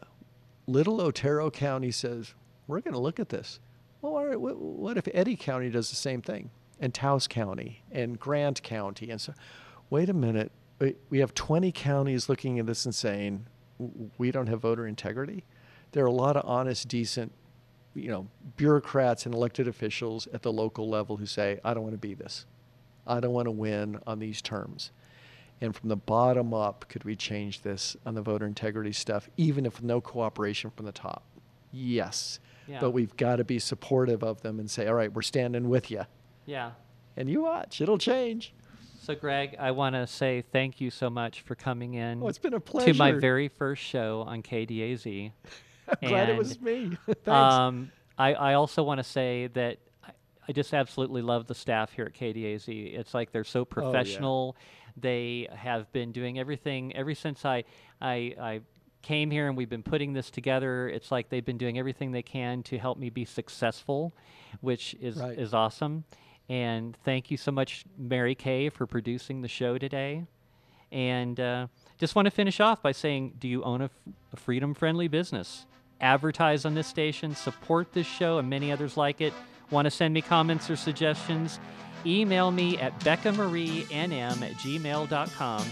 little 0.66 1.00
Otero 1.00 1.50
County 1.50 1.90
says, 1.90 2.34
we're 2.66 2.80
going 2.80 2.94
to 2.94 3.00
look 3.00 3.18
at 3.20 3.28
this. 3.30 3.60
Well, 4.02 4.12
all 4.16 4.26
right, 4.26 4.40
what, 4.40 4.58
what 4.58 4.96
if 4.98 5.08
Eddy 5.14 5.36
County 5.36 5.70
does 5.70 5.88
the 5.90 5.96
same 5.96 6.20
thing? 6.20 6.50
And 6.80 6.92
Taos 6.92 7.26
County 7.26 7.82
and 7.90 8.18
Grant 8.20 8.62
County. 8.62 9.10
And 9.10 9.20
so, 9.20 9.32
wait 9.88 10.10
a 10.10 10.12
minute. 10.14 10.52
We- 11.10 11.20
have 11.20 11.32
20 11.32 11.72
counties 11.72 12.28
looking 12.28 12.58
at 12.58 12.66
this 12.66 12.84
and 12.84 12.94
saying, 12.94 13.32
"W- 13.38 13.46
we 14.18 14.30
don't 14.30 14.46
have 14.46 14.60
voter 14.60 14.86
integrity. 14.86 15.44
There 15.92 16.04
are 16.04 16.08
a 16.08 16.12
lot 16.12 16.36
of 16.36 16.44
honest, 16.44 16.88
decent, 16.88 17.32
you 17.94 18.10
know, 18.10 18.26
bureaucrats 18.56 19.26
and 19.26 19.34
elected 19.34 19.68
officials 19.68 20.26
at 20.32 20.42
the 20.42 20.52
local 20.52 20.88
level 20.88 21.16
who 21.16 21.26
say, 21.26 21.60
I 21.64 21.74
don't 21.74 21.82
want 21.82 21.94
to 21.94 21.98
be 21.98 22.14
this. 22.14 22.46
I 23.06 23.20
don't 23.20 23.32
want 23.32 23.46
to 23.46 23.52
win 23.52 23.98
on 24.06 24.18
these 24.18 24.42
terms. 24.42 24.90
And 25.60 25.74
from 25.74 25.88
the 25.88 25.96
bottom 25.96 26.52
up, 26.52 26.86
could 26.88 27.04
we 27.04 27.16
change 27.16 27.62
this 27.62 27.96
on 28.04 28.14
the 28.14 28.20
voter 28.20 28.46
integrity 28.46 28.92
stuff, 28.92 29.28
even 29.36 29.64
if 29.64 29.82
no 29.82 30.00
cooperation 30.00 30.70
from 30.70 30.84
the 30.84 30.92
top? 30.92 31.22
Yes. 31.72 32.40
Yeah. 32.66 32.80
But 32.80 32.90
we've 32.90 33.16
got 33.16 33.36
to 33.36 33.44
be 33.44 33.58
supportive 33.58 34.22
of 34.22 34.42
them 34.42 34.58
and 34.58 34.70
say, 34.70 34.86
all 34.86 34.94
right, 34.94 35.12
we're 35.12 35.22
standing 35.22 35.68
with 35.68 35.90
you. 35.90 36.04
Yeah. 36.44 36.72
And 37.16 37.30
you 37.30 37.42
watch, 37.42 37.80
it'll 37.80 37.96
change. 37.96 38.52
So, 39.06 39.14
Greg, 39.14 39.54
I 39.60 39.70
want 39.70 39.94
to 39.94 40.04
say 40.08 40.42
thank 40.50 40.80
you 40.80 40.90
so 40.90 41.08
much 41.08 41.42
for 41.42 41.54
coming 41.54 41.94
in 41.94 42.20
Oh, 42.20 42.26
it's 42.26 42.38
been 42.38 42.54
a 42.54 42.58
pleasure. 42.58 42.92
to 42.92 42.98
my 42.98 43.12
very 43.12 43.46
first 43.46 43.80
show 43.80 44.24
on 44.26 44.42
KDAZ. 44.42 45.30
I'm 45.88 45.96
glad 46.08 46.28
it 46.28 46.36
was 46.36 46.60
me. 46.60 46.98
Thanks. 47.06 47.28
Um, 47.28 47.92
I, 48.18 48.34
I 48.34 48.54
also 48.54 48.82
want 48.82 48.98
to 48.98 49.04
say 49.04 49.46
that 49.54 49.78
I, 50.04 50.10
I 50.48 50.52
just 50.52 50.74
absolutely 50.74 51.22
love 51.22 51.46
the 51.46 51.54
staff 51.54 51.92
here 51.92 52.04
at 52.06 52.14
KDAZ. 52.14 52.94
It's 52.98 53.14
like 53.14 53.30
they're 53.30 53.44
so 53.44 53.64
professional. 53.64 54.56
Oh, 54.58 54.60
yeah. 54.60 54.92
They 54.96 55.48
have 55.54 55.92
been 55.92 56.10
doing 56.10 56.40
everything 56.40 56.96
ever 56.96 57.14
since 57.14 57.44
I, 57.44 57.62
I, 58.00 58.34
I 58.40 58.60
came 59.02 59.30
here 59.30 59.46
and 59.46 59.56
we've 59.56 59.70
been 59.70 59.84
putting 59.84 60.14
this 60.14 60.30
together. 60.30 60.88
It's 60.88 61.12
like 61.12 61.28
they've 61.28 61.44
been 61.44 61.58
doing 61.58 61.78
everything 61.78 62.10
they 62.10 62.22
can 62.22 62.64
to 62.64 62.76
help 62.76 62.98
me 62.98 63.10
be 63.10 63.24
successful, 63.24 64.16
which 64.62 64.96
is, 65.00 65.18
Right. 65.18 65.38
is 65.38 65.54
awesome. 65.54 66.02
And 66.48 66.96
thank 67.04 67.30
you 67.30 67.36
so 67.36 67.50
much, 67.50 67.84
Mary 67.98 68.34
Kay, 68.34 68.68
for 68.68 68.86
producing 68.86 69.42
the 69.42 69.48
show 69.48 69.78
today. 69.78 70.24
And 70.92 71.38
uh, 71.40 71.66
just 71.98 72.14
want 72.14 72.26
to 72.26 72.30
finish 72.30 72.60
off 72.60 72.82
by 72.82 72.92
saying 72.92 73.34
do 73.38 73.48
you 73.48 73.62
own 73.64 73.80
a, 73.80 73.86
f- 73.86 73.90
a 74.32 74.36
freedom 74.36 74.72
friendly 74.74 75.08
business? 75.08 75.66
Advertise 76.00 76.64
on 76.64 76.74
this 76.74 76.86
station, 76.86 77.34
support 77.34 77.92
this 77.92 78.06
show 78.06 78.38
and 78.38 78.48
many 78.48 78.70
others 78.70 78.96
like 78.96 79.20
it. 79.20 79.32
Want 79.70 79.86
to 79.86 79.90
send 79.90 80.14
me 80.14 80.22
comments 80.22 80.70
or 80.70 80.76
suggestions? 80.76 81.58
Email 82.04 82.52
me 82.52 82.78
at 82.78 82.98
beccamarieNM 83.00 84.42
at 84.42 84.52
gmail.com. 84.52 85.66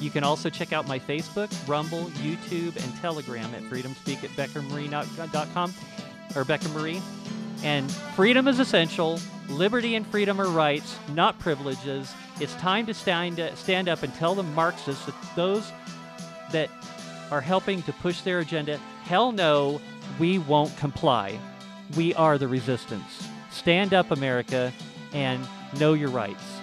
You 0.00 0.10
can 0.10 0.24
also 0.24 0.48
check 0.50 0.72
out 0.72 0.88
my 0.88 0.98
Facebook, 0.98 1.50
Rumble, 1.68 2.04
YouTube, 2.22 2.82
and 2.82 3.00
Telegram 3.00 3.54
at 3.54 3.62
freedomspeak 3.62 4.24
at 4.24 4.30
beccamarie.com 4.30 5.74
or 6.34 6.44
Becca 6.44 6.68
Marie. 6.70 7.00
And 7.64 7.90
freedom 7.90 8.46
is 8.46 8.60
essential. 8.60 9.18
Liberty 9.48 9.94
and 9.94 10.06
freedom 10.06 10.40
are 10.40 10.48
rights, 10.48 10.98
not 11.14 11.38
privileges. 11.38 12.12
It's 12.38 12.54
time 12.56 12.84
to 12.86 12.94
stand, 12.94 13.40
uh, 13.40 13.54
stand 13.56 13.88
up 13.88 14.02
and 14.02 14.14
tell 14.14 14.34
the 14.34 14.42
Marxists 14.42 15.06
that 15.06 15.14
those 15.34 15.72
that 16.52 16.68
are 17.30 17.40
helping 17.40 17.82
to 17.82 17.92
push 17.94 18.20
their 18.20 18.40
agenda, 18.40 18.76
hell 19.04 19.32
no, 19.32 19.80
we 20.18 20.38
won't 20.38 20.76
comply. 20.76 21.38
We 21.96 22.14
are 22.14 22.38
the 22.38 22.48
resistance. 22.48 23.28
Stand 23.50 23.94
up, 23.94 24.10
America, 24.10 24.72
and 25.12 25.46
know 25.78 25.94
your 25.94 26.10
rights. 26.10 26.53